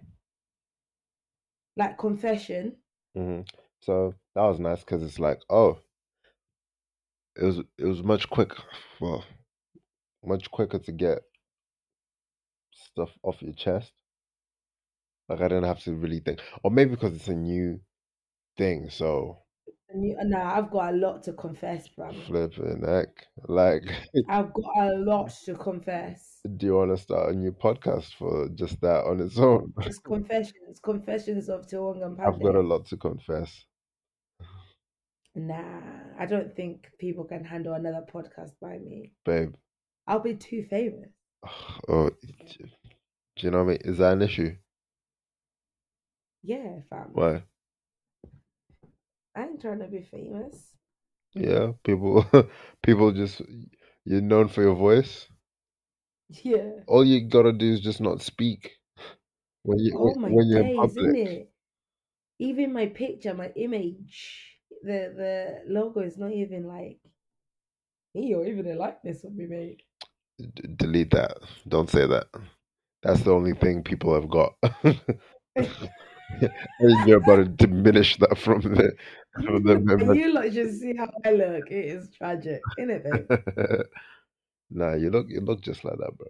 [1.76, 2.78] Like confession.
[3.14, 3.40] hmm
[3.80, 5.78] So that was nice because it's like, oh,
[7.36, 8.62] it was it was much quicker.
[9.00, 9.24] Well,
[10.24, 11.20] much quicker to get
[12.74, 13.92] stuff off your chest.
[15.28, 17.80] Like I didn't have to really think, or maybe because it's a new
[18.58, 18.90] thing.
[18.90, 19.43] So
[19.94, 22.12] you, nah, I've got a lot to confess, bro.
[22.26, 23.84] flipping heck, like,
[24.28, 26.40] I've got a lot to confess.
[26.56, 29.72] do you want to start a new podcast for just that on its own?
[29.82, 33.64] It's confessions, confessions of Tiwong and I've got a lot to confess,
[35.36, 39.12] Nah, I don't think people can handle another podcast by me.
[39.24, 39.54] babe.
[40.06, 41.10] I'll be too famous.
[41.88, 42.66] Oh, do
[43.46, 43.78] you know what I mean?
[43.84, 44.56] Is that an issue?
[46.42, 47.10] Yeah, fam.
[47.12, 47.42] Why?
[49.36, 50.74] I ain't trying to be famous.
[51.36, 52.24] Yeah, people,
[52.82, 53.40] people just
[54.04, 55.28] you're known for your voice.
[56.42, 56.84] Yeah.
[56.86, 58.78] All you gotta do is just not speak
[59.64, 61.16] when you Oh when, my when you're in days, isn't public.
[61.16, 61.52] it?
[62.38, 67.00] Even my picture, my image, the the logo is not even like
[68.14, 69.82] me or even a likeness of me, mate.
[70.38, 71.38] D- delete that.
[71.68, 72.26] Don't say that.
[73.02, 74.54] That's the only thing people have got.
[76.78, 78.92] and you're about to diminish that from the
[79.38, 81.70] you lot just see how I look.
[81.70, 83.80] It is tragic, isn't it, babe?
[84.70, 86.28] nah, you look you look just like that, bro.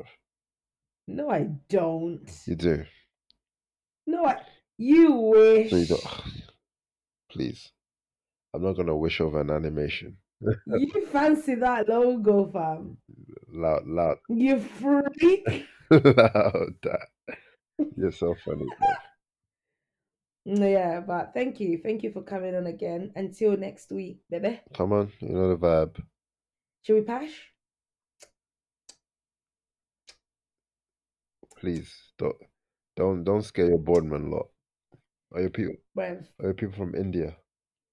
[1.06, 2.30] No, I don't.
[2.46, 2.84] You do.
[4.06, 4.40] No, I.
[4.78, 5.70] You wish.
[5.70, 6.04] So you don't.
[7.30, 7.72] Please,
[8.54, 10.16] I'm not gonna wish over an animation.
[10.66, 12.96] You fancy that logo, fam?
[13.48, 15.66] Loud, loud, You freak.
[15.90, 16.74] loud.
[16.82, 17.08] That.
[17.96, 18.88] You're so funny, bro.
[20.46, 21.78] No, Yeah, but thank you.
[21.82, 23.12] Thank you for coming on again.
[23.16, 24.60] Until next week, baby.
[24.74, 26.02] Come on, you know the vibe.
[26.82, 27.30] Should we pass?
[31.58, 32.36] Please don't
[32.94, 34.48] don't don't scare your boardman lot.
[35.32, 37.36] Are your people Rev, are your people from India?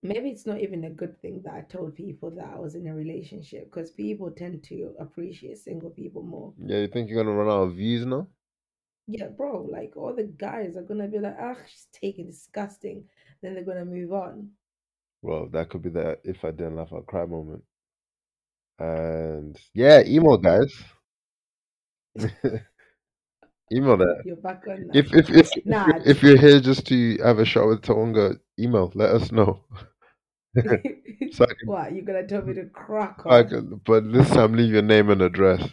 [0.03, 2.87] maybe it's not even a good thing that I told people that I was in
[2.87, 6.53] a relationship because people tend to appreciate single people more.
[6.57, 8.27] Yeah, you think you're gonna run out of views now?
[9.07, 13.05] Yeah, bro, like all the guys are gonna be like, ah, she's taking disgusting.
[13.41, 14.51] Then they're gonna move on.
[15.21, 17.63] Well, that could be the if I didn't laugh I'd cry moment.
[18.79, 20.73] And yeah, email guys.
[23.71, 24.23] email that.
[24.25, 24.89] You're back on.
[24.93, 27.81] If if if if Nah, you're, if you're here just to have a shot with
[27.81, 28.91] Tawonga, email.
[28.95, 29.61] Let us know.
[31.31, 33.43] So I can, what, you're gonna tell me to crack I on?
[33.43, 35.67] can, but this time leave your name and address.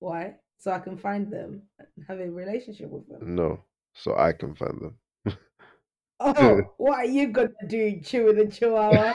[0.00, 0.36] Why?
[0.62, 3.34] So I can find them and have a relationship with them.
[3.34, 3.64] no,
[3.94, 5.36] so I can find them.
[6.20, 9.12] Oh, what are you gonna do, chewing a chihuahua?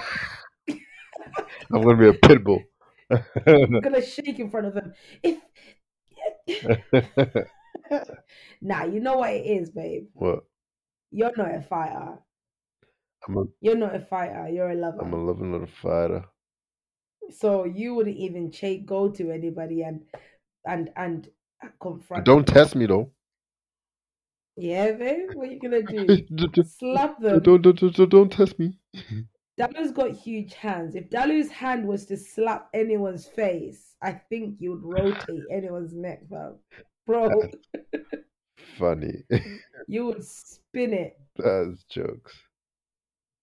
[0.67, 2.61] I'm gonna be a pit bull.
[3.47, 4.93] I'm gonna shake in front of them.
[5.23, 5.39] If
[8.61, 10.09] nah, you know what it is, babe.
[10.15, 10.43] what?
[11.11, 12.17] You're not a fighter.
[13.25, 14.49] I'm a You're not a fighter.
[14.49, 14.99] You're a lover.
[14.99, 16.25] I'm a loving little fighter.
[17.31, 20.03] So you wouldn't even ch- go to anybody and
[20.65, 21.29] and and
[21.79, 22.25] confront.
[22.25, 23.11] Don't test me though.
[24.55, 25.29] Yeah, babe.
[25.33, 26.63] What are you gonna do?
[26.63, 27.41] Slap them.
[27.41, 28.79] don't, don't, don't, don't test me.
[29.59, 30.95] Dalu's got huge hands.
[30.95, 36.57] If Dalu's hand was to slap anyone's face, I think you'd rotate anyone's neck, fam.
[37.07, 37.29] Bro,
[38.77, 39.23] Funny.
[39.87, 41.19] you would spin it.
[41.37, 42.33] That's jokes.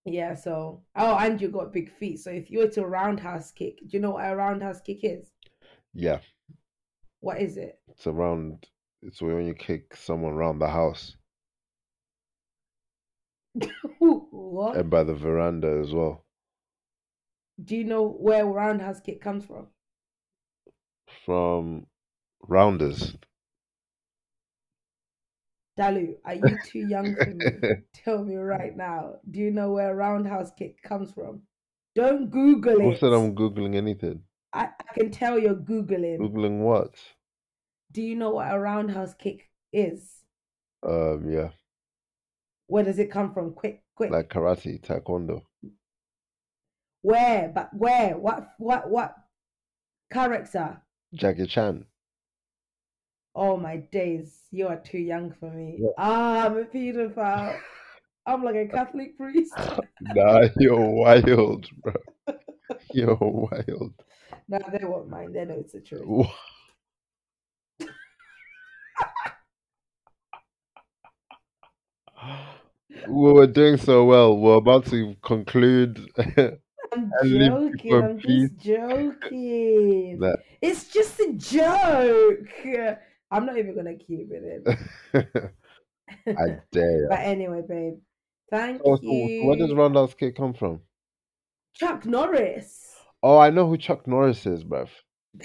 [0.04, 2.20] Yeah, so oh, and you got big feet.
[2.20, 5.30] So if you were to roundhouse kick, do you know what a roundhouse kick is?
[5.94, 6.18] Yeah,
[7.24, 7.78] What is it?
[7.88, 8.66] it's around.
[9.00, 11.16] It's when you kick someone around the house
[13.98, 14.76] what?
[14.76, 16.26] and by the veranda as well.
[17.64, 19.68] Do you know where roundhouse kick comes from?
[21.24, 21.86] From
[22.46, 23.16] rounders.
[25.78, 27.44] Dalu, are you too young for me?
[28.04, 29.14] Tell me right now.
[29.30, 31.40] Do you know where roundhouse kick comes from?
[31.94, 32.82] Don't Google it.
[32.82, 34.24] Who said I'm googling anything?
[34.54, 36.18] I, I can tell you're Googling.
[36.20, 36.94] Googling what?
[37.94, 40.10] Do you know what a roundhouse kick is?
[40.86, 41.48] Um, yeah,
[42.66, 43.52] Where does it come from?
[43.54, 44.10] Quick, quick.
[44.10, 45.42] like karate, taekwondo.
[47.02, 47.50] where?
[47.54, 48.18] But where?
[48.18, 48.48] What?
[48.58, 48.90] What?
[48.90, 49.14] What?
[50.12, 50.82] Character?
[51.14, 51.86] Jackie Chan.
[53.36, 54.42] Oh my days!
[54.50, 55.76] You are too young for me.
[55.78, 55.88] Yeah.
[55.96, 57.58] Ah, I'm a pedophile.
[58.26, 59.54] I'm like a Catholic priest.
[60.00, 61.94] Nah, you're wild, bro.
[62.92, 63.92] You're wild.
[64.48, 65.34] no, they won't mind.
[65.34, 66.26] They know it's the truth.
[73.08, 74.36] We were doing so well.
[74.36, 76.00] We're about to conclude.
[76.92, 77.94] I'm joking.
[77.94, 78.50] I'm peace.
[78.50, 80.18] just joking.
[80.20, 82.96] That- It's just a joke.
[83.30, 84.64] I'm not even gonna keep it
[85.14, 85.50] in.
[86.38, 87.08] I dare.
[87.08, 87.94] But anyway, babe,
[88.50, 89.46] thank so you.
[89.46, 90.80] where does Roundhouse Kick come from?
[91.74, 92.80] Chuck Norris?
[93.22, 94.88] Oh, I know who Chuck Norris is, bruv.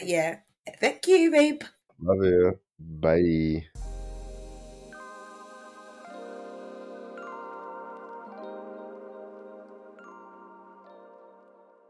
[0.04, 0.38] Yeah.
[0.80, 1.62] Thank you, babe.
[2.00, 2.60] Love you.
[2.80, 3.66] Bye.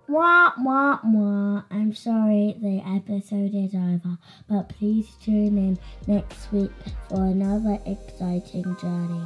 [0.09, 1.61] Wah, wah, wah.
[1.69, 4.17] I'm sorry the episode is over,
[4.49, 5.77] but please tune in
[6.07, 6.71] next week
[7.07, 9.21] for another exciting journey.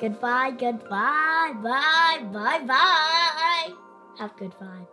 [0.00, 3.72] Goodbye, goodbye, bye, bye, bye.
[4.20, 4.86] Have good vibes.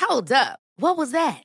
[0.00, 0.58] Hold up.
[0.76, 1.44] What was that?